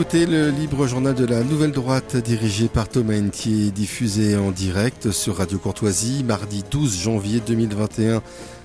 [0.00, 5.10] écoutez le libre journal de la Nouvelle Droite dirigé par Thomas Entier, diffusé en direct
[5.10, 8.22] sur Radio Courtoisie mardi 12 janvier 2021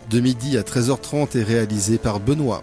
[0.10, 2.62] de midi à 13h30 et réalisé par Benoît.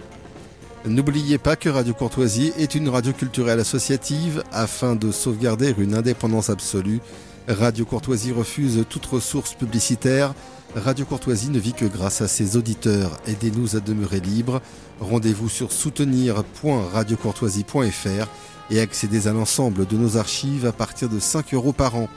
[0.87, 6.49] N'oubliez pas que Radio Courtoisie est une radio culturelle associative afin de sauvegarder une indépendance
[6.49, 7.01] absolue.
[7.49, 10.33] Radio Courtoisie refuse toute ressource publicitaire.
[10.75, 13.21] Radio Courtoisie ne vit que grâce à ses auditeurs.
[13.27, 14.63] Aidez-nous à demeurer libres.
[14.99, 18.29] Rendez-vous sur soutenir.radiocourtoisie.fr
[18.71, 22.09] et accédez à l'ensemble de nos archives à partir de 5 euros par an.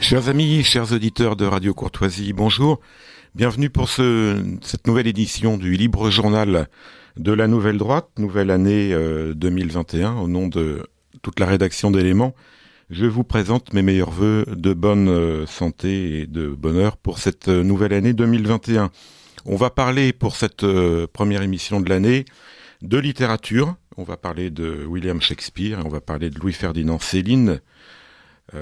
[0.00, 2.80] Chers amis, chers auditeurs de Radio Courtoisie, bonjour.
[3.34, 6.68] Bienvenue pour ce, cette nouvelle édition du Libre Journal
[7.18, 8.94] de la Nouvelle Droite, nouvelle année
[9.34, 10.86] 2021, euh, au nom de
[11.20, 12.34] toute la rédaction d'éléments.
[12.90, 17.48] Je vous présente mes meilleurs voeux de bonne euh, santé et de bonheur pour cette
[17.48, 18.90] euh, nouvelle année 2021.
[19.46, 20.64] On va parler pour cette
[21.12, 22.24] première émission de l'année
[22.82, 23.74] de littérature.
[23.96, 27.60] On va parler de William Shakespeare, on va parler de Louis-Ferdinand Céline,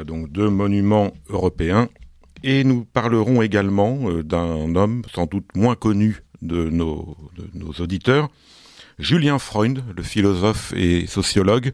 [0.05, 1.89] donc deux monuments européens.
[2.45, 7.17] Et nous parlerons également d'un homme sans doute moins connu de nos,
[7.79, 8.31] auditeurs,
[8.99, 11.73] Julien Freund, le philosophe et sociologue,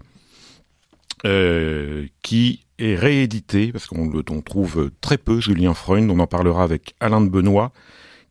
[1.24, 6.64] euh, qui est réédité, parce qu'on le trouve très peu, Julien Freund, on en parlera
[6.64, 7.72] avec Alain de Benoît,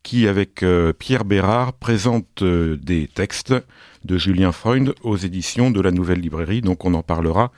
[0.03, 3.53] qui, avec euh, Pierre Bérard, présente euh, des textes
[4.03, 7.51] de Julien Freund aux éditions de la Nouvelle Librairie, donc on en parlera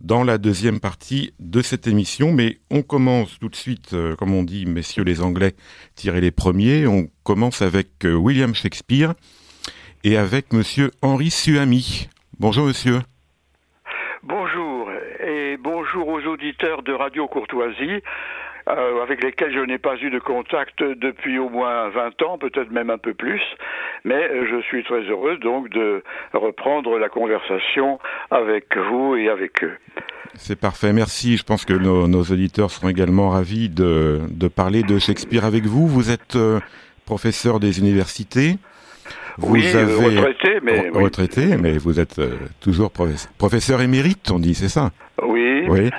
[0.00, 4.42] dans la deuxième partie de cette émission, mais on commence tout de suite, comme on
[4.42, 5.54] dit, messieurs les Anglais,
[5.96, 9.14] tirez les premiers, on commence avec William Shakespeare
[10.04, 12.08] et avec monsieur Henri Suami.
[12.38, 13.00] Bonjour monsieur.
[14.22, 18.02] Bonjour et bonjour aux auditeurs de Radio Courtoisie.
[18.68, 22.70] Euh, avec lesquels je n'ai pas eu de contact depuis au moins 20 ans, peut-être
[22.70, 23.40] même un peu plus,
[24.04, 26.02] mais je suis très heureux donc de
[26.34, 27.98] reprendre la conversation
[28.30, 29.76] avec vous et avec eux.
[30.34, 31.38] C'est parfait, merci.
[31.38, 34.20] Je pense que nos, auditeurs seront également ravis de,
[34.54, 35.86] parler de Shakespeare avec vous.
[35.86, 36.60] Vous êtes euh,
[37.06, 38.56] professeur des universités.
[39.38, 44.54] Vous oui, avez retraité, mais retraité, mais vous êtes euh, toujours professeur, émérite, on dit,
[44.54, 44.90] c'est ça?
[45.22, 45.64] Oui.
[45.68, 45.90] Oui.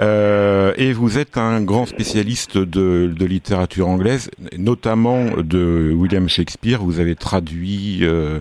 [0.00, 6.82] Euh, et vous êtes un grand spécialiste de, de, littérature anglaise, notamment de William Shakespeare.
[6.82, 8.40] Vous avez traduit euh,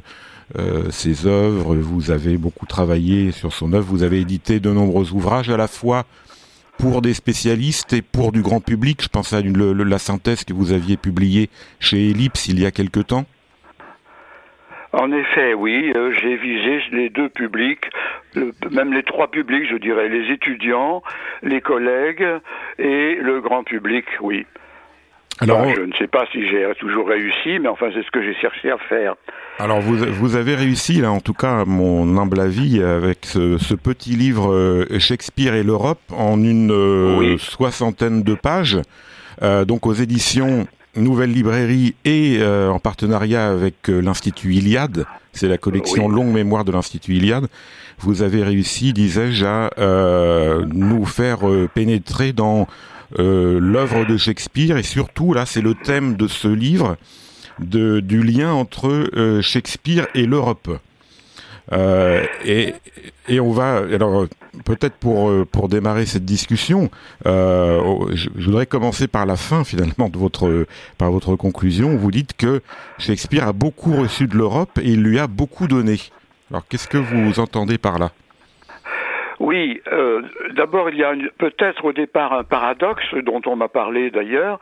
[0.57, 5.11] euh, ses œuvres, vous avez beaucoup travaillé sur son œuvre, vous avez édité de nombreux
[5.11, 6.05] ouvrages à la fois
[6.77, 9.03] pour des spécialistes et pour du grand public.
[9.03, 11.49] Je pense à la synthèse que vous aviez publiée
[11.79, 13.25] chez Ellipse il y a quelque temps.
[14.91, 17.85] En effet, oui, euh, j'ai visé les deux publics,
[18.71, 21.03] même les trois publics, je dirais, les étudiants,
[21.43, 22.25] les collègues
[22.79, 24.47] et le grand public, oui.
[25.41, 28.33] Alors, je ne sais pas si j'ai toujours réussi, mais enfin, c'est ce que j'ai
[28.41, 29.15] cherché à faire.
[29.57, 33.75] Alors, vous, vous avez réussi, là, en tout cas, à mon humble avis, avec ce,
[33.75, 38.79] petit livre euh, Shakespeare et l'Europe en une euh, soixantaine de pages,
[39.65, 40.67] donc aux éditions
[41.03, 46.65] nouvelle librairie et euh, en partenariat avec euh, l'Institut Iliade, c'est la collection longue mémoire
[46.65, 47.47] de l'Institut Iliade,
[47.99, 51.39] vous avez réussi, disais-je, à euh, nous faire
[51.73, 52.67] pénétrer dans
[53.17, 54.77] l'œuvre de Shakespeare.
[54.77, 56.97] Et surtout, là, c'est le thème de ce livre,
[57.59, 59.09] de, du lien entre
[59.41, 60.79] Shakespeare et l'Europe.
[61.71, 62.73] Euh, et,
[63.27, 64.25] et, on va alors
[64.65, 66.89] peut-être pour euh, pour démarrer cette discussion,
[67.27, 70.65] euh, je, voudrais commencer par la fin finalement de votre
[70.97, 71.95] par votre conclusion.
[71.95, 72.61] Vous dites que
[72.97, 75.97] Shakespeare a beaucoup reçu de l'Europe et il lui a beaucoup donné.
[76.49, 78.11] Alors qu'est-ce que vous entendez par là?
[79.39, 80.18] Oui, euh,
[80.51, 84.59] d'abord il y a peut-être au départ un paradoxe dont on m'a parlé d'ailleurs,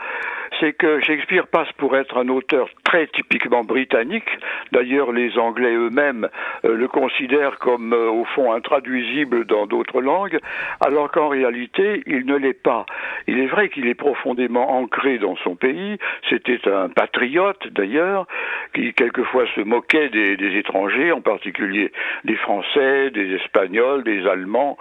[0.60, 4.30] c'est que Shakespeare passe pour être un auteur très typiquement britannique.
[4.72, 6.30] D'ailleurs, les Anglais eux-mêmes
[6.66, 10.40] euh, le considèrent comme euh, au fond intraduisible dans d'autres langues,
[10.86, 12.86] alors qu'en réalité, il ne l'est pas.
[13.28, 15.98] Il est vrai qu'il est profondément ancré dans son pays.
[16.30, 18.26] C'était un patriote d'ailleurs,
[18.74, 21.92] qui quelquefois se moquait des étrangers, en particulier
[22.24, 24.78] des Français, des Espagnols, des Allemands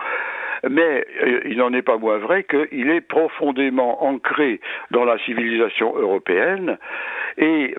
[0.68, 4.60] mais euh, il n'en est pas moins vrai qu'il est profondément ancré
[4.90, 6.78] dans la civilisation européenne
[7.38, 7.74] Et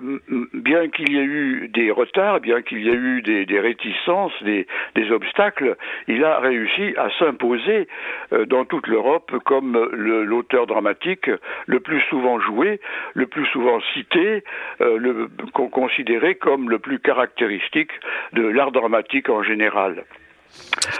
[0.54, 4.66] bien qu'il y ait eu des retards, bien qu'il y ait eu des, réticences, des,
[5.10, 5.76] obstacles,
[6.06, 7.88] il a réussi à s'imposer
[8.32, 11.30] euh, dans toute l'Europe comme l'auteur dramatique
[11.66, 12.80] le plus souvent joué,
[13.14, 14.44] le plus souvent cité,
[14.80, 15.26] euh,
[15.72, 17.92] considéré comme le plus caractéristique
[18.32, 20.04] de l'art dramatique en général.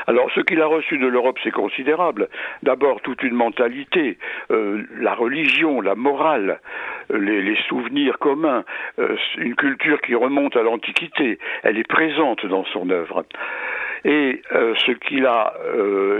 [0.07, 2.29] Alors, ce qu'il a reçu de l'Europe, c'est considérable.
[2.63, 4.19] D'abord, toute une mentalité,
[4.51, 6.61] euh, la religion, la morale,
[7.13, 8.65] euh, les, souvenirs communs,
[8.99, 11.39] euh, une culture qui remonte à l'Antiquité.
[11.63, 13.25] Elle est présente dans son œuvre.
[14.05, 15.55] Et ce qu'il a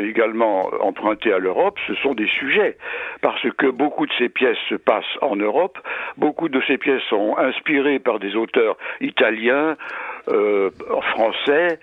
[0.01, 2.77] également emprunté à l'Europe, ce sont des sujets,
[3.23, 5.79] parce que beaucoup de ses pièces se passent en Europe,
[6.17, 9.77] beaucoup de ses pièces sont inspirées par des auteurs italiens,
[10.27, 11.79] français,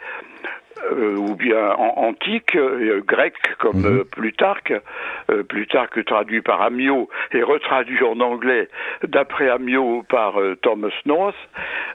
[0.91, 3.99] euh, ou bien en, antique, euh, grec comme mhm.
[3.99, 4.73] euh, Plutarque,
[5.47, 8.67] Plutarque traduit par Amio et retraduit en anglais
[9.03, 11.35] d'après Amio par Thomas North.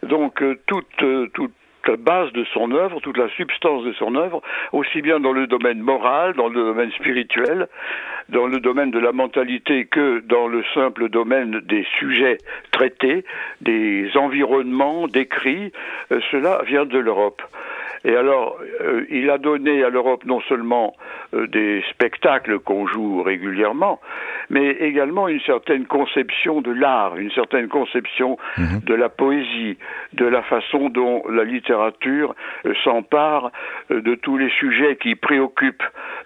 [0.02, 0.86] Donc toute
[1.34, 1.52] toute
[1.86, 4.42] la base de son œuvre, toute la substance de son œuvre,
[4.72, 7.68] aussi bien dans le domaine moral, dans le domaine spirituel,
[8.28, 12.38] dans le domaine de la mentalité que dans le simple domaine des sujets
[12.70, 13.24] traités,
[13.60, 15.72] des environnements décrits,
[16.30, 17.42] cela vient de l'Europe.
[18.04, 20.96] Et alors, euh, il a donné à l'Europe non seulement
[21.34, 24.00] euh, des spectacles qu'on joue régulièrement,
[24.48, 28.80] mais également une certaine conception de l'art, une certaine conception mhm.
[28.86, 29.76] de la poésie,
[30.14, 33.52] de la façon dont la littérature euh, s'empare
[33.90, 35.82] de tous les sujets qui préoccupent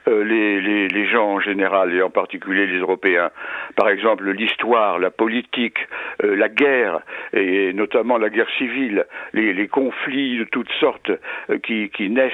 [0.07, 3.31] les, les, les, gens en général et en particulier les Européens.
[3.75, 5.79] Par exemple, l'histoire, la politique,
[6.23, 7.01] la guerre
[7.33, 11.11] et notamment la guerre civile, les, les conflits de toutes sortes
[11.67, 12.33] qui, naissent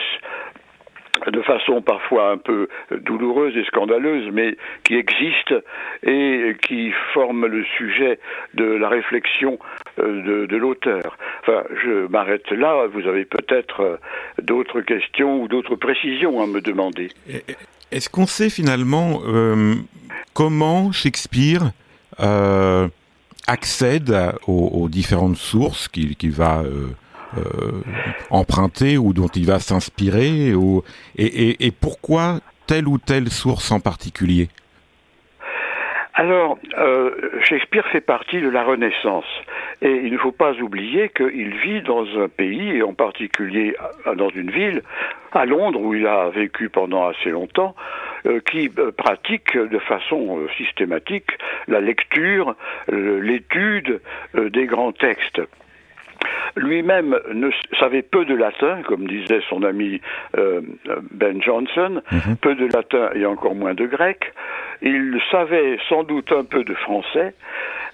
[1.26, 2.68] de façon parfois un peu
[3.02, 5.60] douloureuse et scandaleuse, mais qui existent
[6.02, 8.18] et qui forment le sujet
[8.54, 9.58] de la réflexion
[9.98, 11.18] euh, de, l'auteur.
[11.42, 12.86] Enfin, je m'arrête là.
[12.86, 13.96] Vous avez peut-être euh,
[14.40, 17.08] d'autres questions ou d'autres précisions à me demander.
[17.90, 19.74] Est-ce qu'on sait finalement euh,
[20.34, 21.72] comment Shakespeare
[23.46, 24.14] accède
[24.46, 26.62] aux, différentes sources qu'il va
[28.30, 30.52] emprunter ou dont il va s'inspirer
[31.16, 34.48] et, pourquoi telle ou telle source en particulier?
[36.14, 37.12] Alors, euh,
[37.42, 39.24] Shakespeare fait partie de la Renaissance.
[39.80, 43.74] Et il ne faut pas oublier qu'il vit dans un pays, et en particulier
[44.16, 44.82] dans une ville,
[45.32, 47.74] à Londres, où il a vécu pendant assez longtemps,
[48.26, 51.30] euh, qui pratique de façon systématique
[51.68, 52.54] la lecture,
[52.88, 54.02] l'étude
[54.34, 55.40] des grands textes.
[56.56, 60.00] Lui-même ne savait peu de latin, comme disait son ami
[60.36, 60.60] euh,
[61.12, 62.36] Ben Jonson, mhm.
[62.40, 64.32] peu de latin et encore moins de grec.
[64.82, 67.34] Il savait sans doute un peu de français,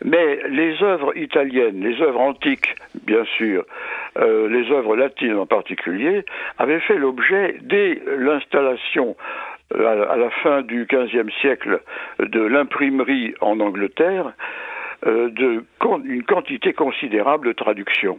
[0.05, 2.75] mais les œuvres italiennes, les œuvres antiques,
[3.05, 3.65] bien sûr,
[4.19, 6.25] euh, les œuvres latines en particulier,
[6.59, 9.17] avaient fait l'objet dès l'installation
[9.75, 11.81] euh, à la fin du XVe siècle
[12.21, 14.33] de l'imprimerie en Angleterre
[15.05, 15.65] de,
[16.05, 18.19] une quantité considérable de traductions.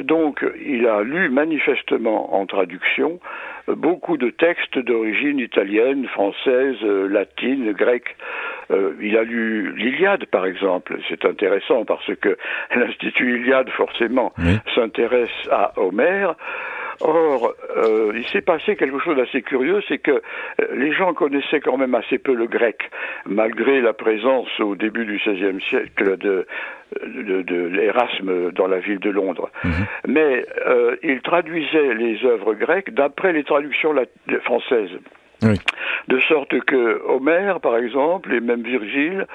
[0.00, 3.20] Donc, il a lu manifestement en traduction
[3.74, 8.16] beaucoup de textes d'origine italienne, française, euh, latine, grecque.
[8.70, 10.98] Euh, il a lu l'Iliade, par exemple.
[11.08, 12.36] C'est intéressant parce que
[12.74, 14.32] l'Institut Iliade, forcément,
[14.74, 16.34] s'intéresse à Homère.
[17.00, 20.20] Or, euh, il s'est passé quelque chose d'assez curieux, c'est que euh,
[20.74, 22.90] les gens connaissaient quand même assez peu le grec,
[23.24, 26.46] malgré la présence au début du XVIe siècle de,
[27.04, 29.50] de, l'Erasme dans la ville de Londres.
[29.64, 29.72] Mhm.
[30.08, 33.94] Mais euh, ils traduisaient les œuvres grecques d'après les traductions
[34.42, 34.90] françaises.
[35.42, 39.26] De sorte que Homère, par exemple, et même Virgile,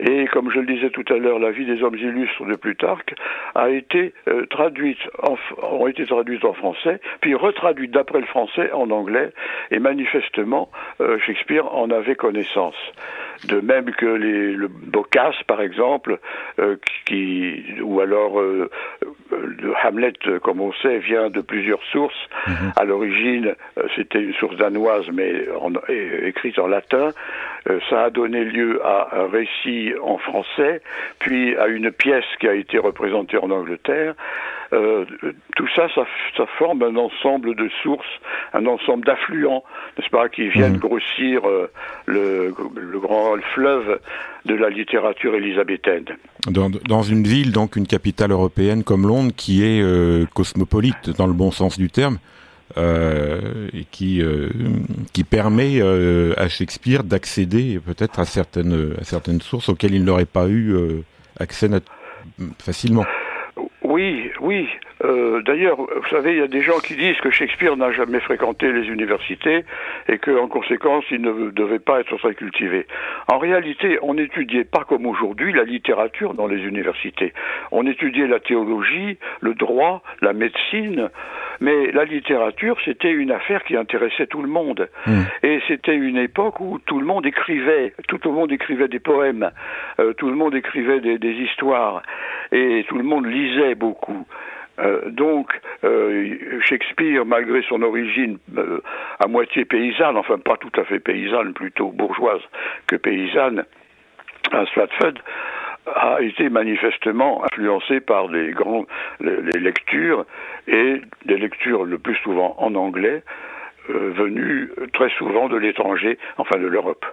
[0.00, 3.14] et comme je le disais tout à l'heure, la vie des hommes illustres de Plutarque
[3.54, 8.72] a été euh, traduite en, ont été traduites en français, puis retraduite d'après le français
[8.72, 9.30] en anglais,
[9.70, 12.76] et manifestement euh, Shakespeare en avait connaissance.
[13.44, 16.18] De même que les, le Boccace, par exemple,
[16.58, 22.28] euh, qui, ou alors le Hamlet, comme on sait, vient de plusieurs sources.
[22.46, 22.72] Mhm.
[22.76, 23.54] À l'origine,
[23.96, 25.41] c'était une source danoise, mais
[25.88, 27.10] écrite en latin.
[27.90, 30.82] ça a donné lieu à un récit en français,
[31.18, 34.14] puis à une pièce qui a été représentée en Angleterre.
[34.72, 35.04] Euh,
[35.54, 38.06] tout ça, ça, forme un ensemble de sources,
[38.54, 39.62] un ensemble d'affluents,
[39.98, 40.78] n'est-ce pas, qui viennent mmh.
[40.78, 41.70] grossir euh,
[42.06, 42.54] le,
[42.98, 44.00] grand fleuve
[44.46, 46.04] de la littérature élisabéthaine.
[46.48, 51.34] Dans, une ville, donc une capitale européenne comme Londres, qui est euh, cosmopolite dans le
[51.34, 52.41] bon sens du terme, euh, et
[53.90, 54.48] qui euh,
[55.12, 60.24] qui permet euh, à Shakespeare d'accéder peut-être à certaines à certaines sources auxquelles il n'aurait
[60.24, 60.74] pas eu
[61.38, 61.68] accès
[62.58, 63.04] facilement.
[63.82, 64.66] Oui, oui.
[65.04, 68.20] Euh, d'ailleurs, vous savez, il y a des gens qui disent que Shakespeare n'a jamais
[68.20, 69.64] fréquenté les universités
[70.08, 72.86] et qu'en conséquence, il ne devait pas être très cultivé.
[73.28, 77.32] En réalité, on n'étudiait pas comme aujourd'hui la littérature dans les universités.
[77.72, 81.10] On étudiait la théologie, le droit, la médecine,
[81.60, 84.88] mais la littérature, c'était une affaire qui intéressait tout le monde.
[85.06, 85.22] Hmm.
[85.42, 89.50] Et c'était une époque où tout le monde écrivait, tout le monde écrivait des poèmes,
[89.98, 92.02] euh, tout le monde écrivait des, des histoires,
[92.50, 94.26] et tout le monde lisait beaucoup.
[94.82, 95.48] Euh, donc,
[95.84, 98.80] euh, Shakespeare, malgré son origine euh,
[99.20, 102.40] à moitié paysanne, enfin pas tout à fait paysanne, plutôt bourgeoise
[102.86, 103.64] que paysanne,
[104.50, 105.14] à Stratford,
[105.94, 108.54] a été manifestement influencé par les
[109.58, 110.24] lectures
[110.68, 113.22] et des lectures le plus souvent en anglais
[113.88, 117.04] venues très souvent de l'étranger, enfin de l'Europe.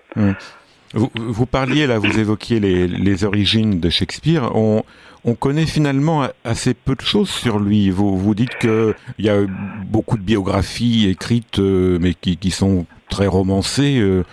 [0.94, 4.56] Vous, parliez là, vous évoquiez les, origines de Shakespeare.
[4.56, 4.84] On,
[5.24, 7.90] on connaît finalement assez peu de choses sur lui.
[7.90, 9.42] Vous, vous dites qu'il y a
[9.86, 14.00] beaucoup de biographies écrites, euh, mais qui, qui, sont très romancées.
[14.00, 14.24] Euh.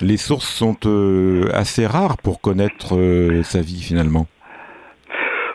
[0.00, 4.26] les sources sont euh, assez rares pour connaître sa vie finalement.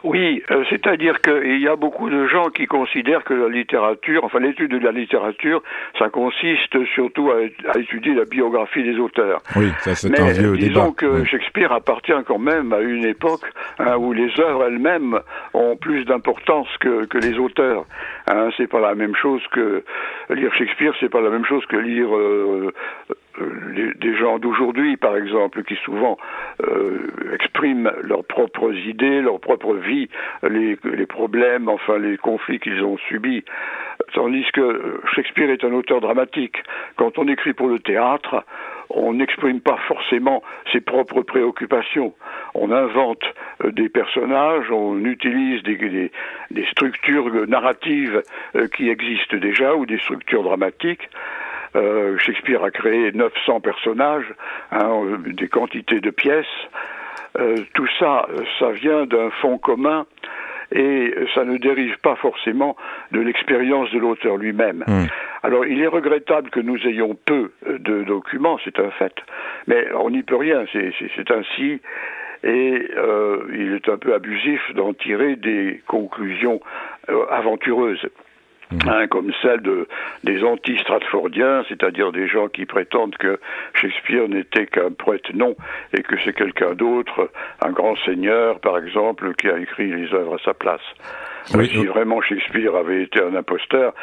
[0.03, 4.39] Oui, euh, c'est-à-dire qu'il y a beaucoup de gens qui considèrent que la littérature, enfin
[4.39, 5.61] l'étude de la littérature,
[5.97, 9.41] ça consiste surtout à, étudier la biographie des auteurs.
[9.55, 13.45] Oui, ça c'est un vieux disons que Shakespeare appartient quand même à une époque
[13.79, 15.19] hein, où les œuvres elles-mêmes
[15.53, 17.85] ont plus d'importance que, que les auteurs.
[18.27, 19.83] Hein, c'est pas la même chose que
[20.29, 22.73] lire Shakespeare, c'est pas la même chose que lire euh,
[23.39, 26.17] euh, des gens d'aujourd'hui, par exemple, qui souvent
[26.63, 30.09] euh, expriment leurs propres idées, leur propre vie,
[30.43, 30.75] les,
[31.05, 33.43] problèmes, enfin les conflits qu'ils ont subis.
[34.13, 36.57] Tandis que Shakespeare est un auteur dramatique.
[36.95, 38.43] Quand on écrit pour le théâtre,
[38.89, 40.41] on n'exprime pas forcément
[40.71, 42.13] ses propres préoccupations.
[42.55, 43.23] On invente
[43.63, 46.11] euh, des personnages, on utilise des,
[46.51, 48.21] des structures narratives
[48.75, 51.09] qui existent déjà ou des structures dramatiques
[51.77, 54.33] euh, Shakespeare a créé 900 personnages,
[54.71, 56.45] hein, des quantités de pièces.
[57.37, 58.27] Euh, tout ça,
[58.59, 60.05] ça vient d'un fond commun
[60.71, 62.75] et ça ne dérive pas forcément
[63.11, 64.83] de l'expérience de l'auteur lui-même.
[64.87, 65.05] Hmm.
[65.43, 69.13] Alors il est regrettable que nous ayons peu de documents, c'est un fait,
[69.67, 71.79] mais on n'y peut rien, c'est ainsi,
[72.43, 76.59] et euh, il est un peu abusif d'en tirer des conclusions
[77.29, 78.05] aventureuses.
[78.71, 78.79] Mhm.
[78.89, 79.87] Hein, comme celle de,
[80.23, 83.39] des anti-stratfordiens, c'est-à-dire des gens qui prétendent que
[83.73, 85.55] Shakespeare n'était qu'un poète non,
[85.93, 87.29] et que c'est quelqu'un d'autre,
[87.61, 90.81] un grand seigneur par exemple, qui a écrit les œuvres à sa place.
[91.47, 93.93] Si vraiment Shakespeare avait été un imposteur,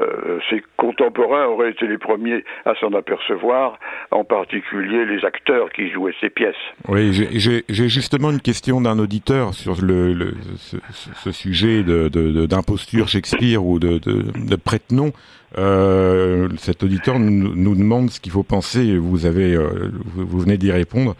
[0.00, 3.78] euh, ses contemporains auraient été les premiers à s'en apercevoir,
[4.10, 6.54] en particulier les acteurs qui jouaient ses pièces.
[6.88, 10.76] Oui, j'ai justement une question d'un auditeur sur le, le ce,
[11.14, 15.12] ce, sujet d'imposture de, Shakespeare ou de de prête-nom.
[15.56, 18.96] Euh, cet auditeur nous, demande ce qu'il faut penser.
[18.96, 21.14] Vous avez, euh, vous, venez d'y répondre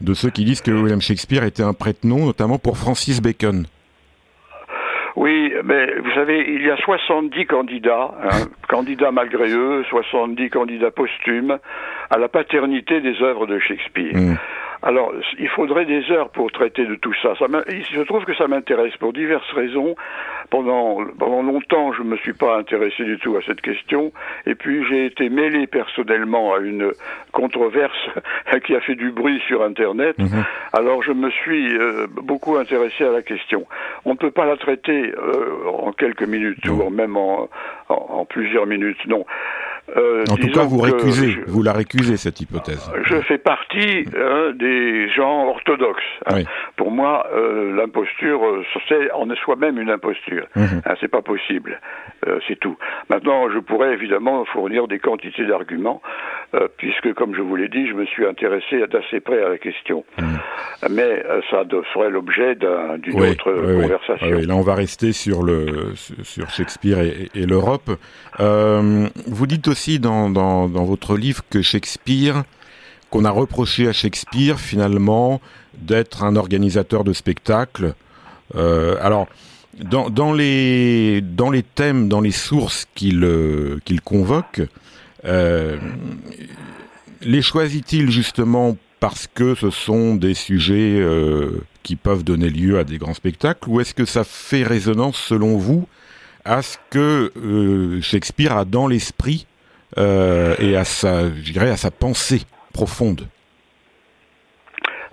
[0.00, 3.66] de ceux qui disent que William Shakespeare était un prête-nom, notamment pour Francis Bacon.
[5.16, 10.90] Oui, mais vous savez, il y a 70 candidats, hein, candidats malgré eux, 70 candidats
[10.90, 11.58] posthumes
[12.10, 14.14] à la paternité des œuvres de Shakespeare.
[14.14, 14.36] Mm.
[14.84, 17.34] Alors, il faudrait des heures pour traiter de tout ça.
[17.38, 19.96] ça je trouve que ça m'intéresse pour diverses raisons.
[20.50, 24.12] Pendant, pendant longtemps, je ne me suis pas intéressé du tout à cette question.
[24.44, 26.92] Et puis, j'ai été mêlé personnellement à une
[27.32, 27.96] controverse
[28.66, 30.18] qui a fait du bruit sur Internet.
[30.18, 30.44] Mhm.
[30.74, 33.66] Alors, je me suis euh, beaucoup intéressé à la question.
[34.04, 37.48] On ne peut pas la traiter euh, en quelques minutes ou même en,
[37.88, 39.06] en plusieurs minutes.
[39.06, 39.24] Non.
[39.96, 42.90] Euh, en tout cas, vous récusez, vous la récusez cette hypothèse.
[43.04, 46.02] Je fais partie hein, des gens orthodoxes.
[46.26, 46.42] Hein.
[46.76, 50.46] Pour moi, euh, l'imposture, euh, c'est en soi-même une imposture.
[50.56, 50.82] Mhm.
[50.84, 51.80] Hein, c'est pas possible.
[52.26, 52.76] Euh, c'est tout.
[53.10, 56.00] Maintenant, je pourrais évidemment fournir des quantités d'arguments,
[56.54, 59.58] euh, puisque, comme je vous l'ai dit, je me suis intéressé d'assez près à la
[59.58, 60.04] question.
[60.18, 60.38] Mhm.
[60.90, 64.38] Mais ça ferait l'objet d'une autre conversation.
[64.46, 67.90] là, on va rester sur le sur Shakespeare et, et l'Europe.
[68.38, 72.44] vous dites aussi dans, dans, votre livre que Shakespeare,
[73.10, 75.40] qu'on a reproché à Shakespeare finalement
[75.76, 77.94] d'être un organisateur de spectacles.
[78.54, 79.26] Euh, alors,
[79.82, 84.62] dans, dans, les, dans les thèmes, dans les sources qu'il euh, convoque,
[85.24, 85.76] euh,
[87.22, 91.04] les choisit-il justement parce que ce sont des sujets
[91.82, 95.58] qui peuvent donner lieu à des grands spectacles, ou est-ce que ça fait résonance selon
[95.58, 95.88] vous
[96.44, 97.32] à ce que
[98.02, 99.46] Shakespeare a dans l'esprit
[99.96, 103.28] et à sa, je dirais, à sa pensée profonde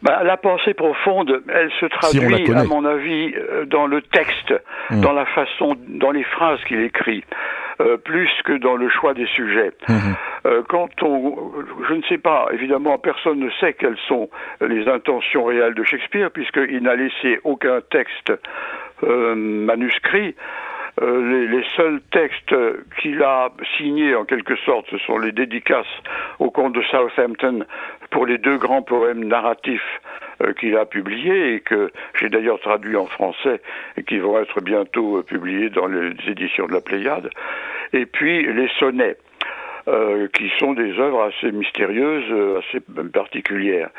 [0.02, 3.34] bah, La pensée profonde, elle se traduit, à mon avis,
[3.68, 4.54] dans le texte,
[4.90, 5.02] hmm.
[5.02, 7.24] dans la façon, dans les phrases qu'il écrit.
[7.82, 9.72] Euh, plus que dans le choix des sujets.
[10.46, 11.52] Euh, quand on,
[11.88, 16.32] je ne sais pas, évidemment, personne ne sait quelles sont les intentions réelles de Shakespeare,
[16.32, 18.34] puisqu'il n'a laissé aucun texte
[19.04, 20.36] euh, manuscrit.
[21.00, 22.54] Les, les, seuls textes
[23.00, 25.86] qu'il a signés en quelque sorte, ce sont les dédicaces
[26.40, 27.66] au comte de Southampton
[28.12, 30.02] pour les deux grands poèmes narratifs
[30.42, 33.62] euh, qu'il a publié et que j'ai d'ailleurs traduit en français
[33.98, 37.30] et qui vont être bientôt euh, publiés dans les éditions de la Pléiade.
[37.94, 39.18] Et puis les sonnets.
[39.88, 42.80] Euh, qui sont des œuvres assez mystérieuses, assez
[43.12, 43.90] particulières.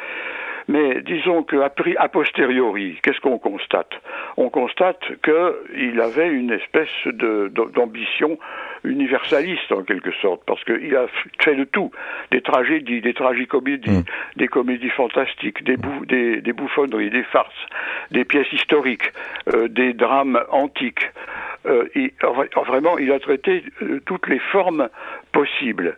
[0.69, 3.93] Mais disons que a posteriori, qu'est-ce qu'on constate?
[4.37, 8.39] On constate qu'il avait une espèce d'ambition
[8.85, 11.07] universaliste en quelque sorte, parce qu'il a
[11.43, 11.91] fait de tout,
[12.31, 14.05] des tragédies, des tragicomédies, mm.
[14.37, 15.77] des comédies fantastiques, des,
[16.41, 17.53] des, bouffonneries, des farces,
[18.11, 19.13] des pièces historiques,
[19.55, 21.11] euh, des drames antiques.
[21.67, 21.87] Euh,
[22.67, 24.89] vraiment, il a traité euh, toutes les formes
[25.33, 25.97] possibles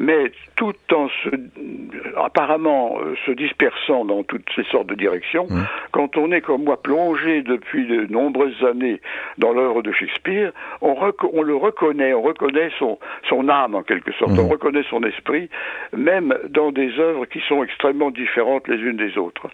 [0.00, 1.28] mais tout en se,
[2.16, 5.66] apparemment euh, se dispersant dans toutes ces sortes de directions, mmh.
[5.92, 9.00] quand on est comme moi plongé depuis de nombreuses années
[9.36, 10.96] dans l'œuvre de Shakespeare, on,
[11.34, 14.40] on, le reconnaît, on reconnaît son, son âme en quelque sorte, mmh.
[14.40, 15.50] on reconnaît son esprit,
[15.94, 19.48] même dans des œuvres qui sont extrêmement différentes les unes des autres.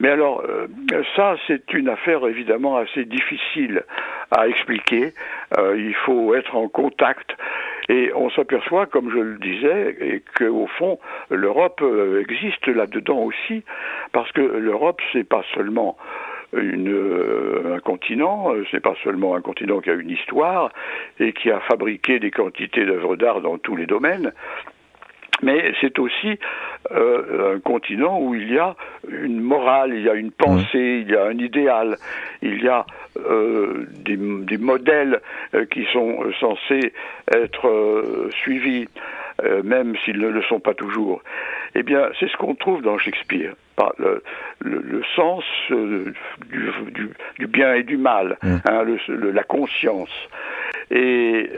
[0.00, 0.66] Mais alors, euh,
[1.14, 3.82] ça, c'est une affaire évidemment assez difficile
[4.30, 5.12] à expliquer.
[5.58, 7.36] Euh, il faut être en contact.
[7.88, 10.98] Et on s'aperçoit, comme je le disais, qu'au fond,
[11.30, 13.62] l'Europe euh, existe là-dedans aussi,
[14.12, 15.96] parce que l'Europe, c'est pas seulement
[16.56, 20.70] une, un continent, c'est pas seulement un continent qui a une histoire
[21.18, 24.32] et qui a fabriqué des quantités d'œuvres d'art dans tous les domaines,
[25.44, 26.38] mais c'est aussi
[26.90, 28.74] euh, un continent où il y a
[29.08, 31.96] une morale, il y a une pensée, il y a un idéal,
[32.40, 32.86] il y a
[33.18, 35.20] euh, des, des, modèles
[35.54, 36.92] euh, qui sont censés
[37.32, 38.88] être suivis,
[39.64, 41.22] même s'ils ne le sont pas toujours.
[41.74, 43.54] Eh bien, c'est ce qu'on trouve dans Shakespeare,
[43.98, 44.22] le,
[44.60, 46.14] le, le sens du,
[46.92, 48.56] du, du, bien et du mal, mmh.
[48.68, 50.14] hein, le, la conscience,
[50.90, 51.50] et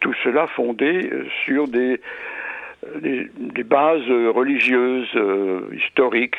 [0.00, 1.10] tout cela fondé
[1.44, 2.00] sur des
[3.00, 6.36] des, bases religieuses, euh, historiques.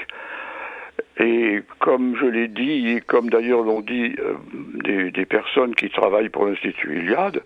[1.19, 6.29] Et comme je l'ai dit, et comme d'ailleurs l'ont dit euh, des, personnes qui travaillent
[6.29, 7.41] pour l'Institut Iliade,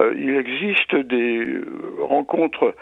[0.00, 1.46] euh, il existe des
[2.00, 2.74] rencontres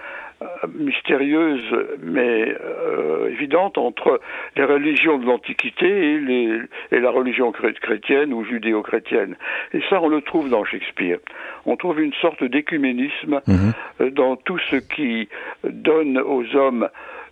[0.78, 1.64] mystérieuse
[2.02, 4.20] mais euh, évidente entre
[4.56, 6.60] les religions de l'Antiquité et, les,
[6.92, 9.36] et la religion chrétienne ou judéo-chrétienne.
[9.72, 11.18] Et ça, on le trouve dans Shakespeare.
[11.64, 13.72] On trouve une sorte d'écuménisme mhm.
[14.00, 15.28] euh, dans tout ce qui
[15.64, 16.88] donne aux hommes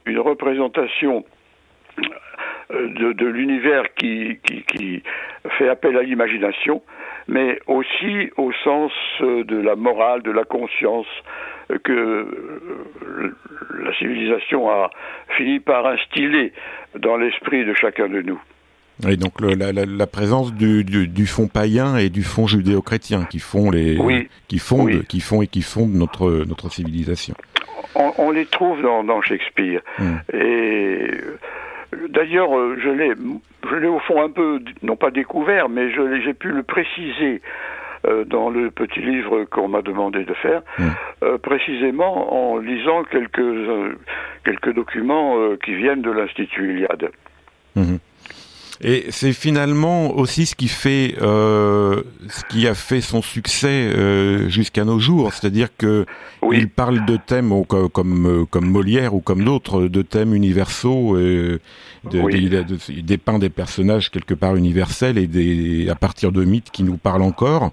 [0.06, 1.24] une représentation
[2.70, 5.02] euh, de, de l'univers qui, qui, qui,
[5.58, 6.82] fait appel à l'imagination,
[7.28, 11.06] mais aussi au sens de la morale, de la conscience,
[11.82, 12.26] que
[13.82, 14.90] la civilisation a
[15.36, 16.52] fini par instiller
[16.98, 18.40] dans l'esprit de chacun de nous.
[19.08, 23.98] Et donc la, présence du, du, fond païen et du fond judéo-chrétien qui font les
[24.46, 27.34] qui fondent qui font et qui fondent notre notre civilisation.
[27.96, 30.16] On, les trouve dans, Shakespeare hmm.
[30.32, 31.10] et
[32.08, 33.12] d'ailleurs je l'ai
[33.68, 37.42] je l'ai au fond un peu non pas découvert mais je j'ai pu le préciser
[38.06, 40.84] euh, dans le petit livre qu'on m'a demandé de faire, mmh.
[41.22, 43.98] euh, précisément en lisant quelques, euh,
[44.44, 47.10] quelques documents qui viennent de l'Institut Iliade.
[47.76, 47.96] Mmh.
[48.82, 54.48] Et c'est finalement aussi ce qui fait, euh, ce qui a fait son succès euh,
[54.48, 56.04] jusqu'à nos jours, c'est-à-dire que
[56.52, 61.16] il parle de thèmes comme comme Molière ou comme d'autres, de thèmes universaux.
[61.16, 61.60] Euh,
[62.10, 62.20] de,
[62.90, 66.98] il, dépeint des personnages quelque part universels et des à partir de mythes qui nous
[66.98, 67.72] parlent encore.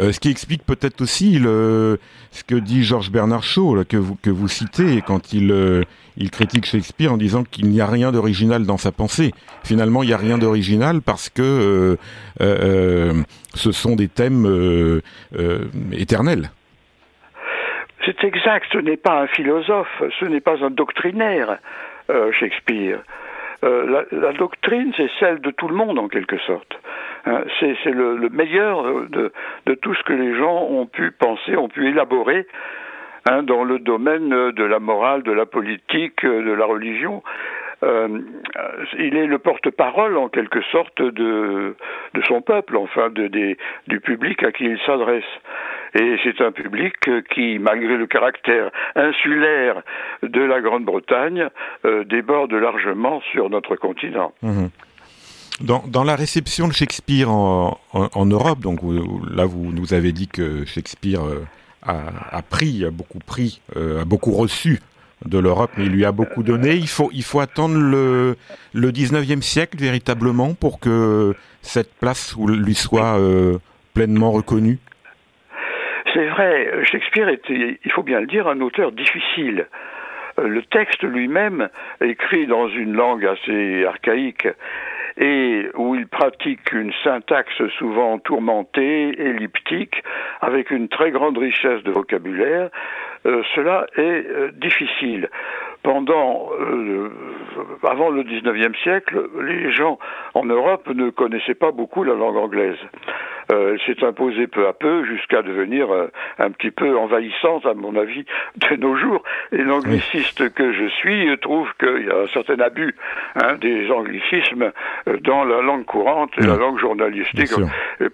[0.00, 1.98] Euh, ce qui explique peut-être aussi le,
[2.30, 5.82] ce que dit Georges Bernard Shaw, que, vous, citez, quand il, euh,
[6.16, 9.32] il critique Shakespeare en disant qu'il n'y a rien d'original dans sa pensée.
[9.64, 11.96] Finalement, il n'y a rien d'original parce que
[12.40, 13.12] euh,
[13.54, 15.00] ce sont des thèmes
[15.92, 16.50] éternels.
[18.04, 21.58] C'est exact, ce n'est pas un philosophe, ce n'est pas un doctrinaire,
[22.38, 23.00] Shakespeare.
[23.62, 26.75] La, doctrine, c'est celle de tout le monde en quelque sorte.
[27.26, 29.32] Hein, c'est le, le, meilleur de,
[29.66, 32.46] de, tout ce que les gens ont pu penser, ont pu élaborer
[33.28, 37.24] hein, dans le domaine de la morale, de la politique, de la religion.
[37.82, 38.20] Euh,
[38.98, 41.74] il est le porte-parole en quelque sorte de,
[42.26, 45.24] son peuple, enfin du public à qui il s'adresse.
[45.98, 46.94] Et c'est un public
[47.30, 49.82] qui, malgré le caractère insulaire
[50.22, 51.48] de la Grande-Bretagne,
[52.04, 54.32] déborde largement sur notre continent.
[54.42, 54.70] Mhm.
[55.60, 58.80] Dans, dans, la réception de Shakespeare en, en, Europe, donc
[59.30, 61.20] là vous nous avez dit que Shakespeare
[61.82, 61.96] a,
[62.30, 64.80] a pris, a beaucoup pris, a beaucoup reçu
[65.24, 66.74] de l'Europe, mais il lui a beaucoup donné.
[66.74, 68.36] Il faut, il faut attendre le,
[68.74, 73.58] le 19e siècle véritablement pour que cette place lui soit euh,
[73.94, 74.78] pleinement reconnue.
[76.12, 79.66] C'est vrai, Shakespeare était, il faut bien le dire, un auteur difficile.
[80.38, 81.68] Euh, le texte lui-même,
[82.00, 84.48] écrit dans une langue assez archaïque,
[85.18, 90.02] et où il pratique une syntaxe souvent tourmentée, elliptique,
[90.40, 92.70] avec une très grande richesse de vocabulaire,
[93.24, 95.28] euh, cela est euh, difficile.
[95.82, 97.10] Pendant, euh,
[97.88, 99.98] avant le 19e siècle, les gens
[100.34, 102.78] en Europe ne connaissaient pas beaucoup la langue anglaise.
[103.48, 105.88] Elle s'est imposée peu à peu jusqu'à devenir
[106.38, 108.24] un petit peu envahissante, à mon avis,
[108.56, 109.22] de nos jours.
[109.52, 112.94] Et l'angliciste que je suis trouve qu'il y a un certain abus
[113.36, 114.72] hein, des anglicismes
[115.22, 117.52] dans la langue courante et la langue journalistique,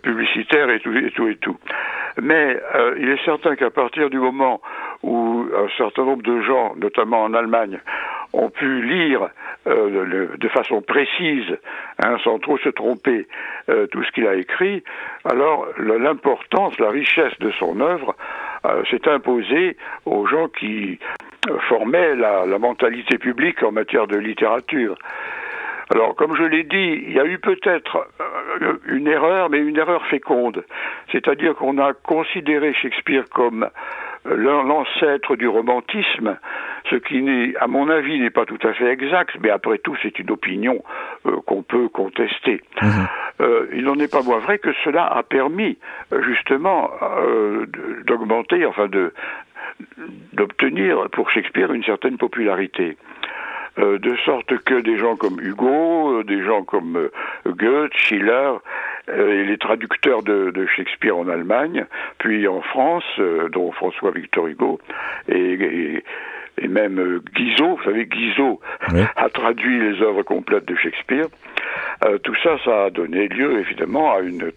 [0.03, 1.57] publicitaire et tout et tout et tout.
[2.21, 2.59] Mais
[2.99, 4.61] il est certain qu'à partir du moment
[5.03, 7.81] où un certain nombre de gens, notamment en Allemagne,
[8.33, 9.29] ont pu lire
[9.67, 11.57] euh, de façon précise,
[12.03, 13.27] hein, sans trop se tromper,
[13.69, 14.83] euh, tout ce qu'il a écrit,
[15.25, 18.17] alors l'importance, la richesse de son œuvre
[18.67, 20.99] euh, s'est imposée aux gens qui
[21.69, 24.97] formaient la, la mentalité publique en matière de littérature.
[25.95, 28.09] Alors, comme je l'ai dit, il y a eu peut-être
[28.87, 30.65] une erreur, mais une erreur féconde.
[31.11, 33.69] C'est-à-dire qu'on a considéré Shakespeare comme
[34.25, 36.37] l'ancêtre du romantisme,
[36.91, 39.97] ce qui n'est, à mon avis, n'est pas tout à fait exact, mais après tout,
[40.03, 40.83] c'est une opinion
[41.27, 42.61] euh, qu'on peut contester.
[42.81, 43.09] Mhm.
[43.41, 45.79] Euh, il n'en est pas moins vrai que cela a permis
[46.25, 47.67] justement euh,
[48.07, 49.13] d'augmenter, enfin de
[50.33, 52.97] d'obtenir pour Shakespeare une certaine popularité.
[53.79, 57.11] Euh, de sorte que des gens comme Hugo, euh, des gens comme euh,
[57.47, 58.53] Goethe, Schiller,
[59.09, 61.87] et les traducteurs de, Shakespeare en Allemagne,
[62.19, 63.05] puis en France,
[63.51, 64.81] dont François Victor Hugo,
[65.29, 66.03] et,
[66.59, 68.61] et, même Guizot, vous savez, Guizot
[69.17, 71.27] a traduit les œuvres complètes de Shakespeare.
[72.23, 74.53] tout ça, ça a donné lieu évidemment à une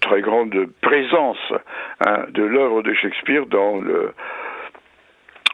[0.00, 1.52] très grande présence
[2.06, 4.12] hein, de l'œuvre de Shakespeare dans le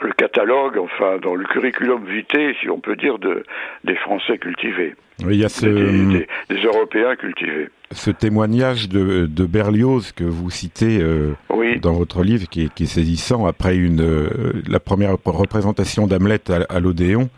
[0.02, 3.44] le catalogue, enfin dans le curriculum vitae, si on peut dire, de,
[3.84, 4.94] des Français cultivés.
[5.24, 6.26] Oui, il y a ce, des,
[6.62, 7.68] Européens cultivés.
[7.90, 11.34] Ce témoignage de, de Berlioz que vous citez euh,
[11.82, 16.40] dans votre livre, qui est, qui est, saisissant, après une, euh, la première représentation d'Hamlet
[16.50, 17.28] à, à l'Odéon.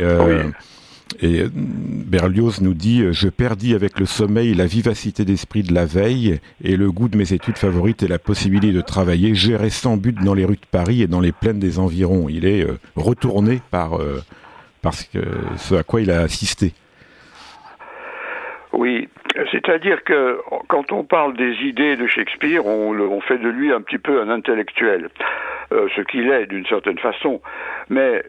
[0.00, 0.44] Euh,
[1.20, 5.84] et euh, Berlioz nous dit Je perdis avec le sommeil la vivacité d'esprit de la
[5.84, 9.34] veille et le goût de mes études favorites et la possibilité de travailler.
[9.34, 12.28] J'ai sans but dans les rues de Paris et dans les plaines des environs.
[12.28, 14.22] Il est euh, retourné par, euh,
[15.12, 15.24] que
[15.56, 16.74] ce à quoi il a assisté.
[18.72, 19.08] Oui,
[19.50, 23.98] c'est-à-dire que quand on parle des idées de Shakespeare, on, fait de lui un petit
[23.98, 25.08] peu un intellectuel.
[25.72, 27.40] Euh, ce qu'il est d'une certaine façon.
[27.88, 28.22] Mais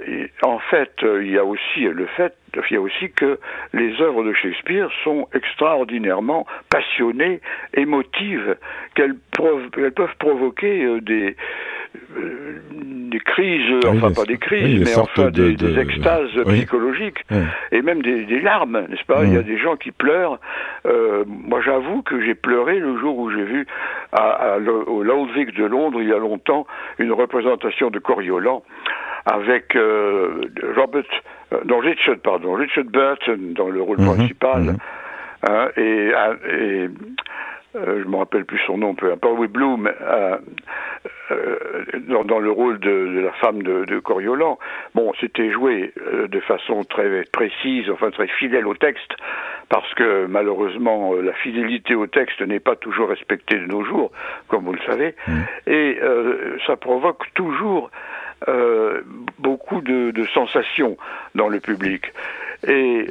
[0.43, 2.33] en fait, euh, il y a aussi le fait,
[2.69, 3.37] il y a aussi que
[3.73, 7.41] les œuvres de Shakespeare sont extraordinairement passionnées,
[7.73, 8.55] émotives,
[8.95, 11.35] qu'elles peuvent provoquer euh, des
[11.93, 17.23] des crises, enfin pas des crises, mais enfin des, extases psychologiques
[17.71, 19.23] et même des, larmes, n'est-ce pas?
[19.23, 20.39] Il y a des gens qui pleurent.
[20.85, 23.67] Euh, moi, j'avoue que j'ai pleuré le jour où j'ai vu
[24.11, 26.65] à, au Loud Vic de Londres il y a longtemps
[26.99, 28.63] une représentation de Coriolan
[29.25, 30.41] avec euh,
[30.75, 31.03] Robert,
[31.53, 34.15] euh, non Richard, pardon, Richard Burton dans le rôle mhm.
[34.15, 34.61] principal.
[34.61, 34.77] Mhm.
[35.45, 36.87] Hein, et, et euh,
[37.73, 40.37] je me rappelle plus son nom, peu importe, oui, Bloom, euh,
[41.31, 41.57] euh,
[42.07, 44.59] dans, dans, le rôle de, de la femme de, de, Coriolan.
[44.93, 49.15] Bon, c'était joué euh, de façon très précise, enfin très fidèle au texte,
[49.69, 54.11] parce que malheureusement la fidélité au texte n'est pas toujours respectée de nos jours,
[54.47, 55.33] comme vous le savez, mmh.
[55.67, 55.99] et
[56.67, 57.89] ça provoque toujours
[59.39, 60.97] beaucoup de, de sensations
[61.33, 62.05] dans le public.
[62.67, 63.07] Et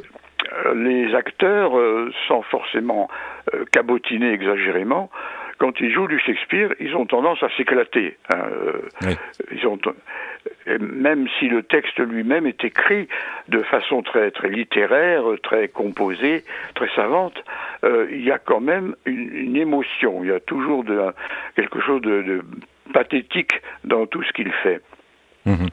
[0.75, 3.09] les acteurs, euh, sans forcément
[3.53, 5.09] euh, cabotiner exagérément,
[5.57, 8.17] quand ils jouent du Shakespeare, ils ont tendance à s'éclater.
[8.33, 9.13] Hein, euh,
[9.51, 9.77] ils ont,
[10.79, 13.07] même si le texte lui-même est écrit
[13.47, 16.43] de façon très très littéraire, très composée,
[16.75, 17.41] très savante,
[17.83, 20.23] il y a quand même une, émotion.
[20.23, 20.99] Il y a toujours de,
[21.55, 22.41] quelque chose de,
[22.91, 24.81] pathétique dans tout ce qu'il fait.
[25.45, 25.67] Mmh.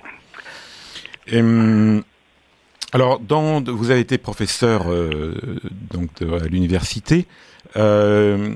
[1.32, 2.02] Hum,
[2.92, 5.34] alors, vous avez été professeur euh,
[5.92, 7.26] donc à l'université.
[7.76, 8.54] Euh,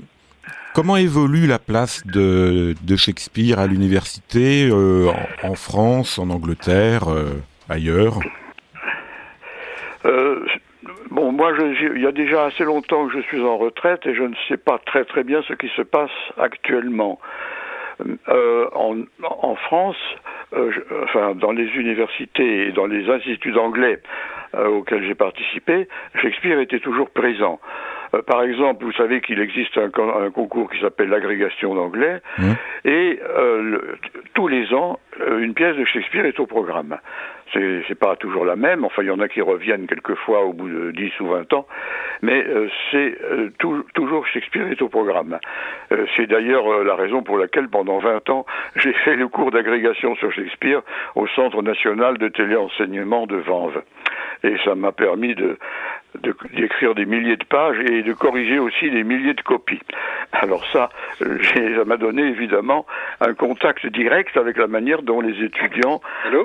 [0.75, 5.09] Comment évolue la place de, Shakespeare à l'université, euh,
[5.45, 7.05] en, France, en Angleterre,
[7.69, 8.19] ailleurs?
[11.11, 11.53] Bon, moi,
[11.95, 14.57] il y a déjà assez longtemps que je suis en retraite et je ne sais
[14.57, 17.21] pas très très bien ce qui se passe actuellement.
[18.29, 19.97] En, en, France,
[21.03, 24.01] enfin, dans les universités et dans les instituts d'anglais
[24.55, 25.89] auxquels j'ai participé,
[26.21, 27.61] Shakespeare était toujours présent.
[28.15, 29.91] Euh, par exemple, vous savez qu'il existe un,
[30.31, 32.53] concours qui s'appelle l'agrégation d'anglais, mmh.
[32.85, 33.97] et euh,
[34.35, 36.99] tous les ans, euh, une pièce de Shakespeare est au programme.
[37.53, 40.69] C'est pas toujours la même, enfin il y en a qui reviennent quelquefois au bout
[40.69, 41.69] de 10 ou 20 ans,
[42.21, 42.45] mais
[42.91, 43.17] c'est
[43.59, 45.39] toujours Shakespeare est au programme.
[46.17, 48.45] c'est d'ailleurs la raison pour laquelle pendant 20 ans,
[48.77, 50.83] j'ai fait le cours d'agrégation sur Shakespeare
[51.15, 53.83] au Centre national de téléenseignement de Vanves.
[54.43, 55.57] Et ça m'a permis de,
[56.23, 59.81] d'écrire des milliers de pages et de corriger aussi des milliers de copies.
[60.33, 62.87] Alors ça, ça m'a donné évidemment
[63.21, 66.01] un contact direct avec la manière dont les étudiants,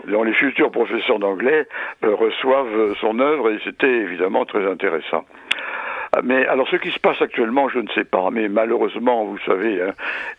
[0.08, 1.68] dont les futurs professeurs d'anglais
[2.04, 5.26] euh, reçoivent son œuvre et c'était évidemment très intéressant.
[6.12, 9.38] Ah, mais alors ce qui se passe actuellement, je ne sais pas, mais malheureusement, vous
[9.46, 9.92] savez, hein,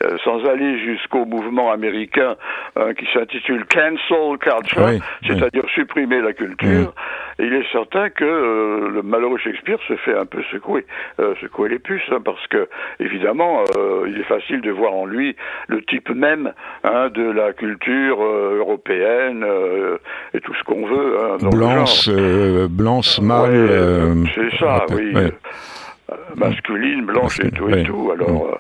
[0.05, 2.35] euh, sans aller jusqu'au mouvement américain
[2.75, 6.93] hein, qui s'intitule Cancel Culture, c'est-à-dire supprimer la culture,
[7.41, 10.87] il est certain que euh, le malheureux Shakespeare se fait un peu secouer,
[11.21, 13.65] euh, secouer les puces, hein, parce que évidemment,
[14.07, 15.37] il est facile de voir en lui
[15.69, 16.53] le type même
[16.85, 19.45] de la culture européenne
[20.35, 21.17] et tout ce qu'on veut.
[21.51, 22.09] blanche,
[22.69, 24.27] blanche, mâle.
[24.35, 25.31] c'est ça, oui.
[26.11, 28.11] Euh, masculine, blanche et tout et tout.
[28.13, 28.57] Alors, euh,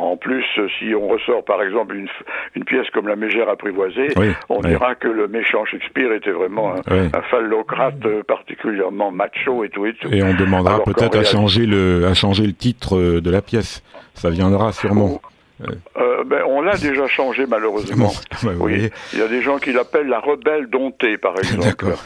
[0.00, 0.44] en plus,
[0.78, 2.08] si on ressort par exemple une,
[2.56, 4.08] une pièce comme La Mégère apprivoisée,
[4.48, 9.86] on dira que le méchant Shakespeare était vraiment un, phallocrate euh, particulièrement macho et tout
[9.86, 10.08] et tout.
[10.12, 13.82] Et on demandera peut-être à changer le à changer le titre de la pièce.
[14.14, 15.20] Ça viendra sûrement.
[15.58, 18.12] ben, on l'a déjà changé malheureusement.
[18.60, 18.88] oui.
[19.12, 21.64] Il y a des gens qui l'appellent la rebelle domptée, par exemple.
[21.64, 22.02] D'accord.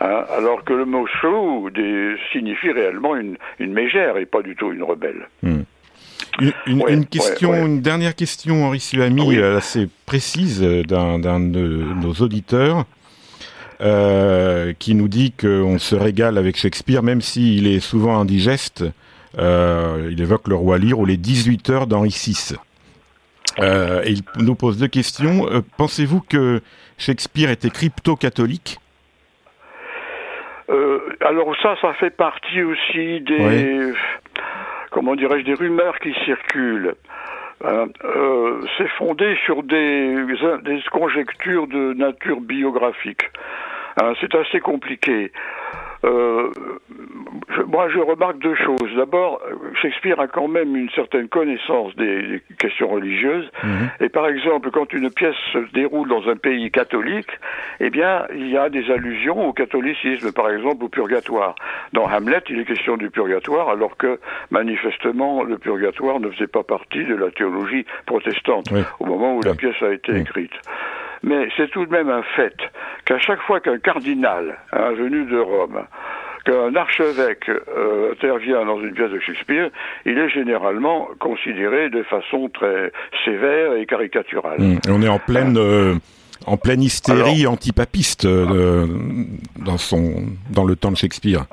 [0.00, 1.70] Hein, alors que le mot shrew
[2.30, 5.28] signifie réellement une, mégère et pas du tout une rebelle.
[5.42, 5.62] Hmm.
[6.66, 12.84] Une, question, une dernière question, Henri Suami, euh, assez précise euh, d'un de nos auditeurs.
[13.82, 18.84] Euh, qui nous dit qu'on se régale avec Shakespeare, même s'il est souvent indigeste.
[19.36, 22.54] il évoque le roi Lear ou les 18 heures d'Henri VI.
[23.58, 25.46] et il nous pose deux questions.
[25.76, 26.62] Pensez-vous que
[26.96, 28.78] Shakespeare était crypto-catholique?
[31.20, 33.92] Alors ça, ça fait partie aussi des,
[34.96, 36.94] comment dirais-je, des rumeurs qui circulent.
[37.66, 40.16] Euh, euh, c'est fondé sur des,
[40.64, 43.24] des conjectures de nature biographique.
[44.00, 45.32] Hein, c'est assez compliqué.
[46.04, 46.50] Euh,
[47.66, 48.94] moi, je remarque deux choses.
[48.96, 49.40] D'abord,
[49.80, 53.50] Shakespeare a quand même une certaine connaissance des, questions religieuses.
[53.62, 53.90] Mhm.
[54.00, 57.30] Et par exemple, quand une pièce se déroule dans un pays catholique,
[57.80, 61.54] eh bien, il y a des allusions au catholicisme, par exemple au purgatoire.
[61.92, 64.18] Dans Hamlet, il est question du purgatoire, alors que
[64.50, 68.66] manifestement, le purgatoire ne faisait pas partie de la théologie protestante
[69.00, 70.52] au moment où la pièce a été écrite.
[71.22, 72.56] Mais c'est tout de même un fait
[73.04, 75.84] qu'à chaque fois qu'un cardinal, un venu de Rome,
[76.46, 79.70] qu'un archevêque euh, intervient dans une pièce de Shakespeare,
[80.04, 82.92] il est généralement considéré de façon très
[83.24, 84.60] sévère et caricaturale.
[84.60, 84.78] Mmh.
[84.88, 85.94] on est en pleine, euh,
[86.46, 88.86] en pleine hystérie antipapiste euh,
[89.58, 91.44] dans, son, dans le temps de Shakespeare.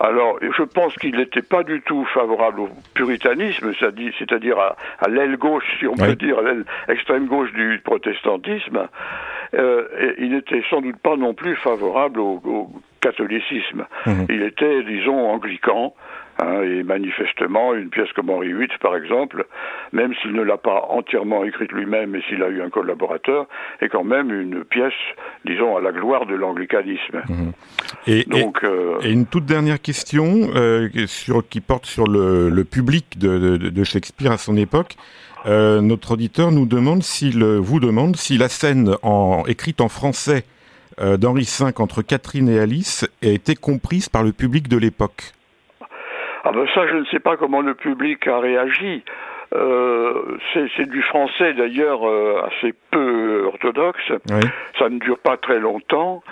[0.00, 5.62] Alors, je pense qu'il n'était pas du tout favorable au puritanisme, c'est-à-dire à, l'aile gauche,
[5.78, 8.88] si on peut dire, à l'aile extrême gauche du protestantisme.
[9.54, 12.72] Euh, et il n'était sans doute pas non plus favorable au,
[13.02, 13.84] catholicisme.
[14.06, 14.26] Mhm.
[14.30, 15.94] Il était, disons, anglican.
[16.38, 19.44] Hein, et manifestement, une pièce comme Henri VIII, par exemple,
[19.92, 23.46] même s'il ne l'a pas entièrement écrite lui-même et s'il a eu un collaborateur,
[23.82, 24.94] est quand même une pièce,
[25.44, 27.22] disons, à la gloire de l'anglicanisme.
[27.28, 27.52] Mhm.
[28.06, 32.64] Et, Donc, euh, et, une toute dernière question euh, sur, qui porte sur le, le
[32.64, 34.96] public de, de, de, Shakespeare à son époque.
[35.44, 40.44] Euh, notre auditeur nous demande s'il vous demande si la scène en, écrite en français
[41.00, 45.32] euh, d'Henri V entre Catherine et Alice a été comprise par le public de l'époque.
[46.44, 49.02] Ah ben ça, je ne sais pas comment le public a réagi.
[49.54, 54.12] Euh, c'est du français d'ailleurs euh, assez peu orthodoxe.
[54.78, 56.22] Ça ne dure pas très longtemps.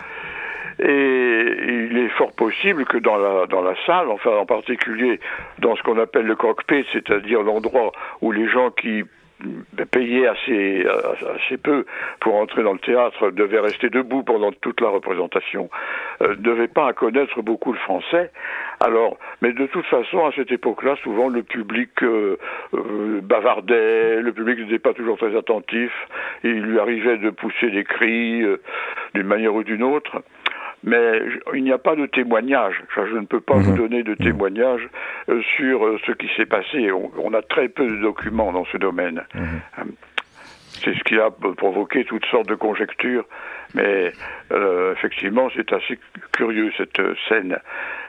[0.82, 5.20] Et il est fort possible que dans la, dans la salle, enfin en particulier
[5.58, 7.92] dans ce qu'on appelle le cockpit, c'est-à-dire l'endroit
[8.22, 9.04] où les gens qui
[9.90, 10.86] payé assez,
[11.34, 11.84] assez peu
[12.20, 15.70] pour entrer dans le théâtre, devait rester debout pendant toute la représentation,
[16.22, 18.30] euh, ne devait pas connaître beaucoup le français.
[18.80, 22.38] Alors, mais de toute façon, à cette époque-là, souvent le public euh,
[22.74, 25.92] euh, bavardait, le public n'était pas toujours très attentif,
[26.44, 28.60] il lui arrivait de pousser des cris euh,
[29.14, 30.22] d'une manière ou d'une autre.
[30.82, 31.20] Mais
[31.54, 32.82] il n'y a pas de témoignage.
[32.94, 33.76] Je ne peux pas vous mhm.
[33.76, 34.16] donner de mhm.
[34.16, 34.88] témoignage
[35.56, 36.90] sur ce qui s'est passé.
[36.92, 39.22] On, a très peu de documents dans ce domaine.
[39.34, 39.92] Mhm.
[40.82, 43.24] C'est ce qui a provoqué toutes sortes de conjectures.
[43.74, 44.12] Mais
[44.52, 45.98] euh, effectivement, c'est assez
[46.32, 47.58] curieux cette scène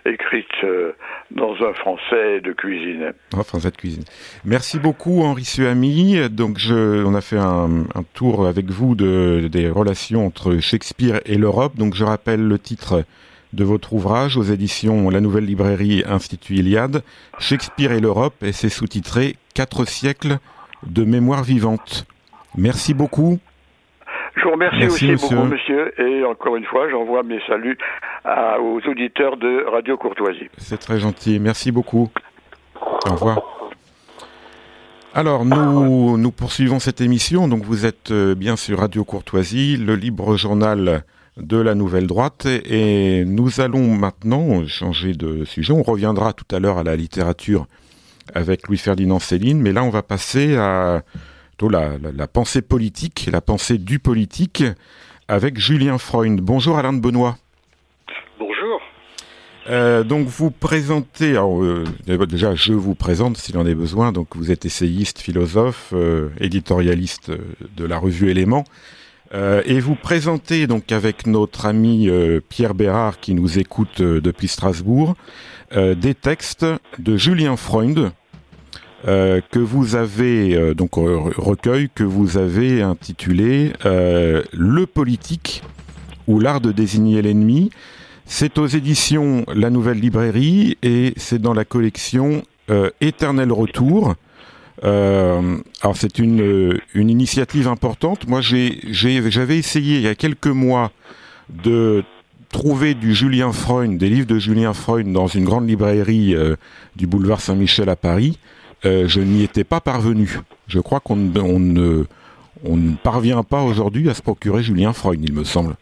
[0.05, 0.93] écrite euh,
[1.29, 3.13] dans un français de cuisine.
[3.31, 4.03] Français de cuisine.
[4.45, 6.29] Merci beaucoup Henri Suami.
[6.29, 11.37] Donc je, on a fait un, tour avec vous de, des relations entre Shakespeare et
[11.37, 11.75] l'Europe.
[11.75, 13.03] Donc je rappelle le titre
[13.53, 17.03] de votre ouvrage aux éditions La Nouvelle Librairie Institut Iliade,
[17.37, 20.37] Shakespeare et l'Europe, et c'est sous-titré Quatre siècles
[20.87, 22.05] de mémoire vivante.
[22.57, 23.39] Merci beaucoup.
[24.35, 25.93] Je vous remercie aussi beaucoup, monsieur.
[25.99, 27.77] Et encore une fois, j'envoie mes saluts
[28.25, 30.49] aux auditeurs de Radio Courtoisie.
[30.57, 31.39] C'est très gentil.
[31.39, 32.09] Merci beaucoup.
[33.07, 33.41] Au revoir.
[35.13, 37.49] Alors, nous, nous poursuivons cette émission.
[37.49, 41.03] Donc, vous êtes euh, bien sur Radio Courtoisie, le libre journal
[41.35, 42.45] de la Nouvelle Droite.
[42.45, 45.73] Et nous allons maintenant changer de sujet.
[45.73, 47.65] On reviendra tout à l'heure à la littérature
[48.33, 49.61] avec Louis-Ferdinand Céline.
[49.61, 51.01] Mais là, on va passer à
[51.69, 54.63] la, pensée politique, la pensée du politique,
[55.27, 56.39] avec Julien Freund.
[56.41, 57.37] Bonjour Alain de Benoît.
[58.39, 58.81] Bonjour.
[59.69, 61.85] Euh, donc vous présentez, euh,
[62.25, 67.31] déjà je vous présente s'il en est besoin, donc vous êtes essayiste, philosophe, euh, éditorialiste
[67.77, 68.63] de la revue Éléments,
[69.33, 72.09] et vous présentez donc avec notre ami
[72.49, 75.15] Pierre Bérard qui nous écoute depuis Strasbourg,
[75.73, 76.65] des textes
[76.99, 78.11] de Julien Freund,
[79.07, 85.63] euh, que vous avez euh, donc recueil que vous avez intitulé euh, Le politique
[86.27, 87.71] ou l'art de désigner l'ennemi.
[88.25, 92.43] C'est aux éditions La Nouvelle Librairie et c'est dans la collection
[93.01, 94.15] Éternel Retour.
[94.83, 98.29] alors c'est une, une initiative importante.
[98.29, 100.91] Moi j'avais essayé il y a quelques mois
[101.49, 102.05] de
[102.53, 106.33] trouver du Julien Freund, des livres de Julien Freund dans une grande librairie
[106.95, 108.37] du boulevard Saint-Michel à Paris.
[108.85, 110.39] Euh, je n'y étais pas parvenu.
[110.67, 112.03] Je crois qu'on ne,
[112.63, 115.75] on ne parvient pas aujourd'hui à se procurer Julien Freud, il me semble.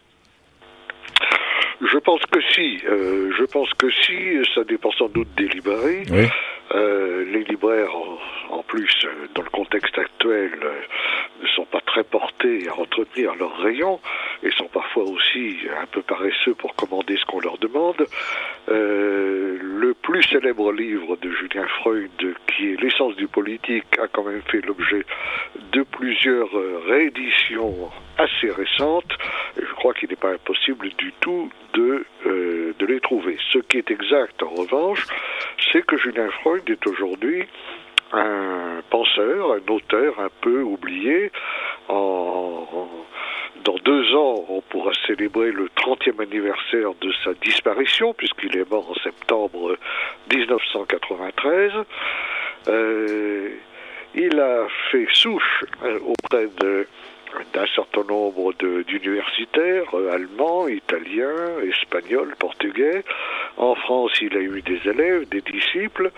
[1.81, 2.79] Je pense que si.
[2.85, 4.13] Euh, je pense que si.
[4.53, 6.05] Ça dépend sans doute des librairies.
[6.71, 7.95] Euh, les libraires,
[8.49, 10.51] en, plus, dans le contexte actuel,
[11.41, 13.99] ne sont pas très portés à entretenir leurs rayons
[14.43, 18.05] et sont parfois aussi un peu paresseux pour commander ce qu'on leur demande.
[18.69, 22.12] Euh, le plus célèbre livre de Julien Freud,
[22.47, 25.05] qui est L'essence du politique, a quand même fait l'objet
[25.71, 26.49] de plusieurs
[26.86, 29.12] rééditions assez récentes.
[29.58, 33.38] Je crois qu'il n'est pas impossible du tout de, euh, de les trouver.
[33.51, 35.05] Ce qui est exact, en revanche,
[35.71, 37.45] c'est que Julien Freud est aujourd'hui
[38.12, 41.32] un penseur, un auteur un peu oublié.
[41.88, 48.89] Dans deux ans, on pourra célébrer le 30e anniversaire de sa disparition, puisqu'il est mort
[48.89, 49.77] en septembre
[50.32, 51.73] 1993.
[52.67, 53.49] Euh,
[54.15, 56.88] il a fait souche euh, auprès de
[57.54, 63.04] d'un certain nombre d'universitaires euh, allemands, italiens, espagnols, portugais.
[63.58, 66.12] En France, il a eu des élèves, des disciples,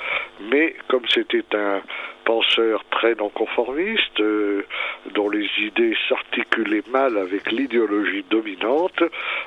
[0.51, 1.81] mais comme c'était un
[2.25, 4.65] penseur très non-conformiste, euh,
[5.13, 9.03] dont les idées s'articulaient mal avec l'idéologie dominante,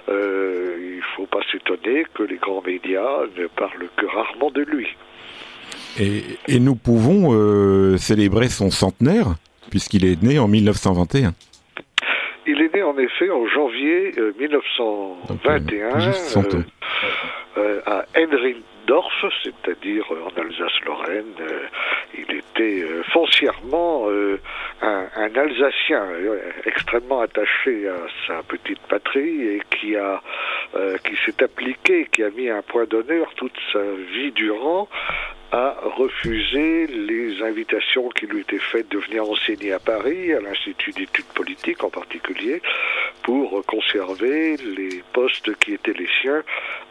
[0.09, 4.63] euh, il ne faut pas s'étonner que les grands médias ne parlent que rarement de
[4.63, 4.89] lui.
[5.99, 9.37] Et, et nous pouvons célébrer son centenaire,
[9.71, 11.35] puisqu'il est né en 1921.
[12.85, 16.63] En effet en janvier 1921 euh, euh,
[17.57, 21.33] euh, à Henrindorf, c'est-à-dire en Alsace-Lorraine.
[22.19, 24.09] il était foncièrement
[24.83, 26.03] un, un, Alsacien
[26.67, 30.21] extrêmement attaché à sa petite patrie et qui a
[31.05, 34.89] qui s'est appliqué, qui a mis un point d'honneur toute sa vie durant
[35.55, 40.91] a refusé les invitations qui lui étaient faites de venir enseigner à Paris, à l'Institut
[40.91, 42.61] d'études politiques en particulier,
[43.23, 46.43] pour conserver les postes qui étaient les siens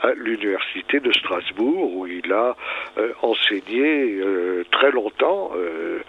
[0.01, 2.55] à l'Université de Strasbourg, où il a
[2.97, 5.99] euh, enseigné euh, très longtemps, euh,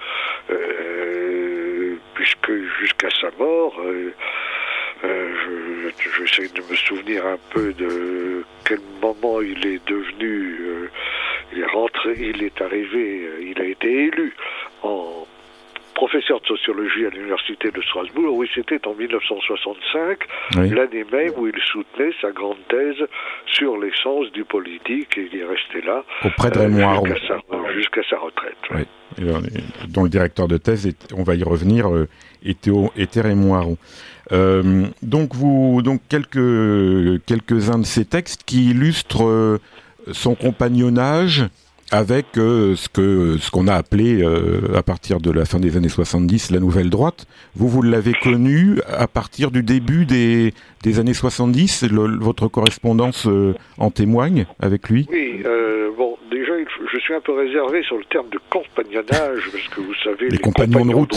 [2.14, 3.81] puisque jusqu'à sa mort,
[6.16, 10.89] j'essaie de me souvenir un peu de quel moment il est devenu
[11.55, 14.35] il est rentré, il est arrivé, euh, il a été élu
[14.83, 15.27] en
[15.95, 18.37] professeur de sociologie à l'université de Strasbourg.
[18.37, 20.19] Oui, c'était en 1965,
[20.57, 23.07] l'année même où il soutenait sa grande thèse
[23.47, 27.05] sur l'essence du politique et il est resté là auprès de Raymond
[27.77, 28.57] jusqu'à sa, retraite.
[28.73, 28.83] Oui.
[29.89, 31.87] dont le directeur de thèse, on va y revenir,
[32.45, 33.79] était, était Raymond Aron.
[34.33, 39.59] Euh, donc vous, donc quelques quelques uns de ces textes qui illustrent euh,
[40.13, 41.47] son compagnonnage
[41.91, 45.77] avec euh, ce que ce qu'on a appelé euh, à partir de la fin des
[45.77, 47.27] années 70 la nouvelle droite.
[47.57, 51.85] Vous vous l'avez connu à partir du début des des années 70.
[52.20, 53.26] votre correspondance
[53.78, 55.07] en témoigne avec lui?
[55.11, 55.43] Oui.
[55.97, 56.53] bon, déjà,
[56.93, 60.39] je suis un peu réservé sur le terme de compagnonnage parce que vous savez, les,
[60.39, 61.14] compagnons, de route,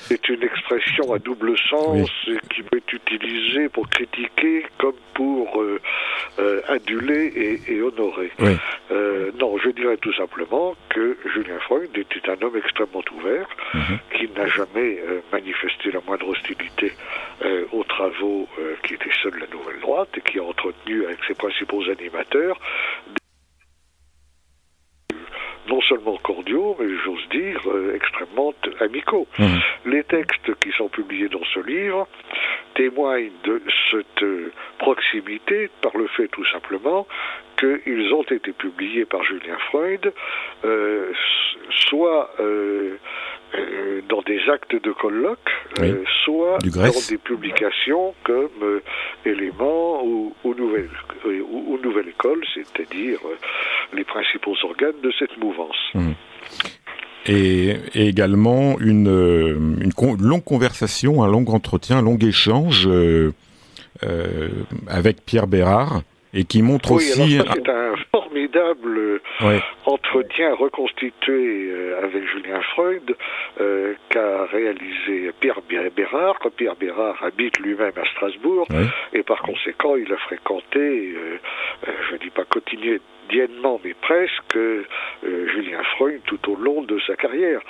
[0.00, 2.10] c'est une expression à double sens
[2.54, 5.80] qui peut être utilisée pour critiquer comme pour euh,
[6.38, 8.30] euh, aduler et, honorer.
[8.92, 13.98] Euh, non, je dirais tout simplement que Julien Freud était un homme extrêmement ouvert, mhm.
[14.14, 15.00] qui n'a jamais
[15.32, 16.92] manifesté la moindre hostilité
[17.72, 18.48] aux travaux
[18.84, 22.58] qui étaient ceux de la nouvelle droite et qui a entretenu avec ses principaux animateurs
[25.68, 29.26] non seulement cordiaux, mais j'ose dire euh, extrêmement amicaux.
[29.38, 29.44] Mmh.
[29.86, 32.08] Les textes qui sont publiés dans ce livre
[32.74, 37.06] témoignent de cette euh, proximité par le fait tout simplement
[37.58, 40.12] qu'ils ont été publiés par Julien Freud,
[40.64, 41.12] euh,
[41.70, 42.98] soit euh,
[44.08, 45.50] dans des actes de colloque,
[45.86, 48.82] euh, soit dans des publications comme euh,
[49.24, 50.90] éléments ou, nouvelle,
[51.24, 53.18] ou, nouvelle école, c'est-à-dire
[53.92, 55.76] les principaux organes de cette mouvance.
[55.94, 56.10] Mmh.
[57.26, 62.88] Et, également une, une, longue conversation, un long entretien, un long échange
[64.88, 66.02] avec Pierre Bérard,
[66.34, 67.38] et qui montre aussi
[68.48, 69.20] formidable
[69.84, 73.16] entretien reconstitué euh, avec Julien Freud
[73.60, 75.60] euh, qu'a réalisé Pierre
[75.94, 76.38] Bérard.
[76.56, 78.66] Pierre Bérard habite lui-même à Strasbourg.
[79.12, 81.38] Et par conséquent il a fréquenté, euh,
[82.08, 82.44] je ne dis pas
[83.28, 84.58] quotidiennement mais presque,
[85.22, 87.60] Julien Freud tout au long de sa carrière.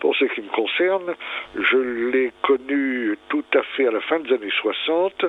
[0.00, 1.14] pour ce qui me concerne,
[1.54, 1.76] je
[2.10, 5.26] l'ai connu tout à fait à la fin des années 60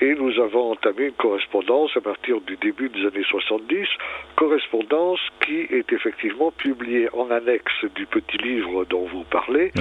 [0.00, 3.86] et nous avons entamé une correspondance à partir du début des années 70
[4.36, 9.72] correspondance qui est effectivement publiée en annexe du petit livre dont vous parlez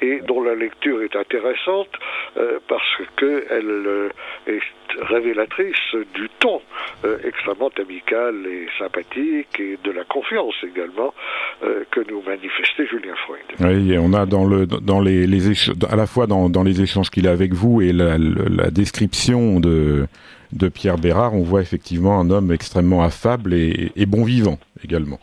[0.00, 1.90] et dont la lecture est intéressante
[2.36, 4.08] euh, parce qu'elle euh,
[4.46, 4.62] est
[5.00, 6.60] révélatrice du ton
[7.04, 11.14] euh, extrêmement amical et sympathique et de la confiance également
[11.90, 13.40] que nous manifestait Julien Freud.
[13.60, 16.80] Oui, et on a dans le dans les, les à la fois dans, dans les
[16.80, 20.06] échanges qu'il a avec vous et la, la description de
[20.52, 25.18] de Pierre Bérard, on voit effectivement un homme extrêmement affable et, bon vivant également.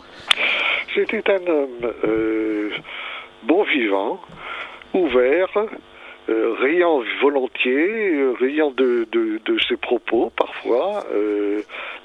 [0.93, 2.69] C'était un homme euh,
[3.43, 4.21] bon vivant,
[4.93, 5.49] ouvert,
[6.29, 11.05] euh, riant volontiers, euh, riant de, de, ses propos parfois,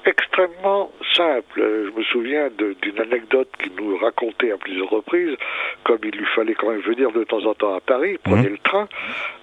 [0.05, 1.61] extrêmement simple.
[1.61, 5.35] Je me souviens d'une anecdote qu'il nous racontait à plusieurs reprises,
[5.83, 8.51] comme il lui fallait quand même venir de temps en temps à Paris, prenait mmh.
[8.51, 8.87] le train,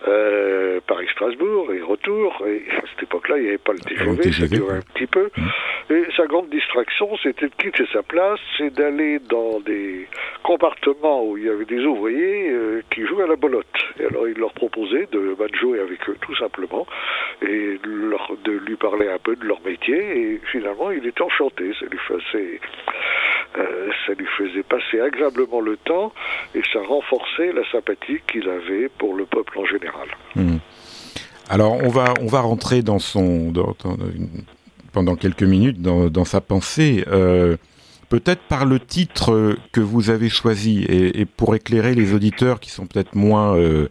[0.06, 2.42] euh, Paris-Strasbourg et retour.
[2.46, 5.30] Et à cette époque-là, il n'y avait pas le TGV, ça durait un petit peu.
[5.36, 5.92] Mmh.
[5.94, 10.06] Et sa grande distraction, c'était de quitter sa place et d'aller dans des
[10.42, 13.66] compartiments où il y avait des ouvriers euh, qui jouaient à la bolotte.
[13.98, 16.86] Et alors, il leur proposait de jouer avec eux, tout simplement,
[17.42, 19.96] et de lui parler un peu de leur métier.
[19.96, 21.72] Et finalement, il était enchanté.
[21.78, 22.60] Ça lui faisait,
[23.58, 26.12] euh, ça lui faisait passer agréablement le temps
[26.54, 30.08] et ça renforçait la sympathie qu'il avait pour le peuple en général.
[30.34, 30.58] Hmm.
[31.48, 33.52] Alors, on va, on va rentrer dans son,
[34.92, 37.04] pendant quelques minutes dans, sa pensée.
[37.08, 37.56] Euh,
[38.08, 42.86] peut-être par le titre que vous avez choisi et, pour éclairer les auditeurs qui sont
[42.86, 43.88] peut-être moins euh,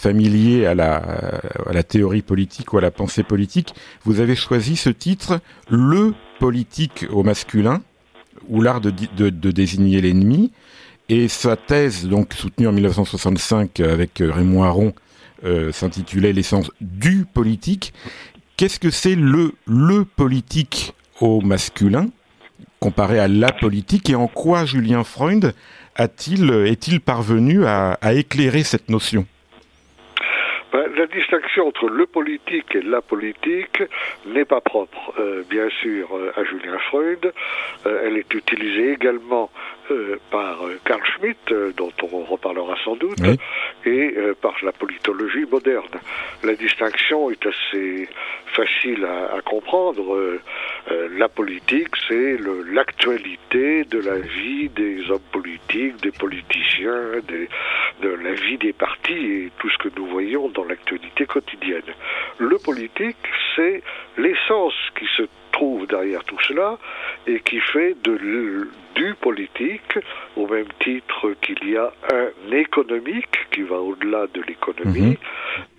[0.00, 3.74] familier à la, théorie politique ou à la pensée politique,
[4.04, 7.82] vous avez choisi ce titre, Le politique au masculin,
[8.48, 8.90] ou l'art de,
[9.50, 10.52] désigner l'ennemi.
[11.08, 14.94] Et sa thèse, donc soutenue en 1965 avec Raymond Aron,
[15.44, 17.92] euh, s'intitulait L'essence du politique.
[18.56, 22.08] Qu'est-ce que c'est le, le politique au masculin
[22.80, 25.54] comparé à la politique et en quoi Julien Freund
[25.94, 29.26] a-t-il, est-il parvenu à, éclairer cette notion?
[30.72, 33.82] La distinction entre le politique et la politique
[34.26, 37.32] n'est pas propre, euh, bien sûr, euh, à Julien Freud.
[37.86, 39.50] Euh, elle est utilisée également
[40.30, 43.18] par Carl Schmitt, dont on reparlera sans doute,
[43.84, 46.00] et par la politologie moderne.
[46.42, 48.08] La distinction est assez
[48.54, 50.38] facile à, à comprendre.
[50.88, 52.38] la politique, c'est
[52.72, 57.20] l'actualité de la vie des hommes politiques, des politiciens,
[58.02, 61.82] de la vie des partis et tout ce que nous voyons dans l'actualité quotidienne.
[62.38, 63.16] Le politique,
[63.56, 63.82] c'est
[64.16, 66.78] l'essence qui se trouve derrière tout cela
[67.26, 69.98] et qui fait de, du politique,
[70.36, 75.18] au même titre qu'il y a un économique qui va au-delà de l'économie,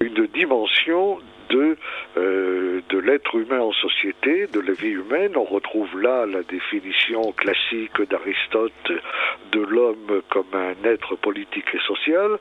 [0.01, 0.07] mhm.
[0.07, 1.19] une dimension
[1.49, 1.77] de,
[2.17, 5.33] euh, de l'être humain en société, de la vie humaine.
[5.35, 8.91] On retrouve là la définition classique d'Aristote
[9.51, 12.37] de l'homme comme un être politique et social.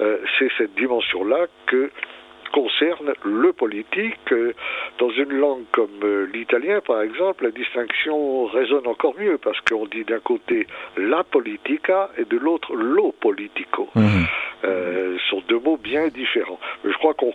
[0.00, 1.90] Euh, c'est cette dimension-là que
[2.54, 4.32] concerne le politique.
[4.32, 4.52] Euh,
[4.98, 9.86] dans une langue comme euh, l'italien, par exemple, la distinction résonne encore mieux parce qu'on
[9.86, 13.88] dit d'un côté la politica et de l'autre lo politico.
[14.64, 16.60] Euh, sont deux mots bien différents.
[16.82, 17.34] Mais je crois qu'on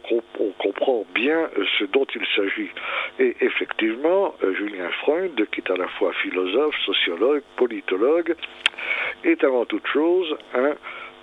[0.58, 2.72] comprend bien ce dont il s'agit.
[3.20, 8.36] Et effectivement, Julien Freund, qui est à la fois philosophe, sociologue, politologue,
[9.24, 10.74] est avant toute chose un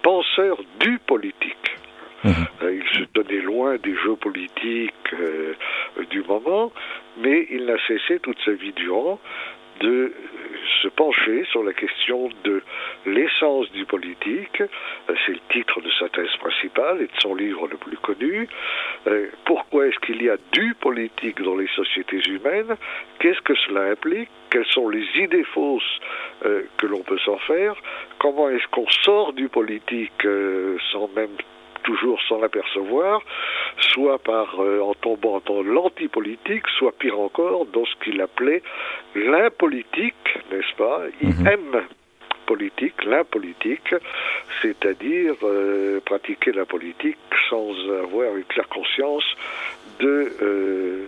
[0.03, 1.77] penseur du politique.
[2.25, 2.47] Mhm.
[2.63, 5.55] Euh, il se tenait loin des jeux politiques euh,
[6.11, 6.73] du moment,
[7.19, 9.21] mais il n'a cessé toute sa vie durant
[9.81, 10.13] de
[10.83, 12.63] se pencher sur la question de
[13.05, 14.63] l'essence du politique.
[14.63, 18.49] Euh, c'est le titre de sa thèse principale et de son livre le plus connu.
[19.45, 22.77] pourquoi est-ce qu'il y a du politique dans les sociétés humaines?
[23.19, 24.31] Qu'est-ce que cela implique?
[24.51, 26.01] Quelles sont les idées fausses
[26.41, 27.75] que l'on peut s'en faire?
[28.19, 30.27] Comment est-ce qu'on sort du politique
[30.91, 31.37] sans même
[31.87, 33.23] toujours sans l'apercevoir,
[33.79, 38.63] soit par euh, en tombant dans l'antipolitique, soit pire encore dans ce qu'il appelait
[39.15, 41.03] l'impolitique, n'est-ce pas?
[41.23, 41.47] Il mhm.
[41.47, 41.83] aime
[42.47, 43.95] politique, l'impolitique,
[44.63, 47.19] c'est-à-dire euh, pratiquer la politique
[47.51, 47.73] sans
[48.03, 49.25] avoir une claire conscience
[50.01, 51.07] de euh,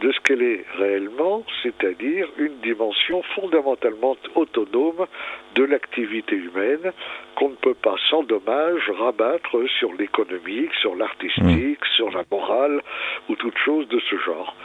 [0.00, 5.06] de ce qu'elle est réellement, c'est-à-dire une dimension fondamentalement autonome
[5.54, 6.92] de l'activité humaine
[7.36, 11.96] qu'on ne peut pas sans dommage rabattre sur l'économique, sur l'artistique, mmh.
[11.96, 12.82] sur la morale
[13.28, 14.56] ou toute chose de ce genre.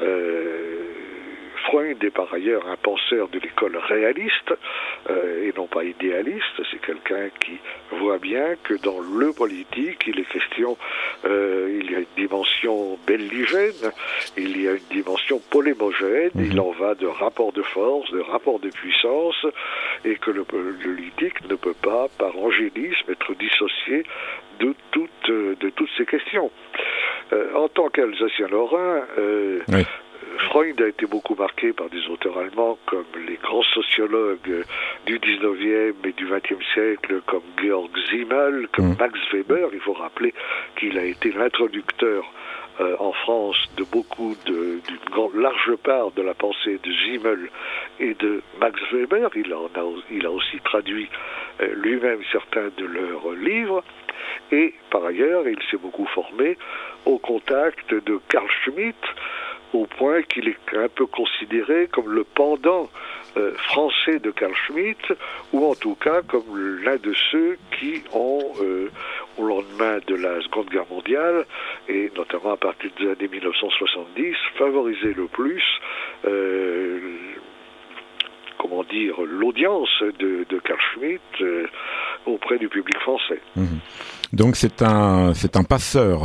[0.00, 1.07] Euh,
[1.68, 4.54] Freud est par ailleurs un penseur de l'école réaliste
[5.10, 6.62] euh, et non pas idéaliste.
[6.70, 7.58] C'est quelqu'un qui
[7.92, 10.78] voit bien que dans le politique, il est question,
[11.26, 13.92] euh, il y a une dimension belligène,
[14.38, 16.44] il y a une dimension polémogène, mhm.
[16.50, 19.46] il en va de rapport de force, de rapport de puissance,
[20.06, 24.04] et que le, politique ne peut pas, par angélisme, être dissocié
[24.60, 26.50] de toutes, de toutes ces questions.
[27.32, 29.02] Euh, en tant qu'Alsacien-Lorrain,
[29.68, 29.84] oui.
[30.38, 34.64] Freud a été beaucoup marqué par des auteurs allemands comme les grands sociologues
[35.06, 38.96] du 19e et du 20e siècle, comme Georg Simmel, comme mm.
[38.98, 39.68] Max Weber.
[39.72, 40.32] Il faut rappeler
[40.76, 42.24] qu'il a été l'introducteur
[42.80, 44.80] euh, en France de beaucoup, d'une
[45.34, 47.50] large part de la pensée de Simmel
[47.98, 49.30] et de Max Weber.
[49.34, 49.58] Il, a,
[50.10, 51.08] il a aussi traduit
[51.60, 53.82] euh, lui-même certains de leurs livres.
[54.52, 56.56] Et par ailleurs, il s'est beaucoup formé
[57.04, 58.96] au contact de Carl Schmitt,
[59.72, 62.88] au point qu'il est un peu considéré comme le pendant
[63.36, 65.12] euh, français de Carl Schmitt,
[65.52, 68.90] ou en tout cas comme l'un de ceux qui ont, euh,
[69.36, 71.44] au lendemain de la Seconde Guerre mondiale,
[71.88, 75.62] et notamment à partir des années 1970, favorisé le plus
[76.26, 76.98] euh,
[78.58, 81.20] comment dire, l'audience de, de, Carl Schmitt
[82.26, 83.40] auprès du public français.
[83.54, 83.66] Mmh.
[84.32, 86.22] Donc c'est un, un passeur.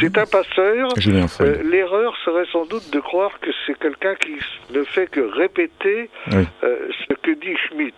[0.00, 0.88] C'est un passeur.
[1.40, 4.36] Euh, l'erreur serait sans doute de croire que c'est quelqu'un qui
[4.70, 7.94] ne fait que répéter euh, ce que dit Schmitt.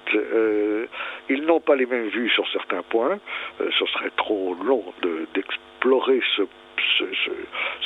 [1.28, 3.18] ils n'ont pas les mêmes vues sur certains points.
[3.58, 4.84] ce serait trop long
[5.34, 6.42] d'explorer ce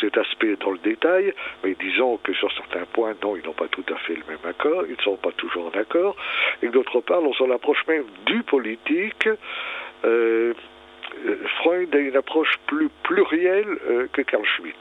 [0.00, 3.68] cet aspect dans le détail, mais disons que sur certains points, non, ils n'ont pas
[3.68, 6.16] tout à fait le même accord, ils ne sont pas toujours en accord,
[6.62, 9.28] et d'autre part, on s'en approche même du politique.
[10.04, 10.54] Euh, euh,
[11.58, 14.76] Freud a une approche plus plurielle euh, que Carl Schmitt.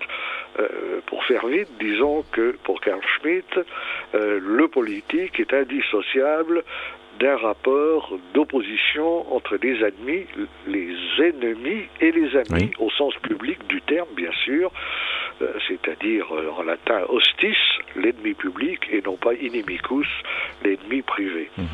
[0.59, 3.59] Euh, pour faire vite, disons que pour Carl Schmitt,
[4.13, 6.63] le politique est indissociable
[7.19, 10.25] d'un rapport d'opposition entre les ennemis,
[10.67, 14.71] les ennemis et les amis, au sens public du terme, bien sûr,
[15.67, 17.57] c'est-à-dire en latin hostis,
[17.95, 20.07] l'ennemi public, et non pas inimicus,
[20.63, 21.49] l'ennemi privé.
[21.57, 21.65] Mhm.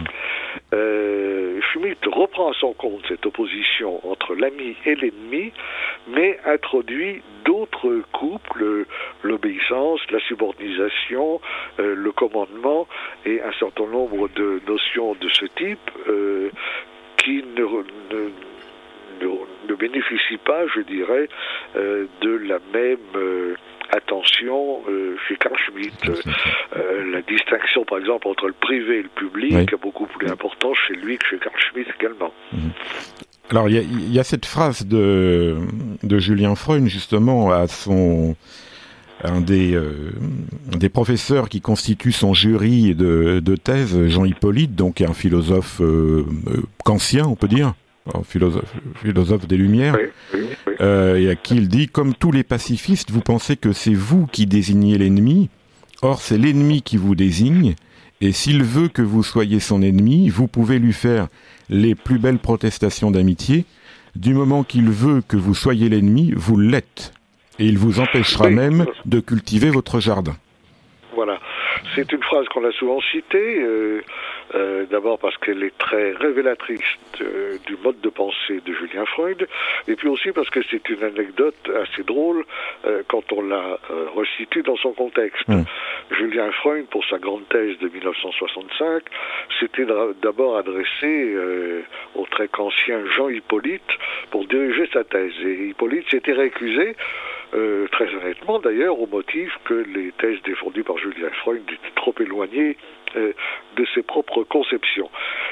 [1.72, 5.52] Schmitt reprend à son compte cette opposition entre l'ami et l'ennemi,
[6.08, 8.86] mais introduit d'autres couples,
[9.24, 11.40] l'obéissance, la subordination,
[11.80, 12.88] euh, le commandement
[13.26, 16.50] et un certain nombre de notions de ce type euh,
[17.18, 17.64] qui ne,
[19.22, 21.28] ne, bénéficient pas, je dirais,
[21.76, 23.56] euh, de la même
[23.92, 24.84] attention
[25.28, 26.12] chez Carl Schmitt.
[27.12, 30.94] la distinction, par exemple, entre le privé et le public est beaucoup plus importante chez
[30.94, 32.34] lui que chez Carl Schmitt également.
[32.54, 32.72] Mhm.
[33.50, 35.58] Alors, il y, a, cette phrase de,
[36.04, 38.36] de Julien Freund, justement, à son
[39.24, 40.12] un des, euh,
[40.78, 46.26] des professeurs qui constitue son jury de, de thèse, Jean Hippolyte, donc un philosophe euh,
[46.48, 47.74] euh kantien, on peut dire,
[48.24, 49.98] philosophe, philosophe des Lumières,
[50.82, 54.26] euh, et à qui il dit, comme tous les pacifistes, vous pensez que c'est vous
[54.28, 55.50] qui désignez l'ennemi,
[56.02, 57.76] or c'est l'ennemi qui vous désigne,
[58.22, 61.28] et s'il veut que vous soyez son ennemi, vous pouvez lui faire
[61.70, 63.66] les plus belles protestations d'amitié,
[64.16, 67.14] du moment qu'il veut que vous soyez l'ennemi, vous l'êtes
[67.62, 70.34] et il vous empêchera même de cultiver votre jardin.
[71.14, 71.40] Voilà.
[71.96, 74.02] C'est une phrase qu'on a souvent citée, euh,
[74.56, 76.82] euh, d'abord parce qu'elle est très révélatrice
[77.68, 79.48] du mode de pensée de Julien Freud,
[79.88, 82.46] et puis aussi parce que c'est une anecdote assez drôle
[82.86, 83.78] euh, quand on la
[84.16, 85.48] resitue dans son contexte.
[85.50, 85.66] Hum.
[86.18, 89.04] Julien Freud, pour sa grande thèse de 1965,
[89.60, 89.86] s'était
[90.22, 91.36] d'abord adressé
[92.16, 93.92] au très ancien Jean Hippolyte
[94.32, 96.96] pour diriger sa thèse, et Hippolyte s'était récusé
[97.54, 102.16] euh, très honnêtement d'ailleurs au motif que les thèses défendues par Julien Freud étaient trop
[102.20, 102.78] éloignées
[103.18, 103.34] euh,
[103.76, 105.10] de ses propres conceptions.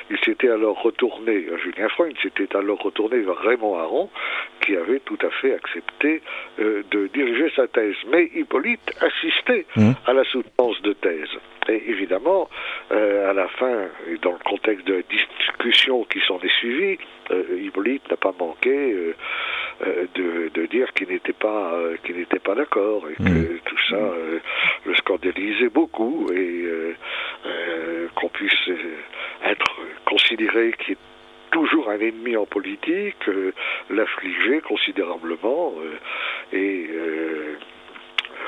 [0.10, 4.10] Il s'était alors retourné, euh, Julien Freud s'était alors retourné vers Raymond Aron,
[4.62, 6.22] qui avait tout à fait accepté
[6.58, 7.96] de diriger sa thèse.
[8.12, 9.92] Mais Hippolyte assistait mmh.
[10.06, 11.30] à la soutenance de thèse.
[11.68, 12.50] Et évidemment,
[12.92, 16.98] à la fin, et dans le contexte de la discussion qui s'en est suivie,
[17.32, 19.16] Hippolyte n'a pas manqué euh,
[20.16, 23.60] de, de, dire qu'il n'était pas euh, qu'il n'était pas d'accord et que mm.
[23.66, 24.40] tout ça euh,
[24.86, 26.66] le scandalisait beaucoup et
[28.16, 28.70] qu'on puisse
[29.46, 30.98] être considéré qu'il est
[31.52, 33.30] toujours un ennemi en politique,
[33.90, 35.74] l'affliger considérablement
[36.52, 36.90] et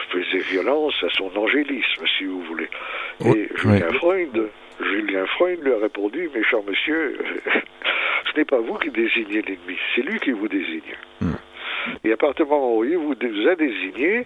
[0.10, 2.70] faisait violence à son angélisme, si vous voulez.
[3.26, 3.91] Et Julien
[5.28, 7.18] Freud lui a répondu, mes chers monsieur,
[8.34, 10.95] ce n'est pas vous qui désignez l'ennemi, c'est lui qui vous désigne.
[11.22, 11.36] Hmm.
[12.04, 14.26] Et à partir du moment où il vous, a désigné,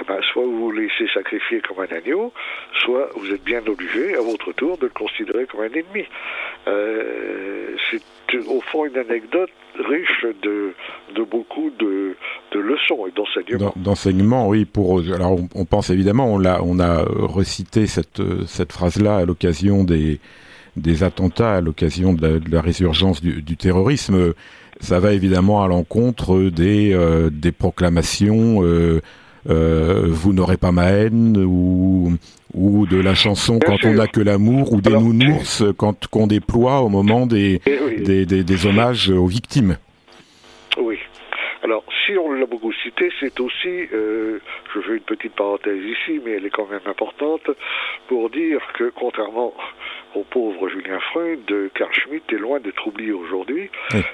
[0.00, 2.32] eh ben, soit vous vous laissez sacrifier comme un agneau,
[2.80, 6.06] soit vous êtes bien obligé, à votre tour, de le considérer comme un ennemi.
[6.68, 8.02] Euh, c'est
[8.46, 10.74] au fond une anecdote riche de,
[11.24, 12.14] beaucoup de,
[12.54, 13.72] leçons et d'enseignements.
[13.76, 14.64] D'enseignements, oui.
[14.64, 20.20] Pour, alors on, pense évidemment, on a, on a recité cette, phrase-là à l'occasion des,
[21.02, 24.34] attentats, à l'occasion de, la résurgence du terrorisme
[24.80, 29.00] ça va évidemment à l'encontre des, euh, des proclamations euh,
[29.48, 32.12] euh, vous n'aurez pas ma haine ou,
[32.54, 36.80] ou de la chanson quand on n'a que l'amour ou des nounours quand qu'on déploie
[36.80, 39.76] au moment des, eh des, des, des, hommages aux victimes.
[42.10, 42.16] Oui.
[42.16, 46.32] Alors, si on l'a beaucoup cité, c'est aussi, je fais une petite parenthèse ici, mais
[46.32, 47.50] elle est quand même importante,
[48.08, 49.54] pour dire que contrairement
[50.14, 53.70] au pauvre Julien Freud, Carl Schmitt est loin d'être oublié aujourd'hui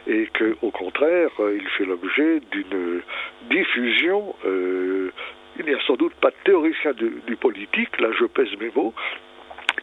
[0.06, 3.02] et que, au contraire, euh, il fait l'objet d'une
[3.50, 4.34] diffusion.
[4.44, 5.10] Euh,
[5.58, 8.92] il n'y a sans doute pas de théoricien du politique, là je pèse mes mots,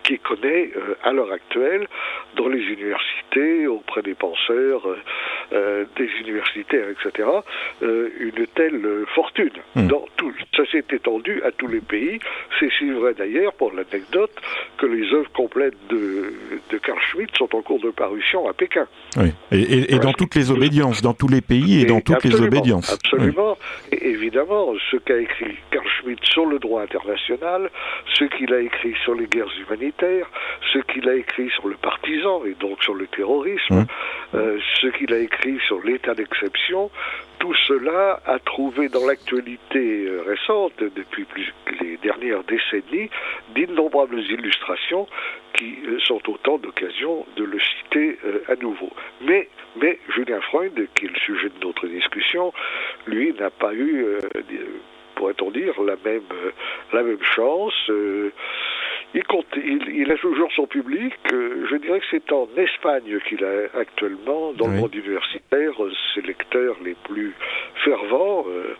[0.04, 1.88] qui connaît euh, à l'heure actuelle
[2.36, 4.98] dans les universités, auprès des penseurs, euh,
[5.54, 7.30] euh, des universitaires, etc.,
[7.82, 8.82] une telle
[9.14, 9.52] fortune.
[9.76, 9.88] Hmm.
[9.88, 12.20] Dans tout, ça s'est étendu à tous les pays.
[12.60, 14.32] C'est si vrai d'ailleurs, pour l'anecdote,
[14.78, 16.34] que les œuvres complètes de,
[16.70, 18.88] de Carl Schmitt sont en cours de parution à Pékin.
[19.18, 19.32] Oui.
[19.52, 22.92] Et, dans toutes les obédiences, dans tous les pays et, dans toutes les obédiences.
[22.92, 23.58] Absolument.
[23.92, 27.70] Et évidemment, ce qu'a écrit Carl Schmitt sur le droit international,
[28.18, 29.93] ce qu'il a écrit sur les guerres humanitaires,
[30.74, 33.86] ce qu'il a écrit sur le partisan et donc sur le terrorisme, mmh.
[34.36, 36.90] euh, ce qu'il a écrit sur l'état d'exception,
[37.40, 43.10] tout cela a trouvé dans l'actualité euh, récente, depuis plus, les dernières décennies,
[43.54, 45.08] d'innombrables illustrations
[45.54, 48.18] qui euh, sont autant d'occasions de le citer
[48.48, 48.92] à nouveau.
[49.22, 49.50] Mais,
[49.82, 52.54] mais Julien Freud, qui est le sujet de notre discussion,
[53.06, 54.06] lui n'a pas eu,
[55.16, 56.24] pourrait-on dire, la même,
[56.92, 57.74] la même chance.
[59.16, 61.14] Il, compte, il, a toujours son public.
[61.32, 65.74] Euh, je dirais que c'est en Espagne qu'il a actuellement, dans le monde universitaire,
[66.16, 67.34] ses lecteurs les plus
[67.84, 68.46] fervents.
[68.48, 68.76] Euh,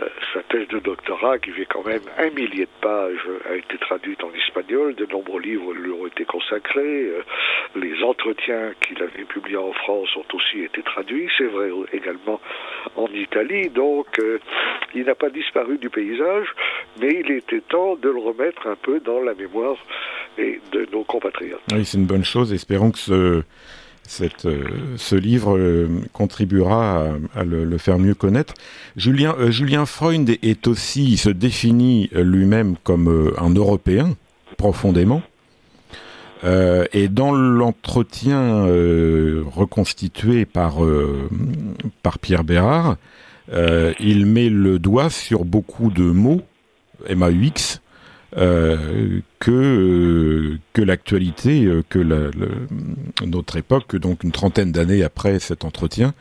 [0.00, 3.78] euh, sa thèse de doctorat, qui fait quand même un millier de pages, a été
[3.78, 4.94] traduite en espagnol.
[4.94, 7.10] De nombreux livres lui ont été consacrés.
[7.74, 11.28] les entretiens qu'il avait publiés en France ont aussi été traduits.
[11.38, 12.40] C'est vrai également
[12.94, 13.70] en Italie.
[13.70, 14.20] Donc,
[14.94, 16.48] il n'a pas disparu du paysage,
[17.00, 19.65] mais il était temps de le remettre un peu dans la mémoire
[20.38, 21.60] et de nos compatriotes.
[21.70, 22.52] C'est une bonne chose.
[22.52, 23.42] Espérons que ce,
[24.02, 24.46] Cette,
[24.96, 25.58] ce livre
[26.12, 28.54] contribuera à, le, faire mieux connaître.
[28.96, 34.14] Julien, Julien Freund est aussi, se définit lui-même comme un Européen,
[34.58, 35.22] profondément.
[36.44, 38.66] et dans l'entretien
[39.52, 40.76] reconstitué par,
[42.02, 42.96] par Pierre Bérard,
[43.50, 46.42] il met le doigt sur beaucoup de mots,
[47.08, 47.80] MAUX,
[48.36, 52.00] euh, que euh, que l'actualité, euh, que
[53.24, 56.14] notre époque, donc une trentaine d'années après cet entretien,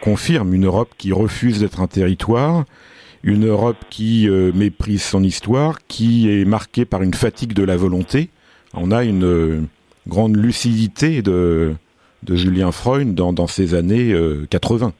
[0.00, 2.66] confirme une Europe qui refuse d'être un territoire,
[3.24, 8.28] une Europe qui méprise son histoire, qui est marquée par une fatigue de la volonté.
[8.74, 9.66] On a une
[10.06, 11.74] grande lucidité de,
[12.28, 14.14] Julien Freund dans, dans ces années
[14.50, 14.92] 80.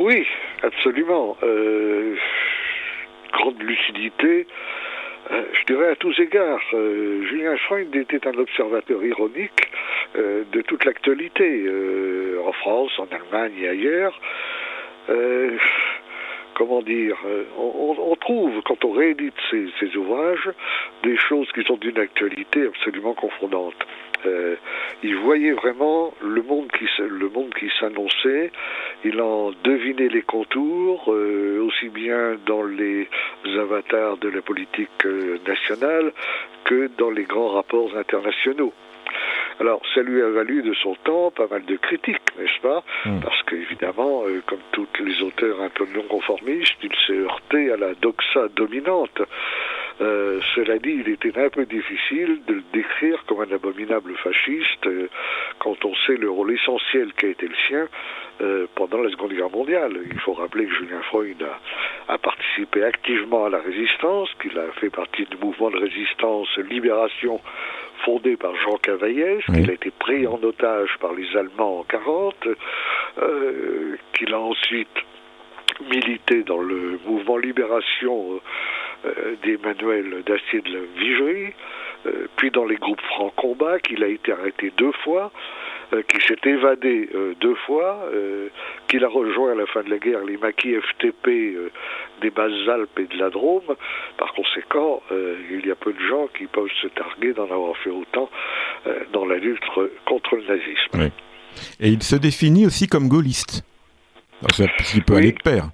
[0.00, 0.26] Oui,
[0.64, 1.36] absolument.
[1.44, 2.16] Euh,
[3.32, 4.46] grande lucidité,
[5.30, 6.60] euh, je dirais à tous égards.
[6.74, 9.68] Euh, Julien Freund était un observateur ironique
[10.14, 11.64] de toute l'actualité,
[12.46, 14.20] en France, en Allemagne et ailleurs.
[16.52, 17.16] comment dire,
[17.56, 20.50] on, trouve, quand on réédite ces ouvrages,
[21.02, 23.86] des choses qui sont d'une actualité absolument confondante.
[24.26, 24.56] Euh,
[25.02, 28.52] il voyait vraiment le monde qui le monde qui s'annonçait.
[29.04, 33.08] Il en devinait les contours, euh, aussi bien dans les
[33.58, 36.12] avatars de la politique euh, nationale
[36.64, 38.72] que dans les grands rapports internationaux.
[39.60, 42.82] Alors, ça lui a valu de son temps pas mal de critiques, n'est-ce pas?
[43.04, 43.20] Hmm.
[43.20, 47.94] Parce qu'évidemment, comme tous les auteurs un peu non conformistes, il s'est heurté à la
[47.94, 49.20] doxa dominante.
[50.00, 54.86] Euh, cela dit, il était un peu difficile de le décrire comme un abominable fasciste
[54.86, 55.08] euh,
[55.58, 57.88] quand on sait le rôle essentiel qui a été le sien
[58.40, 59.98] euh, pendant la Seconde Guerre mondiale.
[60.10, 61.44] Il faut rappeler que Julien Freud
[62.08, 67.40] a, participé activement à la résistance, qu'il a fait partie du mouvement de résistance Libération
[68.04, 72.34] fondé par Jean Cavaillès, qu'il a été pris en otage par les Allemands en 40,
[74.14, 74.88] qu'il a ensuite
[75.88, 78.40] milité dans le mouvement Libération
[79.04, 81.52] euh, des manuels d'acier de la Vigerie,
[82.06, 85.32] euh, puis dans les groupes francs-combat, qu'il a été arrêté deux fois,
[85.92, 87.08] euh, qu'il s'est évadé
[87.40, 88.08] deux fois,
[88.86, 91.56] qu'il a rejoint à la fin de la guerre les maquis FTP
[92.20, 93.74] des Basses-Alpes et de la Drôme.
[94.16, 97.90] Par conséquent, il y a peu de gens qui peuvent se targuer d'en avoir fait
[97.90, 98.30] autant
[99.12, 99.64] dans la lutte
[100.06, 101.10] contre le nazisme.
[101.80, 103.64] Et il se définit aussi comme gaulliste.
[104.52, 105.70] Ça, il peut aller de pair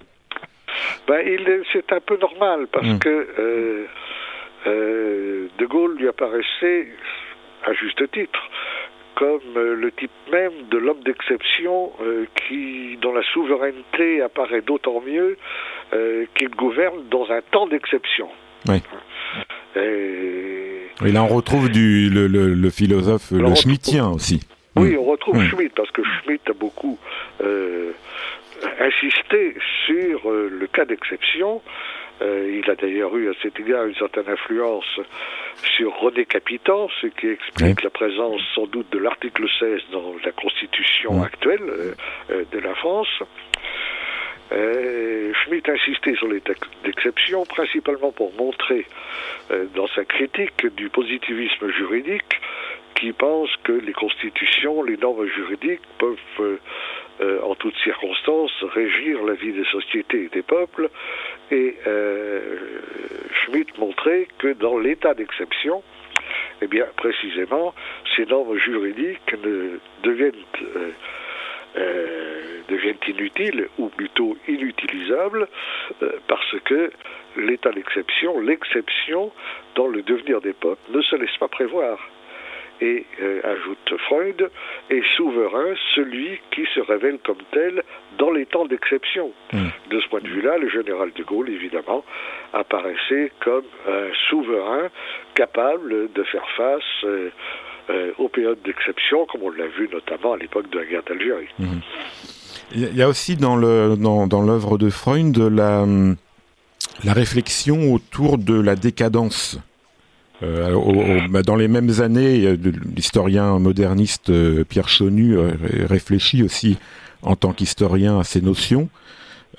[1.06, 1.24] ben,
[1.72, 2.98] c'est un peu normal parce hmm.
[2.98, 3.86] que euh,
[4.66, 6.88] euh, De Gaulle lui apparaissait,
[7.64, 8.40] à juste titre,
[9.14, 11.92] comme euh, le type même de l'homme d'exception
[12.34, 15.36] qui, dont la souveraineté apparaît d'autant mieux
[16.34, 18.28] qu'il gouverne dans un temps d'exception.
[18.68, 18.82] Oui.
[19.76, 21.12] Et...
[21.12, 24.40] là, on retrouve du, le, philosophe, le, schmittien aussi.
[24.76, 24.98] Oui, hmm.
[24.98, 25.48] on retrouve hmm.
[25.48, 26.98] Schmitt, parce que Schmitt a beaucoup
[28.80, 29.54] insister
[29.86, 31.62] sur euh, le cas d'exception.
[32.20, 34.98] Euh, il a d'ailleurs eu à cet égard une certaine influence
[35.76, 40.32] sur René Capitan, ce qui explique la présence sans doute de l'article 16 dans la
[40.32, 41.94] constitution actuelle
[42.30, 43.22] euh, de la France.
[44.50, 48.86] Schmitt insistait sur l'état d'exception principalement pour montrer
[49.74, 52.40] dans sa critique du positivisme juridique
[52.94, 56.58] qui pense que les constitutions, les normes juridiques peuvent
[57.20, 60.88] euh, en toutes circonstances, régir la vie des sociétés et des peuples.
[61.50, 62.40] Et euh,
[63.32, 65.82] Schmitt montrait que dans l'état d'exception,
[66.62, 67.74] eh bien, précisément,
[68.14, 70.34] ces normes juridiques euh, deviennent
[73.08, 75.48] inutiles, ou plutôt inutilisables,
[76.26, 76.90] parce que
[77.36, 79.32] l'état d'exception, l'exception
[79.74, 81.98] dans le devenir des peuples, ne se laisse pas prévoir
[82.80, 84.50] et, euh, ajoute Freud,
[84.90, 87.82] est souverain celui qui se révèle comme tel
[88.18, 89.32] dans les temps d'exception.
[89.52, 89.68] Hmm.
[89.90, 92.04] De ce point de vue-là, le général de Gaulle, évidemment,
[92.52, 94.88] apparaissait comme un souverain
[95.34, 97.30] capable de faire face euh,
[97.90, 101.48] euh, aux périodes d'exception, comme on l'a vu notamment à l'époque de la guerre d'Algérie.
[101.58, 101.80] Hmm.
[102.74, 105.86] Il y a aussi dans l'œuvre dans, dans de Freud la,
[107.04, 109.58] la réflexion autour de la décadence
[110.42, 112.56] euh, bah, dans les mêmes années,
[112.96, 115.50] l'historien moderniste euh, Pierre Chonu euh,
[115.88, 116.76] réfléchit aussi
[117.22, 118.88] en tant qu'historien à ces notions.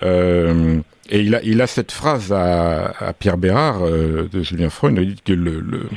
[0.02, 0.78] et
[1.12, 5.88] il a, cette phrase à, Pierre Bérard de Julien Freud, il dit que le,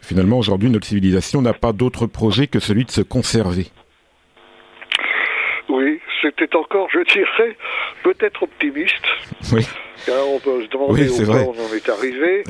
[0.00, 3.66] finalement aujourd'hui notre civilisation n'a pas d'autre projet que celui de se conserver.
[6.26, 7.56] Oui, c'était encore, je dirais,
[8.02, 9.06] peut-être optimiste.
[9.52, 9.66] Oui.
[10.04, 12.44] Car on peut se demander où on en est arrivé.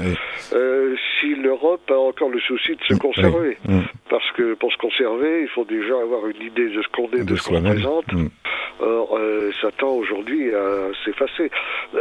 [0.52, 3.56] Euh, si l'Europe a encore le souci de se conserver.
[3.66, 3.80] Mm.
[4.10, 7.24] Parce que pour se conserver, il faut déjà avoir une idée de ce qu'on est,
[7.24, 8.12] de, ce qu'on représente.
[8.12, 8.28] Mm.
[8.80, 11.50] Or, euh, Satan aujourd'hui à s'effacer.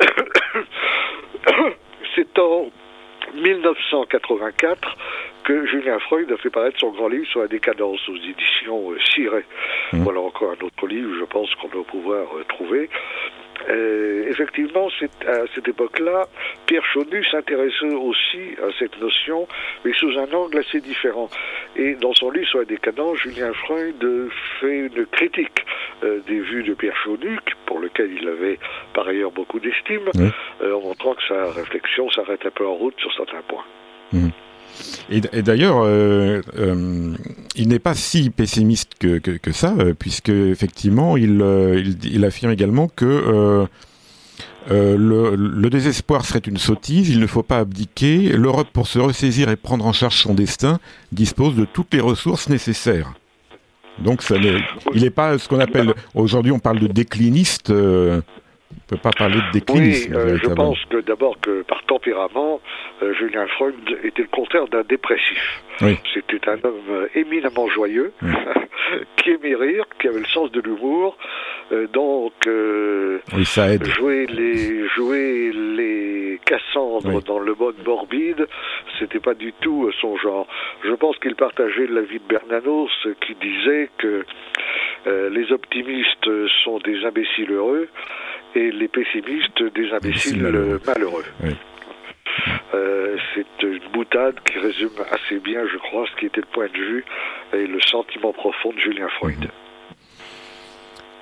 [2.15, 2.69] C'est en
[3.35, 4.97] 1984
[5.43, 9.41] que Julien Freud a fait paraître son grand livre sur la décadence aux éditions euh,
[9.93, 9.97] mmh.
[9.99, 12.89] Voilà encore un autre livre, je pense qu'on doit pouvoir euh, trouver.
[13.69, 14.87] Euh, effectivement,
[15.27, 16.27] à cette époque-là,
[16.65, 19.47] Pierre Chaunu s'intéressait aussi à cette notion,
[19.83, 21.29] mais sous un angle assez différent.
[21.75, 25.65] Et dans son livre sur la décadence, Julien Freud fait une critique
[26.03, 28.59] euh, des vues de Pierre Chaunu, pour lequel il avait
[28.93, 30.09] par ailleurs beaucoup d'estime,
[30.61, 33.65] en montrant que sa réflexion s'arrête un peu en route sur certains points.
[34.13, 34.29] Mmh.
[35.09, 37.15] Et, d'ailleurs, euh, euh,
[37.55, 43.67] il n'est pas si pessimiste que, ça, euh, puisque effectivement, il, affirme également que
[44.69, 48.29] le, le, désespoir serait une sottise, il ne faut pas abdiquer.
[48.29, 50.79] L'Europe, pour se ressaisir et prendre en charge son destin,
[51.11, 53.13] dispose de toutes les ressources nécessaires.
[53.99, 54.35] Donc, ça
[54.93, 57.71] il n'est pas ce qu'on appelle aujourd'hui, on parle de décliniste.
[58.71, 60.15] On ne peut pas parler de déclinisme.
[60.15, 62.59] Oui, euh, je pense que d'abord que par tempérament,
[63.03, 65.61] euh, Julien Freud était le contraire d'un dépressif.
[66.13, 68.11] C'était un homme euh, éminemment joyeux,
[69.17, 71.15] qui aimait rire, qui avait le sens de l'humour.
[71.93, 72.33] donc,
[73.43, 73.85] ça aide.
[73.85, 78.47] jouer les jouer les Cassandres dans le mode morbide,
[78.99, 80.47] c'était pas du tout son genre.
[80.83, 82.91] Je pense qu'il partageait l'avis de Bernanos,
[83.21, 84.25] qui disait que
[85.05, 86.29] les optimistes
[86.63, 87.87] sont des imbéciles heureux
[88.55, 91.25] et les pessimistes des imbéciles malheureux.
[92.73, 96.67] Euh, c'est une boutade qui résume assez bien, je crois, ce qui était le point
[96.67, 97.05] de vue
[97.53, 99.49] et le sentiment profond de Julien Freud.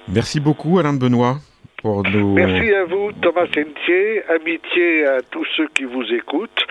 [0.08, 1.38] Merci beaucoup, Alain de Benoît.
[1.82, 2.34] Pour nos...
[2.34, 4.24] Merci à vous, Thomas Sentier.
[4.30, 6.66] Amitié à tous ceux qui vous écoutent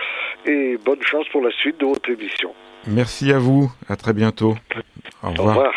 [0.45, 2.53] et bonne chance pour la suite de votre émission.
[2.87, 3.71] Merci à vous.
[3.87, 4.55] À très bientôt.
[5.21, 5.45] Au revoir.
[5.45, 5.73] Au revoir.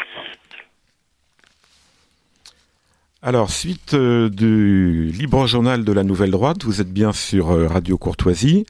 [3.26, 7.66] Alors, suite euh, du libre journal de la Nouvelle Droite, vous êtes bien sur euh,
[7.66, 8.66] Radio Courtoisie.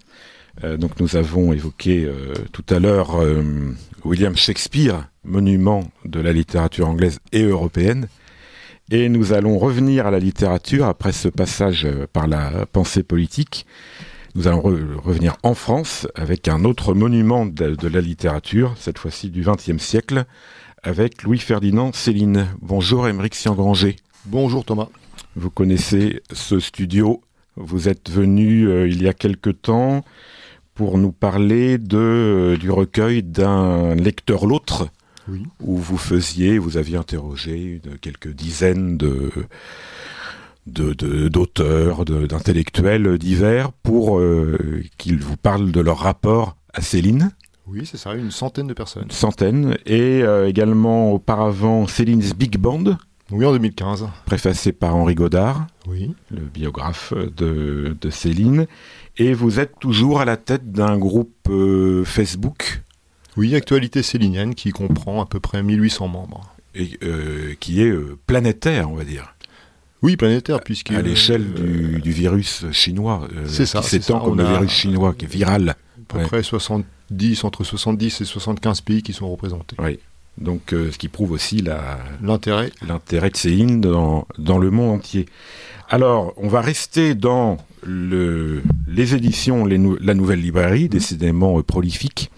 [0.64, 2.10] Euh, donc, nous avons évoqué
[2.52, 3.22] tout à l'heure
[4.02, 8.08] William Shakespeare, monument de la littérature anglaise et européenne.
[8.90, 13.66] Et nous allons revenir à la littérature après ce passage par la pensée politique.
[14.36, 19.42] Nous allons revenir en France avec un autre monument de, la littérature, cette fois-ci du
[19.42, 20.24] XXe siècle,
[20.82, 22.46] avec Louis-Ferdinand Céline.
[22.62, 23.96] Bonjour, Émeric Siangranger.
[24.28, 24.88] Bonjour Thomas.
[25.36, 27.22] Vous connaissez ce studio.
[27.54, 30.04] Vous êtes venu euh, il y a quelque temps
[30.74, 34.88] pour nous parler de, euh, du recueil d'un lecteur l'autre,
[35.60, 39.30] où vous faisiez, vous aviez interrogé quelques dizaines de
[40.66, 47.30] d'auteurs, d'intellectuels divers pour euh, qu'ils vous parlent de leur rapport à Céline.
[47.68, 49.04] Oui, c'est ça, une centaine de personnes.
[49.04, 49.76] Une centaine.
[49.86, 52.96] Et également auparavant Céline's Big Band,
[53.32, 54.08] oui, en 2015.
[54.24, 56.14] Préfacé par Henri Godard, oui.
[56.30, 58.66] le biographe de, Céline.
[59.16, 62.82] Et vous êtes toujours à la tête d'un groupe euh, Facebook?
[63.36, 66.54] Oui, Actualité Célinienne, qui comprend à peu près 1800 membres.
[66.74, 69.34] Et euh, qui est euh, planétaire, on va dire.
[70.02, 70.92] Oui, planétaire, puisque...
[70.92, 73.26] À l'échelle du, virus chinois.
[73.46, 73.80] c'est ça.
[73.80, 75.70] Qui s'étend comme le virus chinois, qui est viral.
[75.70, 75.74] À
[76.06, 79.74] peu près 70, entre 70 et 75 pays qui sont représentés.
[79.80, 79.98] Oui.
[80.38, 81.62] Donc, euh, ce qui prouve aussi
[82.22, 82.70] l'intérêt
[83.30, 85.26] de Céline dans, dans le monde entier.
[85.88, 92.30] Alors, on va rester dans le, les éditions, les la nouvelle librairie, décidément euh, prolifique,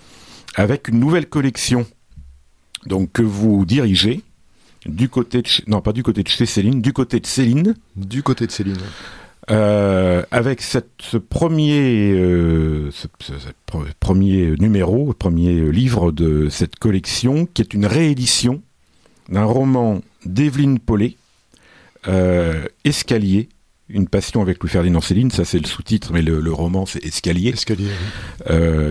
[0.55, 1.87] avec une nouvelle collection
[2.87, 4.23] donc, que vous dirigez
[4.87, 7.75] du côté de, non pas du côté de chez Céline, du côté de Céline.
[7.97, 8.77] Du côté de Céline.
[9.51, 13.07] Euh, avec cette, ce premier, euh, ce,
[13.99, 18.63] premier numéro, premier livre de cette collection, qui est une réédition
[19.31, 21.17] d'un roman d'Evelyne Paulet,
[22.09, 23.49] euh, Escalier,
[23.89, 27.89] une passion avec Louis-Ferdinand Céline, ça c'est le sous-titre, mais le, roman c'est Escalier, Escalier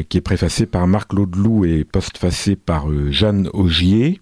[0.09, 4.21] qui est préfacé par Marc Laudeloup et postfacé par Jeanne Augier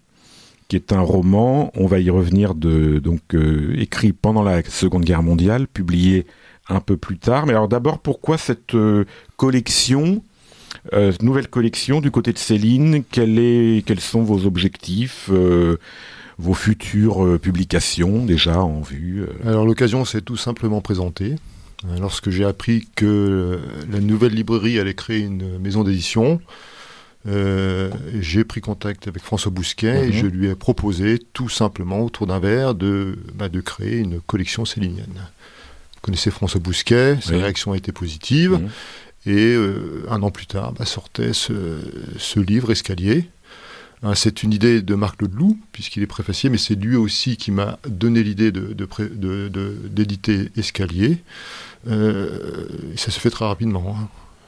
[0.67, 5.23] qui est un roman, on va y revenir, donc euh, écrit pendant la Seconde Guerre
[5.23, 6.25] mondiale, publié
[6.69, 7.45] un peu plus tard.
[7.45, 9.05] Mais alors d'abord, pourquoi cette euh,
[9.37, 10.23] collection,
[10.93, 13.03] euh, nouvelle collection du côté de Céline?
[13.03, 15.29] Quels sont vos objectifs
[16.37, 21.35] vos futures publications déjà en vue Alors l'occasion s'est tout simplement présentée.
[21.97, 23.59] Lorsque j'ai appris que
[23.89, 26.41] la nouvelle librairie allait créer une maison d'édition,
[27.25, 30.13] j'ai pris contact avec François Bousquet et mhm.
[30.13, 34.65] je lui ai proposé tout simplement autour d'un verre de, bah, de créer une collection
[34.65, 35.05] célinienne.
[35.15, 38.51] Vous connaissez François Bousquet, sa réaction a été positive.
[38.51, 38.69] Mhm.
[39.27, 39.55] Et
[40.07, 41.79] un an plus tard, bah, sortait ce,
[42.17, 43.27] ce livre Escalier,
[44.05, 47.49] Hein, c'est une idée de Marc Ledoux, puisqu'il est préfacier, mais c'est lui aussi qui
[47.49, 51.17] m'a donné l'idée d'éditer de, Escalier.
[51.87, 52.67] Euh,
[52.97, 53.97] ça se fait très rapidement.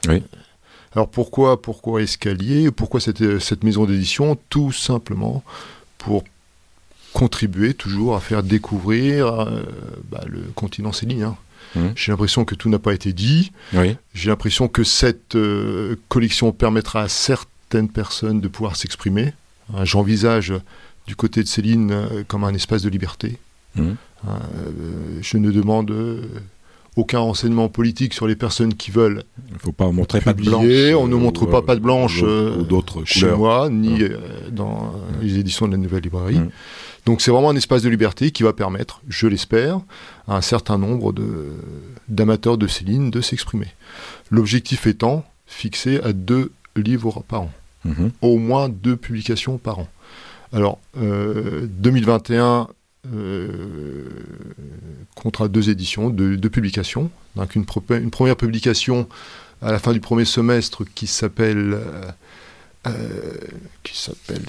[0.08, 0.20] Hein.
[0.98, 4.36] Alors pourquoi, pourquoi Escalier Pourquoi cette, cette maison d'édition?
[4.48, 5.44] Tout simplement
[5.96, 6.24] pour
[7.12, 9.62] contribuer toujours à faire découvrir euh,
[10.10, 11.36] bah, le continent célinien.
[11.76, 11.80] Mmh.
[11.94, 13.52] J'ai l'impression que tout n'a pas été dit.
[14.12, 19.34] J'ai l'impression que cette euh, collection permettra à certaines personnes de pouvoir s'exprimer.
[19.72, 20.52] Hein, j'envisage
[21.06, 23.38] du côté de Céline euh, comme un espace de liberté.
[23.76, 23.90] Mmh.
[24.26, 26.22] Hein, euh, je ne demande euh,
[26.98, 29.22] aucun renseignement politique sur les personnes qui veulent.
[29.48, 30.64] Il ne faut pas montrer pas de blanche.
[30.96, 34.50] On ne montre pas pas de blanche ou d'autres chez moi, ni mmh.
[34.50, 34.92] dans
[35.22, 36.40] les éditions de la Nouvelle Librairie.
[36.40, 36.50] Mmh.
[37.06, 39.80] Donc c'est vraiment un espace de liberté qui va permettre, je l'espère,
[40.26, 41.14] à un certain nombre
[42.08, 43.68] d'amateurs de, de Céline de s'exprimer.
[44.30, 47.52] L'objectif étant fixé à deux livres par an.
[48.20, 49.88] Au moins deux publications par an.
[50.52, 51.04] Alors, 2021
[52.42, 52.64] euh, euh,
[55.14, 57.10] contrat deux éditions, deux, publications.
[57.36, 59.08] Donc une, une, première publication
[59.62, 61.78] à la fin du premier semestre qui s'appelle
[62.86, 63.36] euh,
[63.82, 64.44] qui s'appelle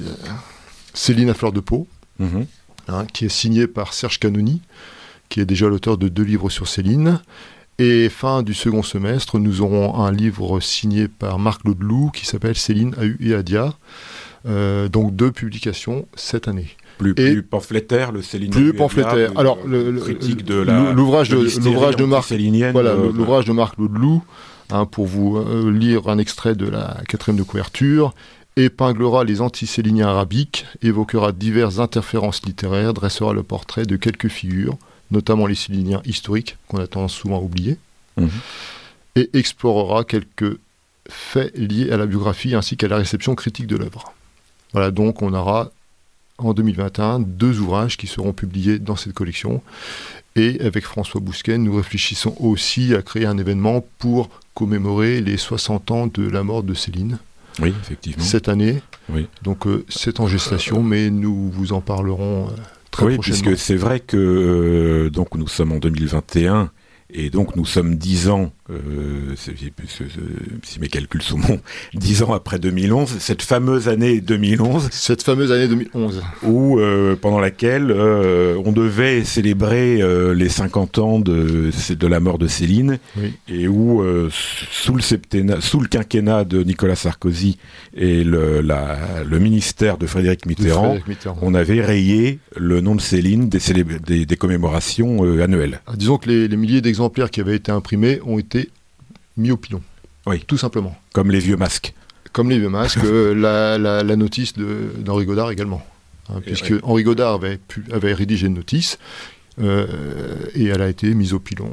[0.93, 1.87] Céline à fleur de peau,
[2.19, 2.45] mhm.
[2.87, 4.61] hein, qui est signée par Serge Canoni,
[5.29, 7.21] qui est déjà l'auteur de deux livres sur Céline.
[7.79, 12.55] Et fin du second semestre, nous aurons un livre signé par Marc Laudelou qui s'appelle
[12.55, 13.73] Céline, Ahu et Adia.
[14.45, 16.75] Euh, donc deux publications cette année.
[16.99, 18.51] Plus, plus pamphlétaire, le Céline.
[18.51, 19.31] Plus pamphlétaire.
[19.37, 22.33] Alors, l'ouvrage de, l'ouvrage de Marc,
[22.73, 24.21] voilà, euh, l'ouvrage de Marc Laudelou,
[24.69, 28.13] hein, pour vous euh, lire un extrait de la quatrième de couverture,
[28.57, 34.77] épinglera les anticéliniens arabiques, évoquera diverses interférences littéraires, dressera le portrait de quelques figures,
[35.09, 37.77] notamment les Céliniens historiques, qu'on a tendance souvent à oublier,
[38.17, 38.29] mhm.
[39.15, 40.57] et explorera quelques
[41.07, 44.13] faits liés à la biographie ainsi qu'à la réception critique de l'œuvre.
[44.73, 45.71] Voilà, donc on aura
[46.39, 49.61] en 2021 deux ouvrages qui seront publiés dans cette collection.
[50.35, 55.91] Et avec François Bousquet, nous réfléchissons aussi à créer un événement pour commémorer les 60
[55.91, 57.17] ans de la mort de Céline.
[57.61, 58.23] Oui, effectivement.
[58.23, 58.81] Cette année.
[59.09, 59.27] Oui.
[59.43, 62.51] Donc euh, c'est en gestation, mais nous vous en parlerons euh,
[63.01, 66.69] oui, puisque c'est vrai que euh, donc nous sommes en 2021
[67.11, 69.35] et donc nous sommes dix ans, euh,
[70.63, 71.59] si mes calculs sont bons,
[71.93, 74.89] dix ans après 2011, cette fameuse année 2011.
[74.91, 76.21] Cette fameuse année 2011.
[76.43, 82.19] Où, euh, pendant laquelle euh, on devait célébrer euh, les 50 ans de, de la
[82.19, 82.99] mort de Céline,
[83.47, 87.57] et où, euh, sous, le septennat, sous le quinquennat de Nicolas Sarkozy
[87.95, 90.97] et le, la, le ministère de Frédéric Mitterrand,
[91.41, 93.59] on avait rayé le nom de Céline des,
[94.05, 95.81] des, des commémorations annuelles.
[95.87, 98.58] Ah, disons que les, les milliers d'exemplaires exemplaires qui avaient été imprimés ont été
[99.39, 99.81] mis au pilon.
[100.25, 100.43] Oui.
[100.45, 100.95] Tout simplement.
[101.13, 101.93] Comme les vieux masques.
[102.31, 105.83] Comme les vieux masques, euh, la, notice d'Henri Godard également.
[106.29, 107.59] Hein, puisque Henri Godard avait,
[107.91, 108.99] avait rédigé une notice
[109.59, 109.87] euh,
[110.53, 111.71] et elle a été mise au pilon.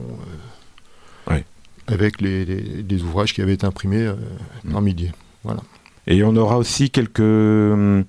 [1.29, 1.41] Euh,
[1.89, 4.09] avec les, ouvrages qui avaient été imprimés
[4.73, 4.85] en mm.
[4.85, 5.13] milliers.
[5.45, 5.61] Voilà.
[6.09, 8.05] Et on aura aussi quelques hum,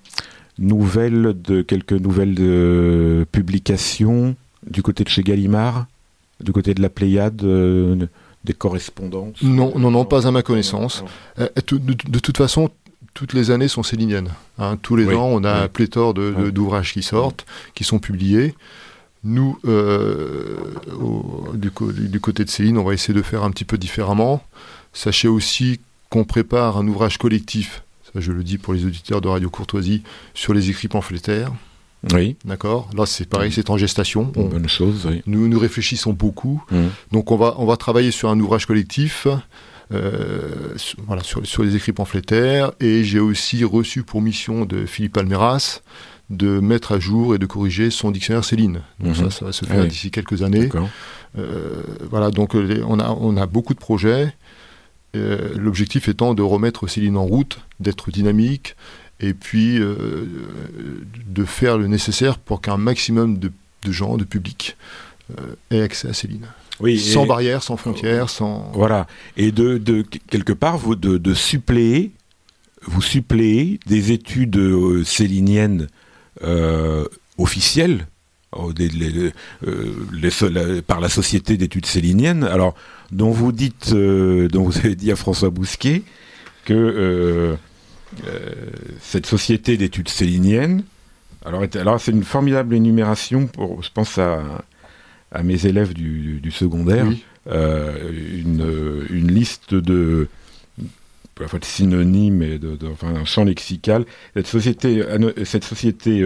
[0.58, 4.36] nouvelles de quelques nouvelles de publications
[4.66, 5.86] du côté de chez Gallimard
[6.44, 8.08] du côté de la Pléiade euh,
[8.48, 11.04] des correspondances Non, non, non, pas à ma connaissance.
[11.38, 12.72] Euh, de, toute façon,
[13.14, 14.32] toutes les années sont céliniennes.
[14.58, 14.78] Hein.
[14.82, 17.46] Tous les ans, on a un pléthore d'ouvrages qui sortent,
[17.76, 18.56] qui sont publiés.
[19.24, 20.58] Nous, euh,
[21.54, 21.72] du,
[22.08, 24.42] du, côté de Céline, on va essayer de faire un petit peu différemment.
[24.94, 25.80] Sachez aussi
[26.10, 27.84] qu'on prépare un ouvrage collectif,
[28.14, 31.52] ça je le dis pour les auditeurs de Radio Courtoisie, sur les écrits pamphlétaires.
[32.14, 32.36] Oui.
[32.46, 32.90] D'accord.
[32.96, 34.24] Là, c'est pareil, c'est en gestation.
[34.24, 35.10] bonne chose.
[35.26, 36.64] Nous nous réfléchissons beaucoup.
[36.72, 36.86] Mmh.
[37.12, 39.28] Donc, on va on va travailler sur un ouvrage collectif.
[39.94, 42.72] Euh, sur, voilà, sur, sur, les écrits pamphlétaires.
[42.80, 45.82] Et j'ai aussi reçu pour mission de Philippe Almeras
[46.30, 48.82] de mettre à jour et de corriger son dictionnaire Céline.
[49.00, 49.30] Donc mmh.
[49.30, 50.70] ça, ça va se faire d'ici quelques années.
[51.38, 54.34] Euh, voilà, donc on a, on a beaucoup de projets.
[55.16, 58.76] Euh, l'objectif étant de remettre Céline en route, d'être dynamique,
[59.20, 60.26] et puis euh,
[61.28, 63.52] de faire le nécessaire pour qu'un maximum de,
[63.90, 64.78] gens, de public,
[65.32, 66.48] euh, aient accès à Céline.
[66.80, 68.72] Oui, sans barrières, sans frontières, sans...
[68.74, 69.08] Voilà.
[69.36, 72.12] Et de, de quelque part, vous, de, de suppléer,
[72.84, 75.88] vous suppléez des études euh, céliniennes
[77.40, 78.06] officielles,
[78.52, 78.70] par
[81.00, 82.76] la Société d'études céliniennes, alors,
[83.12, 86.04] dont vous dites, dont vous avez dit à François Bousquet,
[86.64, 87.58] que
[89.02, 90.84] cette société d'études céliniennes.
[91.46, 94.66] Alors, alors c'est une formidable énumération pour, je pense à,
[95.32, 97.06] à mes élèves du, secondaire,
[97.46, 100.28] une, une, liste de,
[101.38, 104.06] de synonymes et de, enfin, un champ lexical.
[104.34, 105.04] Cette société,
[105.46, 106.24] cette société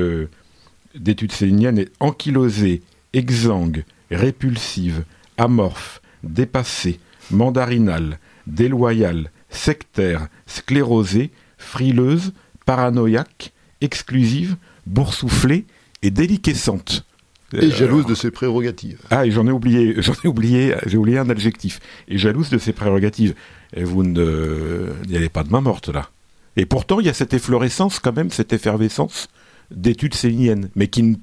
[0.95, 2.81] d'études céliniennes est ankylosée,
[3.13, 5.03] exsangue, répulsive,
[5.37, 6.99] amorphe, dépassée,
[7.31, 12.33] mandarinale, déloyale, sectaire, sclérosée, frileuse,
[12.65, 14.55] paranoïaque, exclusive,
[14.85, 15.65] boursouflée
[16.01, 17.05] et déliquescente.
[17.53, 18.99] Et euh, jalouse de ses prérogatives.
[19.09, 21.79] Ah, et j'en ai oublié, j'en ai oublié, j'ai oublié un adjectif.
[22.07, 23.35] Et jalouse de ses prérogatives.
[23.75, 26.09] Et vous ne, n'y allez pas de main morte là.
[26.57, 29.29] Et pourtant, il y a cette efflorescence quand même, cette effervescence
[29.69, 31.15] d'études céliniennes, mais qui ne,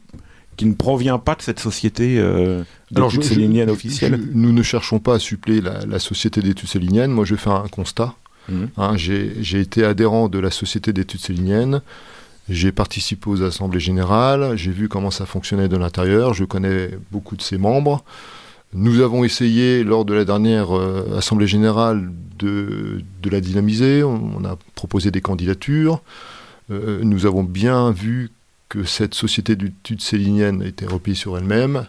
[0.57, 4.20] qui ne provient pas de cette société euh, d'études céliniennes officielle.
[4.32, 7.12] nous ne cherchons pas à suppléer la, société d'études céliniennes.
[7.12, 8.14] Moi, je fais un constat.
[8.49, 8.64] Mmh.
[8.76, 11.82] Hein, j'ai été adhérent de la société d'études céliniennes.
[12.49, 17.36] J'ai participé aux assemblées générales, j'ai vu comment ça fonctionnait de l'intérieur, je connais beaucoup
[17.36, 18.03] de ses membres.
[18.74, 24.03] Nous avons essayé, lors de la dernière euh, assemblée générale, de, de, la dynamiser.
[24.03, 26.03] On, a proposé des candidatures.
[26.70, 28.30] Euh, nous avons bien vu
[28.68, 31.86] que cette société d'études célinienne était repliée sur elle-même.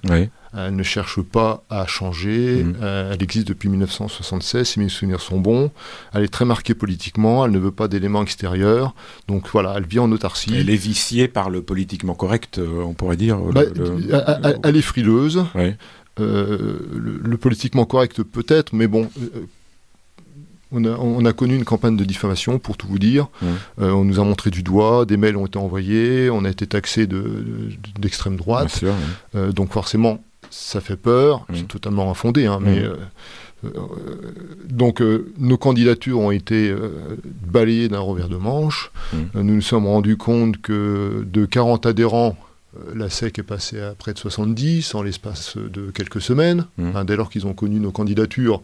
[0.57, 2.63] Elle ne cherche pas à changer.
[2.63, 2.75] Mm.
[2.81, 5.71] Euh, elle existe depuis 1976, si mes souvenirs sont bons.
[6.13, 7.45] Elle est très marquée politiquement.
[7.45, 8.93] Elle ne veut pas d'éléments extérieurs.
[9.27, 10.55] Donc voilà, elle vit en autarcie.
[10.55, 13.37] Elle est viciée par le politiquement correct, euh, on pourrait dire.
[13.37, 13.61] Bah,
[14.63, 15.43] elle, est frileuse.
[16.19, 16.79] Euh,
[17.23, 19.09] le, politiquement correct peut-être, mais bon,
[20.71, 23.27] on a, connu une campagne de diffamation, pour tout vous dire.
[23.43, 26.67] Euh, on nous a montré du doigt, des mails ont été envoyés, on a été
[26.67, 28.83] taxé d'extrême de, droite.
[29.35, 31.45] Euh, donc forcément, ça fait peur.
[31.53, 32.95] C'est totalement infondé, hein, mais euh,
[34.65, 35.03] donc
[35.37, 36.73] nos candidatures ont été
[37.45, 38.91] balayées d'un revers de manche.
[39.33, 42.37] nous nous sommes rendus compte que de 40 adhérents,
[42.95, 46.65] la SEC est passée à près de 70 en l'espace de quelques semaines.
[47.05, 48.61] dès lors qu'ils ont connu nos candidatures,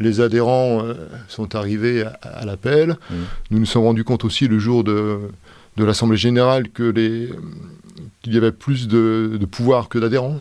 [0.00, 0.94] les adhérents euh,
[1.28, 2.90] sont arrivés à, l'appel.
[2.90, 3.14] Mmh.
[3.50, 5.20] Nous nous sommes rendus compte aussi le jour de,
[5.76, 6.90] l'Assemblée générale que
[8.22, 10.40] qu'il y avait plus de, pouvoir que d'adhérents,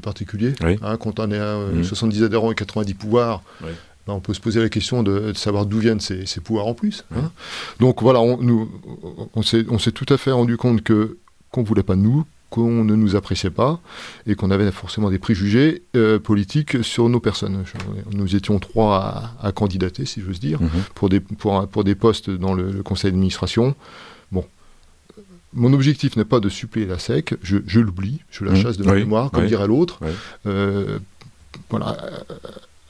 [0.00, 0.54] particulier.
[0.60, 2.24] Hein, quand on est à 70 mmh.
[2.24, 6.00] adhérents et 90 pouvoirs, ben, on peut se poser la question de, savoir d'où viennent
[6.00, 7.04] ces, pouvoirs en plus.
[7.14, 7.30] Hein.
[7.80, 8.70] Donc voilà, on, nous,
[9.34, 11.18] on s'est tout à fait rendu compte que
[11.50, 13.80] qu'on ne voulait pas de nous, qu'on ne nous appréciait pas
[14.26, 17.64] et qu'on avait forcément des préjugés euh, politiques sur nos personnes.
[18.12, 20.70] Nous étions trois à, candidater, si j'ose dire, mhm.
[20.94, 23.74] pour, des, pour, pour, des postes dans le, conseil d'administration.
[25.58, 28.56] Mon objectif n'est pas de suppléer la SEC, je, l'oublie, je la mhm.
[28.56, 30.00] chasse de ma mémoire, comme dirait l'autre.
[30.46, 30.98] Euh,
[31.68, 31.96] voilà,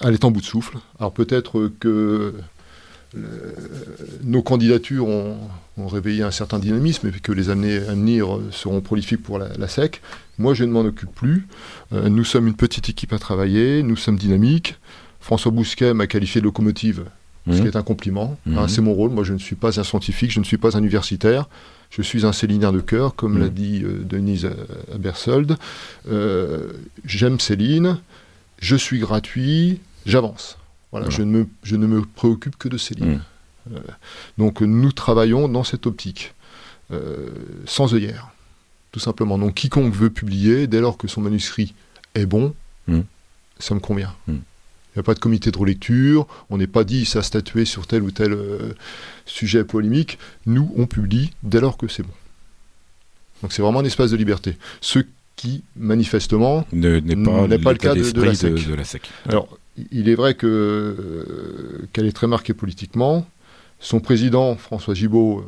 [0.00, 0.78] elle est en bout de souffle.
[0.98, 2.34] Alors peut-être que
[4.22, 5.38] nos candidatures ont,
[5.78, 10.02] réveillé un certain dynamisme et que les années à venir seront prolifiques pour la, SEC.
[10.36, 11.46] Moi, je ne m'en occupe plus.
[11.92, 14.76] Euh, nous sommes une petite équipe à travailler, nous sommes dynamiques.
[15.20, 17.04] François Bousquet m'a qualifié de locomotive,
[17.48, 17.66] ce qui mmh.
[17.66, 18.36] est un compliment.
[18.46, 18.68] Hein, mmh.
[18.68, 19.10] c'est mon rôle.
[19.10, 21.48] Moi, je ne suis pas un scientifique, je ne suis pas un universitaire.
[21.90, 23.50] Je suis un célinien de cœur, comme l'a mmh.
[23.50, 24.48] dit euh, Denise
[24.98, 25.56] Bersold.
[26.08, 26.72] Euh,
[27.04, 27.98] j'aime Céline,
[28.60, 30.58] je suis gratuit, j'avance.
[30.90, 33.16] Voilà, Je, ne me, je, ne me, préoccupe que de ces lignes.
[33.16, 33.74] Mmh.
[33.74, 33.80] Euh,
[34.38, 36.34] donc nous travaillons dans cette optique,
[36.90, 37.28] euh,
[37.66, 38.28] sans œillère,
[38.92, 39.38] tout simplement.
[39.38, 41.74] Donc quiconque veut publier, dès lors que son manuscrit
[42.14, 42.54] est bon,
[42.86, 43.00] mmh.
[43.58, 44.14] ça me convient.
[44.98, 47.86] Il n'y a pas de comité de relecture, on n'est pas dit ça statuer sur
[47.86, 48.74] tel ou tel euh,
[49.26, 50.18] sujet polémique.
[50.44, 52.12] Nous, on publie dès lors que c'est bon.
[53.40, 54.56] Donc c'est vraiment un espace de liberté.
[54.80, 54.98] Ce
[55.36, 58.66] qui, manifestement, n'est pas, pas, le cas de, la SEC.
[58.66, 59.02] De, la SEC.
[59.28, 59.56] Alors,
[59.92, 63.24] il est vrai euh, qu'elle est très marquée politiquement.
[63.78, 65.44] Son président, François Gibault,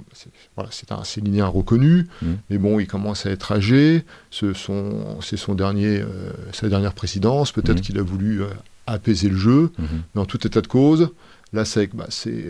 [0.70, 2.26] c'est un sélinien reconnu, mmh.
[2.50, 4.04] mais bon, il commence à être âgé.
[4.30, 7.50] C'est son, dernier, euh, sa dernière présidence.
[7.50, 7.80] Peut-être mmh.
[7.80, 8.46] qu'il a voulu euh,
[8.92, 9.70] apaiser le jeu.
[9.78, 9.84] Mmh.
[10.14, 11.10] Mais en tout état de cause,
[11.52, 12.44] la SEC, bah, c'est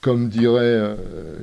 [0.00, 0.96] comme dirait,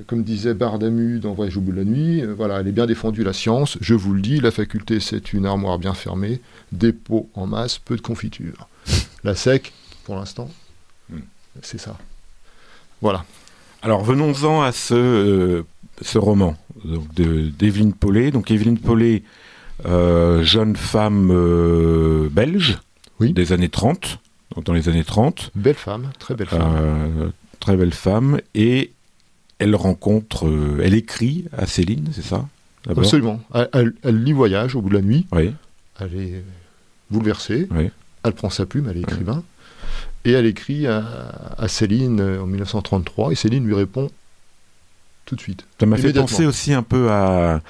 [0.06, 3.24] comme disait Bardamu dans Voyage au bout de la nuit, voilà, elle est bien défendue
[3.24, 3.80] la science.
[3.82, 7.96] Je vous le dis, la faculté c'est une armoire bien fermée, dépôt en masse, peu
[7.96, 8.68] de confiture.
[9.24, 9.74] La SEC,
[10.04, 10.50] pour l'instant,
[11.10, 11.22] hmm.
[11.64, 11.98] c'est ça.
[13.02, 13.26] Voilà.
[13.84, 15.64] Alors venons-en à ce, euh,
[16.02, 16.56] ce roman
[16.86, 18.32] d'Evelyne Paulet.
[18.32, 19.24] Donc Evelyne Paulet,
[19.86, 22.30] euh, jeune femme euh,
[23.30, 24.20] des années 30,
[24.64, 25.52] dans les années 30.
[25.56, 27.32] Belle femme, très belle femme.
[27.60, 28.40] très belle femme.
[28.56, 28.92] Et
[29.60, 30.52] elle rencontre,
[30.84, 32.48] elle écrit à Céline, c'est ça
[32.90, 33.40] Absolument.
[33.74, 33.94] Elle,
[34.24, 35.28] lit Voyage au bout de la nuit.
[35.32, 35.54] Oui.
[36.00, 36.44] Elle est
[37.12, 37.68] bouleversée.
[37.72, 37.92] Oui
[38.24, 39.44] elle prend sa plume, elle est écrivain,
[40.26, 44.10] et elle écrit à, Céline euh, en 1933, et Céline lui répond
[45.26, 45.66] tout de suite.
[45.80, 47.62] Ça m'a fait penser aussi un peu à,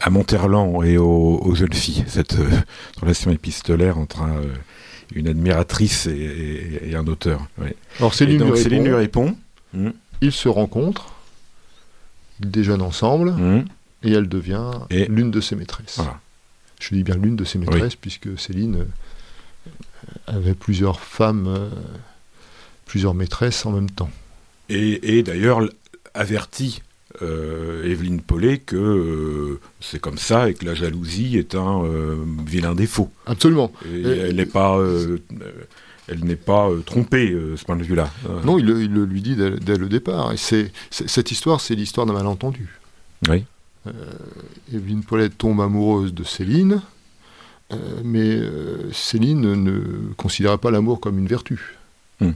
[0.00, 2.36] à Monterland et aux, jeunes filles, cette
[3.00, 4.22] relation épistolaire entre
[5.14, 7.46] une admiratrice et, un auteur.
[7.98, 9.36] Alors Céline, donc, Céline lui répond.
[9.72, 9.90] Hmm.
[10.20, 11.14] Ils se rencontrent,
[12.40, 13.64] ils déjeunent ensemble, hmm.
[14.02, 16.00] et elle devient l'une de ses maîtresses.
[16.80, 18.84] Je dis bien l'une de ses maîtresses, puisque Céline euh,
[20.26, 21.68] avait plusieurs femmes, euh,
[22.84, 24.10] plusieurs maîtresses en même temps.
[24.68, 25.60] Et, d'ailleurs
[26.14, 26.82] avertit
[27.22, 31.82] euh, Evelyne Paulet que c'est comme ça et que la jalousie est un
[32.46, 33.10] vilain défaut.
[33.26, 33.72] Absolument.
[33.84, 34.78] elle n'est pas
[36.08, 38.10] elle n'est pas euh, trompée, euh, ce point de vue-là.
[38.28, 38.42] Euh.
[38.42, 40.32] Non, il, le lui dit dès, le départ.
[40.32, 42.68] Et c'est, cette histoire, c'est l'histoire d'un malentendu.
[43.28, 43.44] Oui.
[44.74, 46.82] Evelyne Paulette tombe amoureuse de Céline,
[48.02, 48.40] mais
[48.92, 51.76] Céline ne considérait pas l'amour comme une vertu.
[52.20, 52.32] Hmm.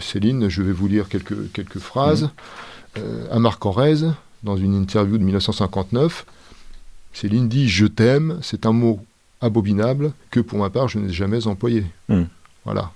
[0.00, 2.24] Céline, je vais vous lire quelques, quelques phrases.
[2.24, 2.30] Hmm.
[3.30, 4.12] À Marc Aurèze,
[4.42, 6.26] dans une interview de 1959,
[7.12, 9.00] Céline dit Je t'aime, c'est un mot
[9.40, 11.86] abominable que pour ma part je n'ai jamais employé.
[12.08, 12.24] Hmm.
[12.64, 12.92] Voilà.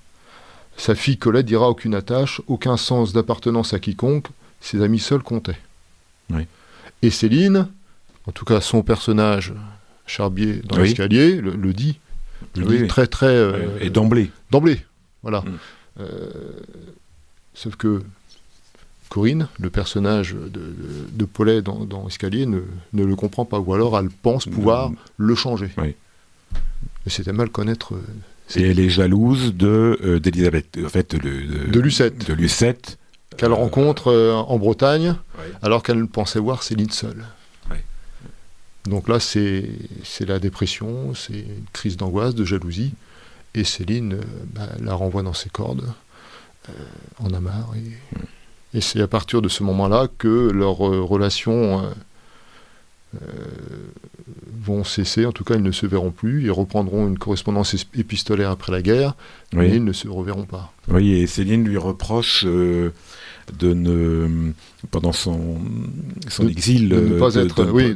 [0.77, 4.27] Sa fille Colette dira aucune attache, aucun sens d'appartenance à quiconque,
[4.59, 5.59] ses amis seuls comptaient.
[7.01, 7.67] Et Céline,
[8.25, 9.53] en tout cas son personnage,
[10.05, 11.99] Charbier dans l'escalier, le, dit,
[12.55, 13.27] le dit très très...
[13.27, 14.31] Euh, et d'emblée.
[14.51, 14.83] D'emblée,
[15.21, 15.41] voilà.
[15.41, 15.59] Mm.
[15.99, 16.29] Euh,
[17.53, 18.03] sauf que
[19.13, 20.73] Corinne, le personnage de,
[21.11, 22.61] de, Paulet dans, dans Escalier, ne,
[22.93, 25.69] ne, le comprend pas, ou alors elle pense pouvoir le changer.
[25.77, 25.93] Mais
[27.05, 28.01] c'était mal connaître euh,
[28.55, 32.27] et elle est jalouse de euh, d'Elisabeth, en fait, de, de Lucette.
[32.27, 32.97] De Lucette.
[33.37, 35.15] Qu'elle euh, rencontre euh, en Bretagne,
[35.61, 37.23] alors qu'elle pensait voir Céline seule.
[38.85, 39.69] Donc là, c'est
[40.27, 42.93] la dépression, c'est une crise d'angoisse, de jalousie.
[43.53, 44.17] Et Céline
[44.53, 45.93] bah, la renvoie dans ses cordes,
[47.19, 47.73] en amarre.
[47.77, 48.23] Et, mm.
[48.73, 51.83] Et c'est à partir de ce moment-là que leur relation
[53.15, 53.19] euh,
[54.63, 58.49] vont cesser, en tout cas ils ne se verront plus, ils reprendront une correspondance épistolaire
[58.49, 59.13] après la guerre,
[59.53, 60.71] mais ils ne se reverront pas.
[60.87, 62.91] Oui, et Céline lui reproche euh,
[63.59, 64.51] de ne,
[64.91, 65.57] pendant son,
[66.27, 67.95] son exil, de ne pas être, oui,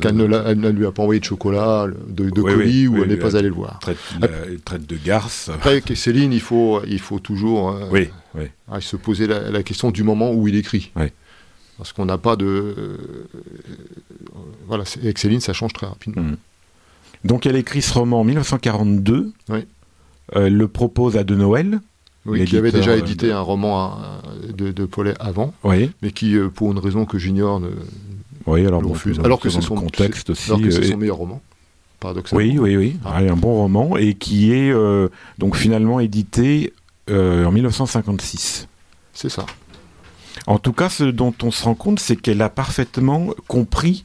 [0.00, 3.48] qu'elle ne, lui a pas envoyé de chocolat, de, colis, ou elle n'est pas allée
[3.48, 3.78] le voir.
[3.80, 3.98] Traite,
[4.64, 5.50] traite de garce.
[5.52, 8.46] Après, Céline, il faut, il faut toujours euh, oui, oui.
[8.80, 10.92] se poser la, la, question du moment où il écrit.
[11.76, 12.46] Parce qu'on n'a pas de.
[12.46, 12.96] Euh,
[14.66, 16.22] voilà, avec Céline, ça change très rapidement.
[16.22, 16.36] Mhm.
[17.24, 19.32] Donc elle écrit ce roman en 1942.
[19.48, 19.66] Oui.
[20.32, 21.80] Elle le propose à De Noël.
[22.26, 23.98] Oui, qui avait déjà édité un roman
[24.48, 25.90] de, de Paulet avant, oui.
[26.00, 27.68] mais qui, euh, pour une raison que j'ignore, ne
[28.46, 29.20] oui, alors refuse.
[29.20, 30.50] alors que c'est son contexte aussi.
[30.50, 31.42] Alors que c'est son meilleur roman,
[32.00, 32.42] paradoxalement.
[32.42, 32.96] Oui, oui, oui.
[33.04, 33.18] Ah.
[33.18, 36.72] un bon roman et qui est euh, donc finalement édité
[37.10, 38.68] en 1956.
[39.12, 39.44] C'est ça.
[40.46, 44.04] En tout cas, ce dont on se rend compte, c'est qu'elle a parfaitement compris,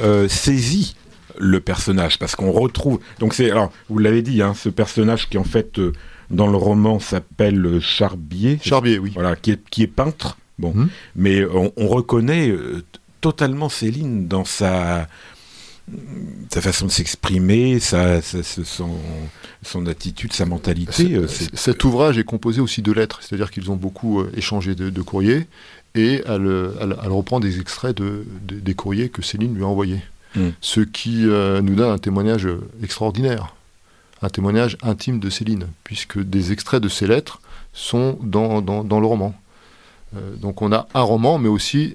[0.00, 0.94] euh, saisi
[1.38, 3.00] le personnage, parce qu'on retrouve.
[3.18, 5.92] Donc c'est, alors, vous l'avez dit, hein, ce personnage qui en fait euh,
[6.30, 8.58] dans le roman s'appelle Charbier.
[8.62, 9.12] Charbier, oui.
[9.14, 10.38] Voilà, qui est, qui est peintre.
[10.58, 10.88] Bon, hum.
[11.14, 12.82] mais on, reconnaît euh,
[13.20, 15.06] totalement Céline dans sa
[16.50, 18.90] sa façon de s'exprimer, sa, son,
[19.62, 21.14] son, attitude, sa mentalité.
[21.14, 25.02] Euh, cet ouvrage est composé aussi de lettres, c'est-à-dire qu'ils ont beaucoup euh, échangé de,
[25.02, 25.46] courriers,
[25.94, 30.00] et elle, reprend des extraits de, des courriers que Céline lui a envoyés.
[30.34, 30.50] Hmm.
[30.60, 32.48] Ce qui euh, nous donne un témoignage
[32.82, 33.54] extraordinaire,
[34.26, 37.40] un témoignage intime de Céline, puisque des extraits de ces lettres
[37.72, 39.34] sont dans, dans, le roman.
[40.38, 41.92] donc on a un roman, mais aussi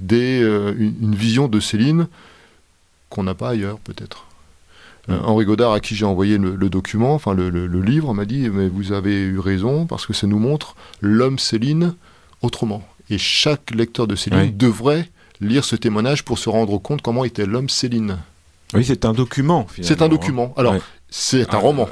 [0.00, 2.06] des, une, vision de Céline
[3.10, 4.26] qu'on n'a pas ailleurs, peut-être.
[5.08, 8.68] Euh, Henri Godard, à qui j'ai envoyé le, document, enfin le, livre, m'a dit Mais
[8.68, 11.94] vous avez eu raison, parce que ça nous montre l'homme Céline
[12.40, 12.82] autrement.
[13.10, 17.46] Et chaque lecteur de Céline devrait lire ce témoignage pour se rendre compte comment était
[17.46, 18.18] l'homme Céline.
[18.74, 19.66] Oui, c'est un document.
[19.80, 20.54] C'est un document.
[20.56, 20.76] Alors,
[21.08, 21.88] c'est un ah, roman.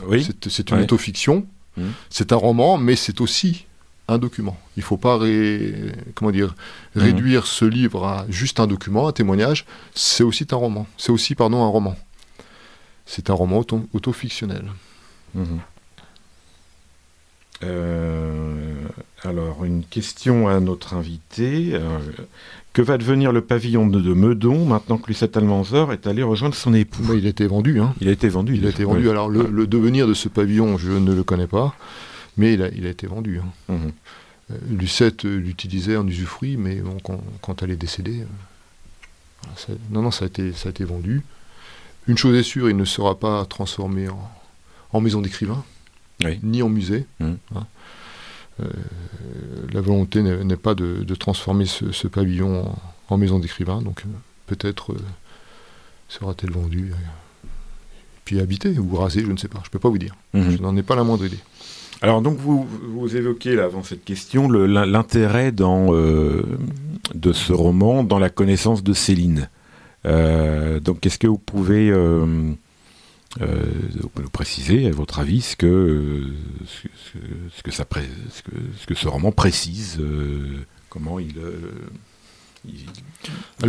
[0.48, 1.46] C'est une autofiction.
[1.76, 1.84] Mmh.
[2.08, 3.66] C'est un roman, mais c'est aussi
[4.08, 4.58] un document.
[4.76, 5.18] Il ne faut pas
[6.14, 6.54] comment dire,
[6.94, 7.00] mmh.
[7.00, 9.66] réduire ce livre à juste un document, un témoignage.
[9.94, 10.86] C'est aussi un roman.
[10.96, 11.96] C'est aussi, pardon, un roman.
[13.06, 14.64] C'est un roman auto autofictionnel.
[15.34, 15.44] Mmh.
[17.62, 18.74] Euh,
[19.22, 21.70] alors, une question à notre invité.
[21.74, 21.98] Euh,
[22.72, 26.72] que va devenir le pavillon de, Meudon maintenant que Lucette Almanzor est allé rejoindre son
[26.72, 27.80] époux Il a été vendu.
[27.80, 27.94] Hein.
[28.00, 28.54] Il a été vendu.
[28.54, 29.10] Il a été vendu.
[29.10, 31.74] Alors, le, le, devenir de ce pavillon, je ne le connais pas
[32.36, 33.38] mais il a, il a été vendu.
[33.38, 33.52] Hein.
[33.68, 33.92] Mhm.
[34.50, 36.82] Euh, Lucette l'utilisait en usufruit, mais
[37.42, 38.24] quand, elle est décédée,
[39.68, 41.22] euh, non, non, ça a, été, ça a été vendu.
[42.06, 44.08] Une chose est sûre, il ne sera pas transformé
[44.92, 45.62] en, maison d'écrivain,
[46.42, 47.06] ni en musée.
[47.20, 47.38] Mhm.
[47.54, 47.66] Hein.
[49.72, 52.72] La volonté n'est pas de, transformer ce, pavillon
[53.08, 54.04] en, maison d'écrivain, donc
[54.46, 54.94] peut-être
[56.08, 56.92] sera-t-elle vendue
[58.24, 60.14] puis habité ou rasé, je ne sais pas, je ne peux pas vous dire.
[60.34, 60.50] Mhm.
[60.50, 61.38] Je n'en ai pas la moindre idée.
[62.02, 68.18] Alors donc vous, vous évoquez là, avant cette question l'intérêt dans de ce roman dans
[68.18, 69.48] la connaissance de Céline.
[70.04, 72.52] donc est-ce que vous pouvez euh,
[73.38, 76.24] nous préciser, à votre avis, ce que,
[76.66, 78.50] ce, que, ça, ce, que,
[78.80, 80.58] ce que ce roman précise, euh,
[80.88, 81.60] comment il, euh,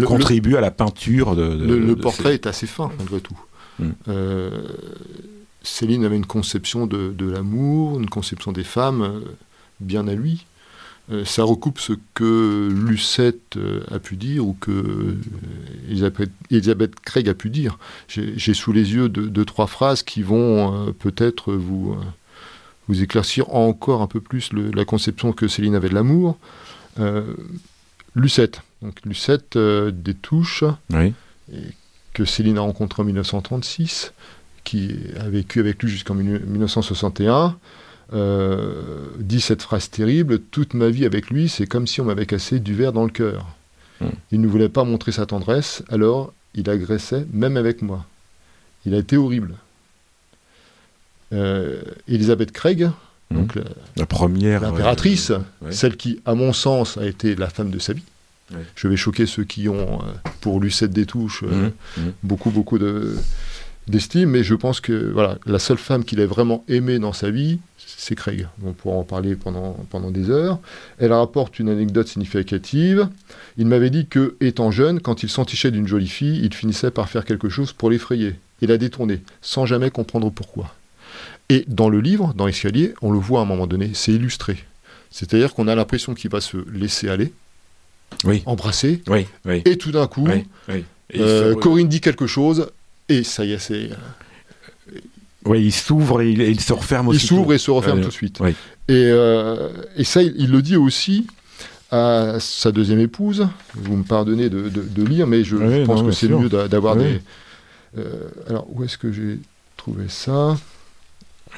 [0.06, 1.44] contribue à la peinture de.
[1.44, 3.40] le, portrait est assez fin, malgré tout.
[3.80, 3.92] Hmm.
[5.64, 9.22] Céline avait une conception de, de l'amour, une conception des femmes
[9.80, 10.46] bien à lui.
[11.12, 15.18] Euh, ça recoupe ce que Lucette euh, a pu dire ou que euh,
[15.90, 17.78] Elisabeth, Craig a pu dire.
[18.08, 21.98] J'ai sous les yeux deux, trois phrases qui vont peut-être vous,
[22.88, 26.38] vous éclaircir encore un peu plus la conception que Céline avait de l'amour.
[28.16, 30.64] Lucette, donc Lucette des touches,
[32.14, 34.14] que Céline a rencontré en 1936,
[34.64, 37.58] qui a vécu avec lui jusqu'en 1961
[38.14, 42.26] euh, dit cette phrase terrible Toute ma vie avec lui, c'est comme si on m'avait
[42.26, 43.46] cassé du verre dans le cœur.
[44.02, 44.10] Hmm.
[44.32, 48.06] Il ne voulait pas montrer sa tendresse, alors il agressait même avec moi.
[48.86, 49.56] Il a été horrible.
[51.32, 52.90] Euh, Elisabeth Craig,
[53.30, 53.36] hmm.
[53.36, 53.58] donc
[53.96, 55.32] la, première impératrice,
[55.70, 58.04] celle qui, à mon sens, a été la femme de sa vie.
[58.76, 60.12] Je vais choquer ceux qui ont, euh,
[60.42, 61.70] pour Lucette des touches, hmm.
[62.24, 62.78] beaucoup, beaucoup
[63.88, 67.32] d'estime, mais je pense que voilà, la seule femme qu'il ait vraiment aimée dans sa
[67.32, 67.60] vie,
[68.02, 68.48] c'est Craig.
[68.66, 70.60] On pourra en parler pendant, pendant des heures.
[70.98, 73.08] Elle rapporte une anecdote significative.
[73.58, 77.10] Il m'avait dit que, étant jeune, quand il s'entichait d'une jolie fille, il finissait par
[77.10, 80.74] faire quelque chose pour l'effrayer et la détourner, sans jamais comprendre pourquoi.
[81.50, 84.58] Et dans le livre, dans Escalier, on le voit à un moment donné, c'est illustré.
[85.10, 87.34] C'est-à-dire qu'on a l'impression qu'il va se laisser aller,
[88.24, 88.42] oui.
[88.46, 89.26] embrasser, oui,
[89.66, 90.28] et tout d'un coup,
[91.16, 92.72] euh, Corinne dit quelque chose,
[93.12, 93.90] et ça y est, c'est
[95.46, 97.26] oui, il s'ouvre et il, se referme aussi.
[97.26, 98.40] Il s'ouvre et se referme tout de suite.
[98.90, 101.26] Euh, et, ça, il, le dit aussi
[101.90, 103.48] à sa deuxième épouse.
[103.74, 107.22] Vous me pardonnez de, lire, mais je, pense que c'est mieux d'avoir des.
[107.98, 109.40] Euh, alors, où est-ce que j'ai
[109.76, 110.58] trouvé ça?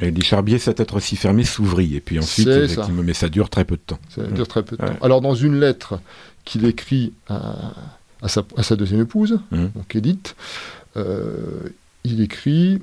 [0.01, 1.95] Et dit Charbier, cette être aussi fermée s'ouvrit.
[1.95, 3.99] Et puis ensuite, effectivement, mais ça dure très peu de temps.
[4.09, 4.95] Ça dure très peu de temps.
[5.01, 5.99] Alors, dans une lettre
[6.45, 9.69] qu'il écrit à, sa, deuxième épouse, hum.
[9.75, 12.79] donc Edith, euh, il écrit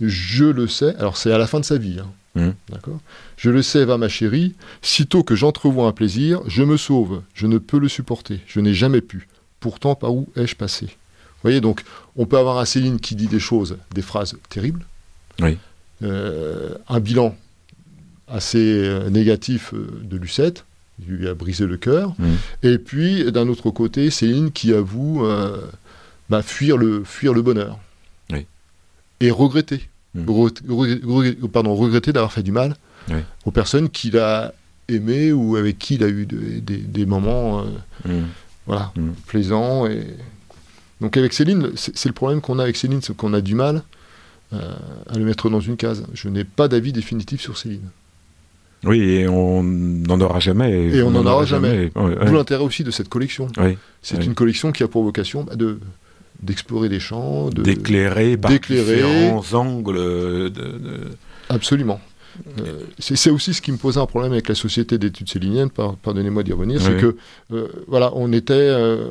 [0.00, 2.10] je le sais, alors c'est à la fin de sa vie, hein.
[2.40, 2.72] mmh.
[2.72, 3.00] d'accord?
[3.36, 7.46] Je le sais, va ma chérie, sitôt que j'entrevois un plaisir, je me sauve, je
[7.46, 9.28] ne peux le supporter, je n'ai jamais pu.
[9.60, 10.86] Pourtant, par où ai-je passé?
[10.86, 11.82] Vous voyez, donc,
[12.16, 14.84] on peut avoir un Céline qui dit des choses, des phrases terribles,
[15.40, 15.56] oui.
[16.02, 17.36] Euh, un bilan
[18.28, 20.64] assez euh, négatif euh, de Lucette,
[21.00, 22.24] il lui a brisé le cœur, mmh.
[22.62, 25.26] et puis, d'un autre côté, Céline qui avoue
[26.28, 27.78] bah, fuir, le, fuir le bonheur
[29.20, 29.82] et regretter.
[30.14, 30.24] Hmm.
[31.52, 32.76] pardon, regretter d'avoir fait du mal
[33.44, 34.54] aux personnes qu'il a
[34.88, 37.64] aimées ou avec qui il a eu des moments euh,
[38.06, 38.26] hmm.
[38.66, 39.10] voilà, hmm.
[39.26, 39.86] plaisants.
[39.86, 40.02] Et...
[41.00, 43.82] Donc avec Céline, c'est le problème qu'on a avec Céline, c'est qu'on a du mal
[44.52, 44.74] euh,
[45.08, 46.06] à le mettre dans une case.
[46.14, 47.88] Je n'ai pas d'avis définitif sur Céline.
[48.84, 50.70] Oui, et on n'en aura jamais.
[50.70, 51.90] Et on n'en aura jamais.
[51.96, 53.48] D'où l'intérêt aussi de cette collection.
[54.02, 55.80] C'est une collection qui a pour vocation bah, de
[56.42, 60.52] d'explorer des champs, d'éclairer par différents angles.
[61.48, 62.00] Absolument.
[62.60, 66.42] Euh, c'est aussi ce qui me posait un problème avec la société d'études céliniennes, pardonnez-moi
[66.42, 67.16] d'y revenir, c'est que
[67.52, 69.08] euh, voilà, on était, euh,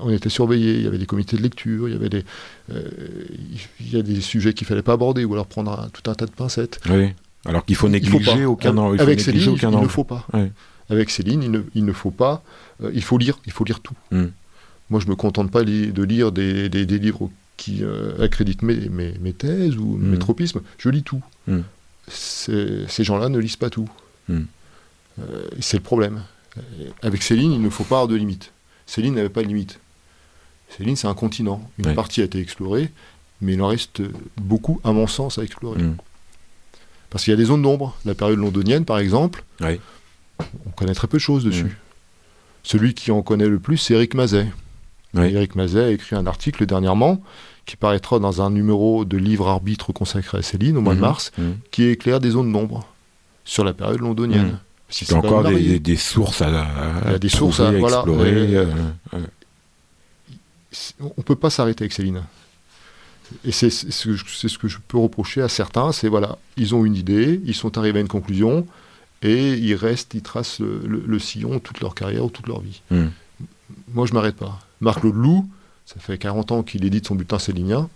[0.00, 2.24] on, était surveillé, il y avait des comités de lecture, il y avait des,
[2.68, 6.26] il y a des sujets qu'il fallait pas aborder ou alors prendre tout un tas
[6.26, 6.80] de pincettes.
[6.90, 7.12] Oui.
[7.44, 10.26] Alors qu'il faut négliger aucun, avec Céline, il, ne faut pas.
[10.90, 12.42] Avec Céline, il ne, il ne faut pas.
[12.92, 13.94] il faut lire, il faut lire tout.
[14.10, 14.26] Hmm.
[14.90, 19.76] Moi, je me contente pas de lire des, livres qui euh, accréditent mes, mes, thèses
[19.76, 20.20] ou mes mm.
[20.20, 20.60] tropismes.
[20.78, 21.22] Je lis tout.
[21.48, 21.60] Mm.
[22.08, 23.88] Ces gens-là ne lisent pas tout.
[24.28, 24.42] Mm.
[25.20, 26.22] Euh, c'est le problème.
[27.02, 28.52] Avec Céline, il ne faut pas avoir de limite.
[28.86, 29.80] Céline n'avait pas de limite.
[30.76, 31.68] Céline, c'est un continent.
[31.78, 32.90] Une partie a été explorée,
[33.40, 34.02] mais il en reste
[34.36, 35.82] beaucoup, à mon sens, à explorer.
[37.10, 37.96] Parce qu'il y a des zones d'ombre.
[38.04, 41.76] La période londonienne, par exemple, on connaît très peu de choses dessus.
[42.62, 44.48] Celui qui en connaît le plus, c'est Eric Mazet.
[45.24, 47.20] Eric Mazet a écrit un article dernièrement
[47.64, 51.06] qui paraîtra dans un numéro de livre arbitre consacré à Céline au mois de mhm.
[51.06, 51.56] mars, mhm.
[51.70, 52.86] qui éclaire des zones d'ombre
[53.44, 54.46] sur la période londonienne.
[54.46, 54.58] Mmh.
[55.00, 58.56] Il y a encore des, sources à, des sources à, explorer.
[58.56, 58.66] Euh,
[61.00, 62.22] on ne peut pas s'arrêter avec Céline.
[63.44, 67.40] Et c'est ce, que je peux reprocher à certains, c'est voilà, ils ont une idée,
[67.44, 68.64] ils sont arrivés à une conclusion,
[69.22, 72.82] et ils restent, ils tracent le, sillon toute leur carrière ou toute leur vie.
[72.90, 73.08] Hmm.
[73.92, 74.60] Moi, je m'arrête pas.
[74.80, 75.48] Marc Loup,
[75.84, 77.88] ça fait 40 ans qu'il édite son bulletin célinien,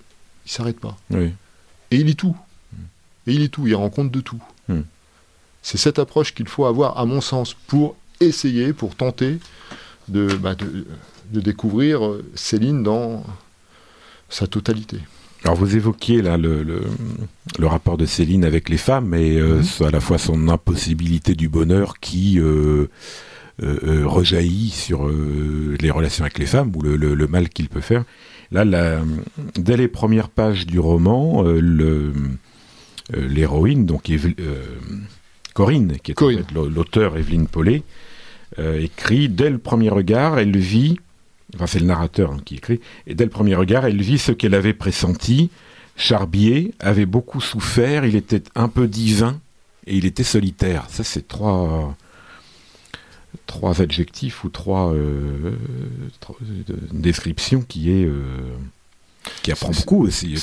[0.47, 0.97] il s'arrête pas.
[1.12, 1.32] Et
[1.90, 2.36] il lit tout.
[3.27, 4.43] Et il lit tout, il rend compte de tout.
[4.69, 4.82] Hmm.
[5.62, 9.39] C'est cette approche qu'il faut avoir, à mon sens, pour essayer, pour tenter
[10.09, 10.86] de, bah, de,
[11.32, 13.24] de découvrir euh, Céline dans
[14.28, 14.98] sa totalité.
[15.44, 19.86] Alors vous évoquiez là le, le, rapport de Céline avec les femmes et euh, mhm.
[19.86, 22.90] à la fois son impossibilité du bonheur qui euh,
[23.62, 28.04] euh, rejaillit sur les relations avec les femmes ou le, le mal qu'il peut faire.
[28.52, 28.64] Là,
[29.54, 31.44] dès les premières pages du roman,
[33.12, 34.10] l'héroïne, donc
[35.54, 36.20] Corinne, qui est
[36.52, 37.82] l'auteur Evelyne Paulet,
[38.58, 40.96] écrit dès le premier regard, elle vit
[41.54, 44.32] enfin c'est le narrateur hein, qui écrit, et dès le premier regard, elle vit ce
[44.32, 45.50] qu'elle avait pressenti.
[45.96, 49.38] Charbier avait beaucoup souffert, il était un peu divin
[49.86, 50.86] et il était solitaire.
[50.88, 51.94] Ça, c'est trois,
[53.47, 55.52] trois adjectifs ou trois, euh,
[56.93, 58.05] descriptions qui est.
[58.05, 58.23] Euh,
[59.43, 60.28] qui apprend beaucoup aussi.
[60.28, 60.39] oui,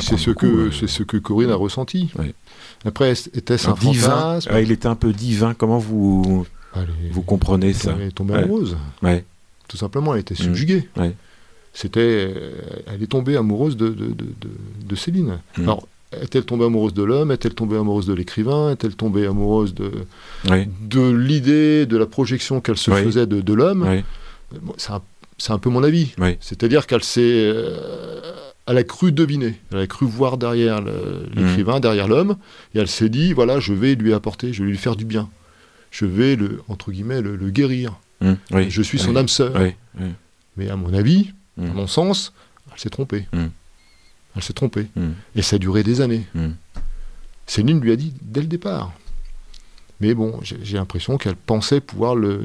[0.00, 2.10] c'est ce, que, euh, c'est ce que Corinne a ressenti.
[2.84, 5.52] Après, était-ce un, divin Il était un peu divin.
[5.52, 6.46] Comment vous,
[7.10, 8.76] vous comprenez ça Elle est tombée amoureuse.
[9.02, 9.24] Ouais
[9.72, 10.14] tout simplement.
[10.14, 10.44] Elle était mmh.
[10.44, 10.88] subjuguée.
[11.74, 12.00] C'était,
[12.36, 12.52] euh,
[12.86, 14.14] elle est tombée amoureuse de, de,
[14.84, 15.38] de, Céline.
[15.56, 15.62] Mmh.
[15.62, 15.88] Alors,
[16.20, 17.30] est-elle tombée amoureuse de l'homme?
[17.30, 18.70] Est-elle tombée amoureuse de l'écrivain?
[18.70, 19.90] Est-elle tombée amoureuse de,
[20.44, 24.02] de l'idée, de la projection qu'elle se faisait de, l'homme?
[24.76, 26.14] C'est un, peu mon avis.
[26.40, 27.20] C'est-à-dire qu'elle s'est.
[27.22, 28.20] Euh,
[28.66, 30.80] elle a cru deviner, elle a cru voir derrière
[31.34, 31.80] l'écrivain, mmh.
[31.80, 32.36] derrière l'homme,
[32.74, 35.28] et elle s'est dit voilà, je vais lui apporter, je vais lui faire du bien.
[35.90, 37.98] Je vais le, entre guillemets, le guérir.
[38.22, 38.34] Mmh.
[38.68, 39.52] Je suis son âme sœur.
[40.56, 41.72] Mais à mon avis, à mmh.
[41.72, 42.32] mon sens,
[42.72, 43.26] elle s'est trompée.
[44.36, 44.86] Elle s'est trompée.
[45.36, 46.26] Et ça a duré des années.
[47.46, 48.92] Céline lui a dit dès le départ.
[50.00, 52.40] Mais bon, j'ai l'impression qu'elle pensait pouvoir le,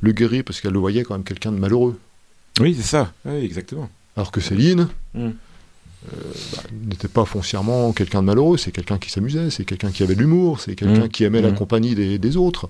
[0.00, 1.98] le guérir parce qu'elle le voyait quand même quelqu'un de malheureux.
[2.60, 3.90] Oui, c'est ça, exactement.
[4.16, 5.30] Alors que Céline euh,
[6.54, 10.14] bah, n'était pas foncièrement quelqu'un de malheureux, c'est quelqu'un qui s'amusait, c'est quelqu'un qui avait
[10.14, 12.68] de l'humour, c'est quelqu'un qui aimait la compagnie des, des autres.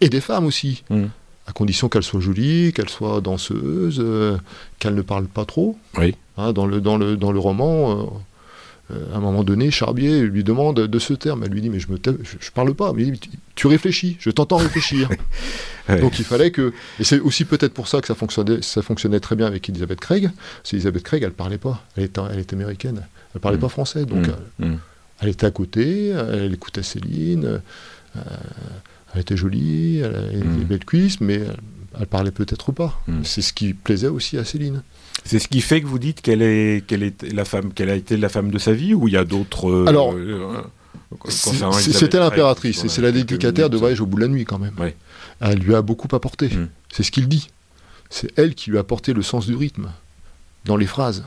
[0.00, 0.84] Et des femmes aussi
[1.48, 4.36] à condition qu'elle soit jolie, qu'elle soit danseuse, euh,
[4.80, 5.78] qu'elle ne parle pas trop.
[5.96, 6.14] Oui.
[6.36, 8.04] Hein, dans, le, dans, le, dans le roman, euh,
[8.92, 11.36] euh, à un moment donné, Charbier lui demande de se taire.
[11.42, 12.92] Elle lui dit Mais je ne je, parle pas.
[12.92, 13.12] Mais
[13.54, 15.08] tu réfléchis, je t'entends réfléchir.
[15.88, 16.72] Donc il fallait que.
[17.00, 20.00] Et c'est aussi peut-être pour ça que ça fonctionnait, ça fonctionnait très bien avec Elisabeth
[20.00, 20.30] Craig.
[20.62, 21.84] C'est Elisabeth Craig, elle ne parlait pas.
[21.96, 23.02] Elle était, elle américaine.
[23.34, 23.60] Elle ne parlait mm.
[23.60, 24.04] pas français.
[24.04, 24.26] Donc
[24.58, 24.66] mm.
[24.66, 24.78] Mm.
[25.20, 27.60] Elle, était à côté, elle écoutait Céline
[29.16, 31.40] elle était jolie, elle avait des belles cuisses, mais
[31.98, 33.02] elle, parlait peut-être pas.
[33.24, 34.82] C'est ce qui plaisait aussi à Céline.
[35.26, 37.94] C'est ce qui fait que vous dites qu'elle est, qu'elle est la femme, qu'elle a
[37.94, 39.68] été la femme de sa vie, ou il y a d'autres.
[39.70, 40.62] Euh, Alors, euh,
[41.28, 44.74] c'était l'impératrice, et c'est la dédicataire de Voyage au bout de la nuit quand même.
[45.40, 46.48] Elle lui a beaucoup apporté.
[46.48, 46.68] Mm.
[46.90, 47.50] C'est ce qu'il dit.
[48.08, 49.90] C'est elle qui lui a apporté le sens du rythme
[50.64, 51.24] dans les phrases.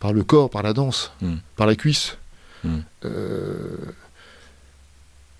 [0.00, 1.12] Par le corps, par la danse,
[1.56, 2.16] par la cuisse.
[3.04, 3.76] Euh,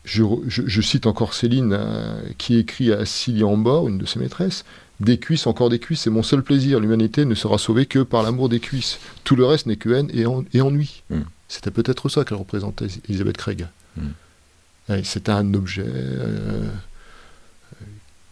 [0.05, 4.65] je, cite encore Céline euh, qui écrit à Cilia Ambor, une de ses maîtresses,
[5.01, 6.79] Des cuisses, encore des cuisses, c'est mon seul plaisir.
[6.79, 8.99] L'humanité ne sera sauvée que par l'amour des cuisses.
[9.25, 11.03] Tout le reste n'est que haine et, ennui.
[11.11, 11.21] Mm.
[11.49, 13.67] C'était peut-être ça qu'elle représentait, Elisabeth Craig.
[13.97, 15.03] Mm.
[15.03, 16.69] C'était un objet euh,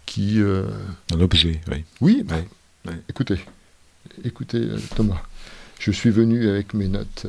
[0.06, 0.40] qui.
[0.40, 0.64] Euh,
[1.12, 1.84] un objet, oui.
[2.00, 3.40] Oui, bah, écoutez,
[4.24, 5.22] écoutez, Thomas,
[5.80, 7.26] je suis venu avec mes notes.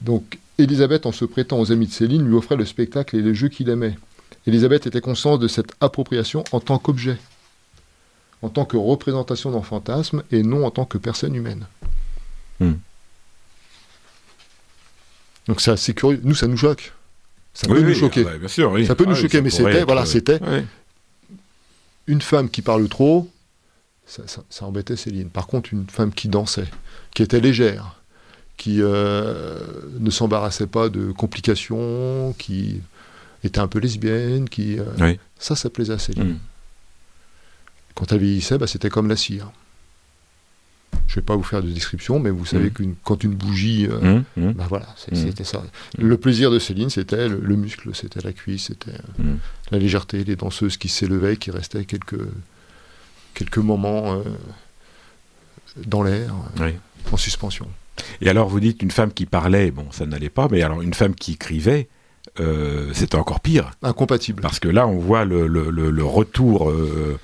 [0.00, 3.34] donc, Élisabeth, en se prêtant aux amis de Céline, lui offrait le spectacle et les
[3.34, 3.96] jeux qu'il aimait.
[4.46, 7.16] Élisabeth était consciente de cette appropriation en tant qu'objet,
[8.42, 11.66] en tant que représentation d'un fantasme et non en tant que personne humaine.
[12.60, 12.74] Hmm.
[15.46, 16.20] Donc c'est assez curieux.
[16.22, 16.92] Nous, ça nous choque.
[17.54, 18.24] Ça peut nous choquer.
[18.24, 20.40] bien sûr, Ça peut nous ah choquer, mais c'était, voilà, c'était
[22.06, 23.30] une femme qui parle trop.
[24.06, 25.30] Ça, ça embêtait Céline.
[25.30, 26.66] Par contre, une femme qui dansait,
[27.14, 28.02] qui était légère,
[28.56, 29.58] qui euh,
[29.98, 32.80] ne s'embarrassait pas de complications, qui
[33.44, 36.32] était un peu lesbienne, qui euh, ça, ça plaisait à Céline.
[36.32, 36.38] Mm.
[37.94, 39.50] Quand elle vieillissait, bah, c'était comme la cire.
[41.06, 42.72] Je ne vais pas vous faire de description, mais vous savez mm.
[42.72, 45.62] que quand une bougie, euh, mm, bah, voilà, c'était ça.
[45.98, 48.98] Le plaisir de Céline, c'était le, muscle, c'était la cuisse, c'était
[49.70, 52.20] la légèreté, les danseuses qui s'élevaient, qui restaient quelques
[53.34, 54.22] quelques moments
[55.86, 56.34] dans l'air,
[57.10, 57.68] en suspension.
[58.20, 60.94] Et alors, vous dites une femme qui parlait, bon, ça n'allait pas, mais alors une
[60.94, 61.88] femme qui écrivait,
[62.40, 63.70] euh, c'était encore pire.
[63.82, 64.40] Incompatible.
[64.42, 66.70] Parce que là, on voit le, le, retour.
[66.70, 67.18] Euh,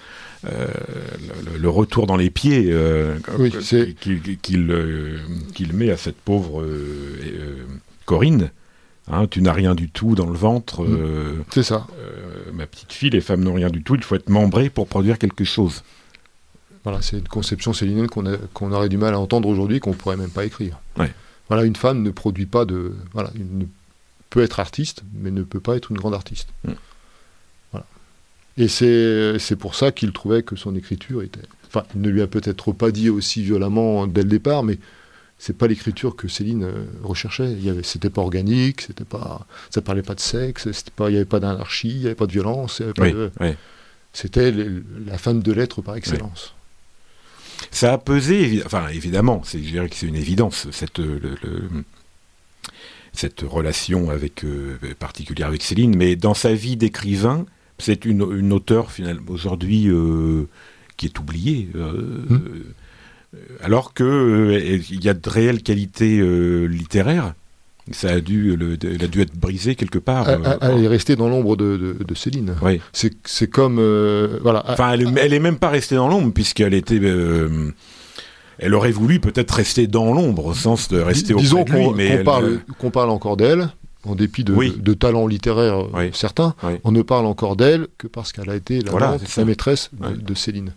[0.46, 0.68] euh,
[1.58, 2.72] le, retour dans les pieds
[4.42, 6.64] qu'il met à cette pauvre
[8.04, 8.50] Corinne,
[9.10, 10.82] Hein, tu n'as rien du tout dans le ventre.
[10.82, 10.96] Mm.
[11.00, 11.86] Euh, c'est ça.
[11.98, 13.94] Euh, ma petite fille, les femmes n'ont rien du tout.
[13.94, 15.82] Il faut être membré pour produire quelque chose.
[16.84, 20.30] Voilà, c'est une conception célinienne qu'on aurait du mal à entendre aujourd'hui, qu'on pourrait même
[20.30, 20.78] pas écrire.
[20.96, 21.12] Ouais.
[21.48, 22.94] Voilà, une femme ne produit pas de.
[23.12, 23.66] Voilà, une,
[24.30, 26.48] peut être artiste, mais ne peut pas être une grande artiste.
[26.64, 26.72] Mm.
[28.58, 31.40] Et c'est pour ça qu'il trouvait que son écriture était.
[31.68, 34.78] Enfin, il ne lui a peut-être pas dit aussi violemment dès le départ, mais
[35.38, 37.52] c'est pas l'écriture que Céline euh, recherchait.
[37.52, 41.08] Il y avait, c'était pas organique, c'était pas, ça parlait pas de sexe, c'était pas,
[41.10, 43.50] il y avait pas d'anarchie, il y avait pas de violence, oui, oui.
[44.12, 44.52] c'était
[45.06, 46.54] la femme de lettres par excellence.
[47.60, 47.68] Oui.
[47.70, 51.68] Ça a pesé, enfin évidemment, c'est, je dirais que c'est une évidence cette le, le,
[53.12, 57.46] cette relation avec euh, particulière avec Céline, mais dans sa vie d'écrivain,
[57.78, 60.48] c'est une, une auteure finalement aujourd'hui euh,
[60.96, 61.68] qui est oubliée.
[61.74, 62.24] Euh,
[63.30, 63.34] Hmm.
[63.62, 66.18] alors euh, il y a de réelles qualités
[66.66, 67.34] littéraires.
[67.90, 70.28] Ça a dû, le, elle a dû être brisée quelque part.
[70.28, 72.54] Elle, elle est restée dans l'ombre de, de, de, Céline.
[72.62, 72.80] Oui.
[72.92, 73.76] C'est, c'est comme
[74.42, 74.64] voilà.
[74.66, 77.00] Enfin, elle, elle, est même pas restée dans l'ombre puisqu'elle était.
[78.58, 82.24] elle aurait voulu peut-être rester dans l'ombre au sens de rester Dis, auprès disons qu'on,
[82.24, 83.68] parle, qu'on parle encore d'elle,
[84.04, 84.74] en dépit de, Oui.
[84.78, 86.10] de talents littéraires euh, Oui.
[86.12, 86.74] certains, Oui.
[86.84, 90.34] on ne parle encore d'elle que parce qu'elle a été la, Voilà, maîtresse de, de
[90.34, 90.72] Céline.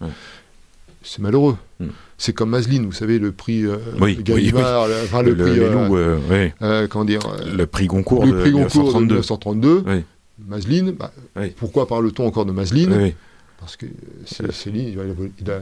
[1.03, 1.57] C'est malheureux.
[1.79, 1.87] Mm.
[2.17, 5.55] C'est comme Masseline, vous savez, le prix euh, Oui, Gallimard, le- enfin, le, le, prix,
[5.55, 6.87] les euh, loups, euh, ouais.
[6.89, 7.21] comment dire,
[7.51, 9.81] le prix Goncourt le de prix Goncourt de 1932.
[9.81, 9.83] 1932.
[9.87, 10.03] Oui.
[10.47, 11.11] Masseline, bah,
[11.57, 13.13] pourquoi parle-t-on encore de oui.
[13.59, 13.85] Parce que
[14.25, 15.59] Céline, il a, volé- il a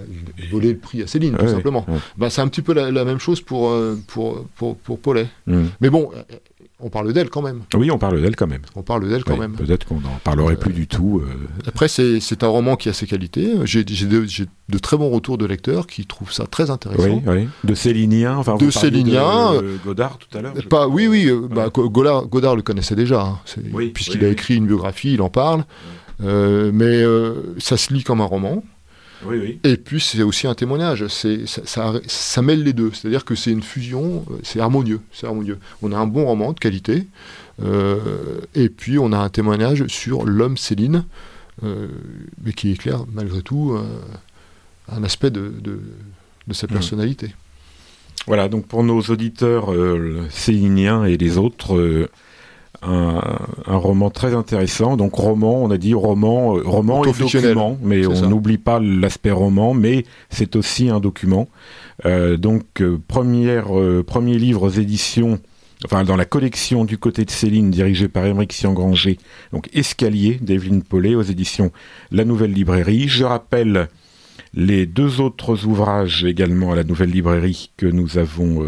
[0.52, 1.86] volé le prix à Céline, tout Oui, simplement.
[1.90, 1.98] oui.
[2.18, 3.74] Bah, c'est un petit peu la, la même chose pour,
[4.08, 5.28] pour, pour, pour Paulet.
[5.48, 5.64] Mm.
[5.82, 6.10] Mais bon,
[6.82, 7.62] on parle d'elle quand même.
[7.76, 8.62] Oui, on parle d'elle quand même.
[8.76, 9.54] On parle d'elle quand Oui, même.
[9.54, 11.22] Peut-être qu'on n'en parlerait plus du tout.
[11.24, 11.30] euh,
[11.68, 13.54] Après, c'est un roman qui a ses qualités.
[13.66, 14.26] J'ai de,
[14.70, 17.04] de très bons retours de lecteurs qui trouvent ça très intéressant.
[17.04, 17.48] oui, oui.
[17.64, 18.38] De Célinien.
[18.38, 20.54] Enfin, De Célinien, de, euh, Godard tout à l'heure.
[20.70, 23.40] Pas, oui, oui, bah, Godard, Godard le connaissait déjà, hein.
[23.94, 25.66] Puisqu'il a écrit une biographie, il en parle.
[26.22, 28.64] Euh, mais euh, ça se lit comme un roman.
[29.26, 29.60] Oui, oui.
[29.64, 31.06] Et puis c'est aussi un témoignage.
[31.08, 32.92] C'est ça, ça, ça mêle les deux.
[32.94, 34.26] C'est-à-dire que c'est une fusion.
[34.32, 35.02] euh, C'est harmonieux.
[35.12, 35.58] C'est harmonieux.
[35.82, 37.08] On a un bon roman de qualité.
[37.62, 41.04] euh, et puis on a un témoignage sur l'homme Céline,
[41.64, 41.88] euh,
[42.44, 43.84] mais qui éclaire malgré tout euh,
[44.90, 45.82] un aspect de, de,
[46.48, 46.70] de sa Mm.
[46.70, 47.36] personnalité.
[48.28, 49.70] Voilà, donc pour nos auditeurs
[50.30, 52.10] céliniens et les autres,
[52.82, 53.22] un,
[53.66, 54.98] un roman très intéressant.
[54.98, 59.32] Donc roman, on a dit roman, euh, roman et document, mais on n'oublie pas l'aspect
[59.32, 61.48] roman, mais c'est aussi un document.
[62.06, 65.40] Euh, donc euh, première, euh, premier livre aux éditions,
[65.84, 69.18] enfin dans la collection du côté de Céline, dirigée par Émeric Siangranger,
[69.52, 71.72] donc Escalier d'Evelyne Paulet aux éditions
[72.12, 73.08] La Nouvelle Librairie.
[73.10, 73.90] Je rappelle
[74.54, 78.66] les deux autres ouvrages également à la Nouvelle Librairie que nous avons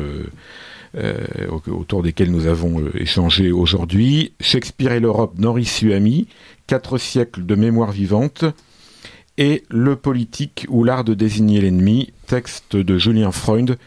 [1.70, 4.34] autour desquels nous avons euh, échangé aujourd'hui.
[4.40, 6.28] Shakespeare et l'Europe, Norris Suami,
[6.68, 8.46] Quatre siècles de mémoire vivante,
[9.38, 13.78] et Le politique ou l'art de désigner l'ennemi, texte de Julien Freund,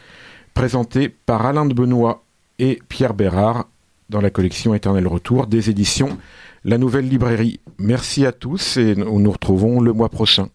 [0.53, 2.23] présenté par Alain de Benoît
[2.59, 3.67] et Pierre Bérard
[4.09, 6.17] dans la collection Éternel Retour des éditions
[6.63, 7.59] La Nouvelle Librairie.
[7.77, 10.49] Merci à tous et nous nous retrouvons le mois prochain.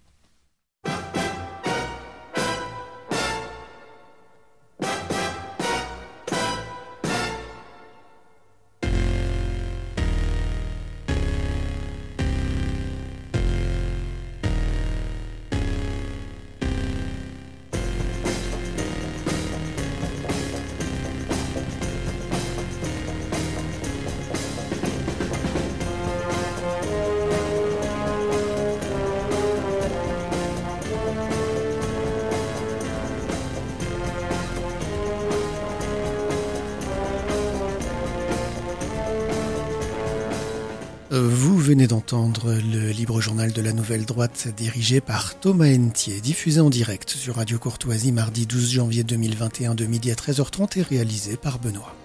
[44.20, 49.74] Droite dirigé par Thomas Hentier, diffusé en direct sur Radio Courtoisie mardi 12 janvier 2021
[49.74, 51.96] de midi à 13h30 et réalisé par Benoît.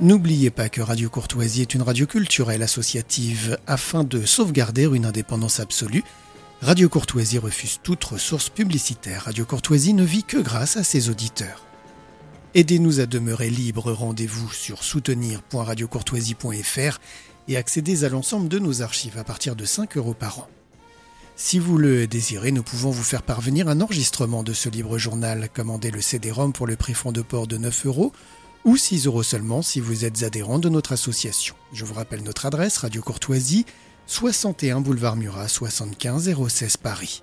[0.00, 5.58] N'oubliez pas que Radio Courtoisie est une radio culturelle associative afin de sauvegarder une indépendance
[5.58, 6.04] absolue.
[6.62, 9.24] Radio Courtoisie refuse toute ressource publicitaire.
[9.24, 11.64] Radio Courtoisie ne vit que grâce à ses auditeurs.
[12.54, 13.90] Aidez-nous à demeurer libre.
[13.90, 17.00] Rendez-vous sur soutenir.radiocourtoisie.fr
[17.48, 20.48] et accédez à l'ensemble de nos archives à partir de 5 euros par an.
[21.40, 25.48] Si vous le désirez, nous pouvons vous faire parvenir un enregistrement de ce libre journal.
[25.54, 28.12] Commandez le CD-ROM pour le prix fond de port de 9 euros
[28.64, 31.54] ou 6 euros seulement si vous êtes adhérent de notre association.
[31.72, 33.66] Je vous rappelle notre adresse Radio Courtoisie,
[34.06, 37.22] 61 boulevard Murat, 75 016 Paris.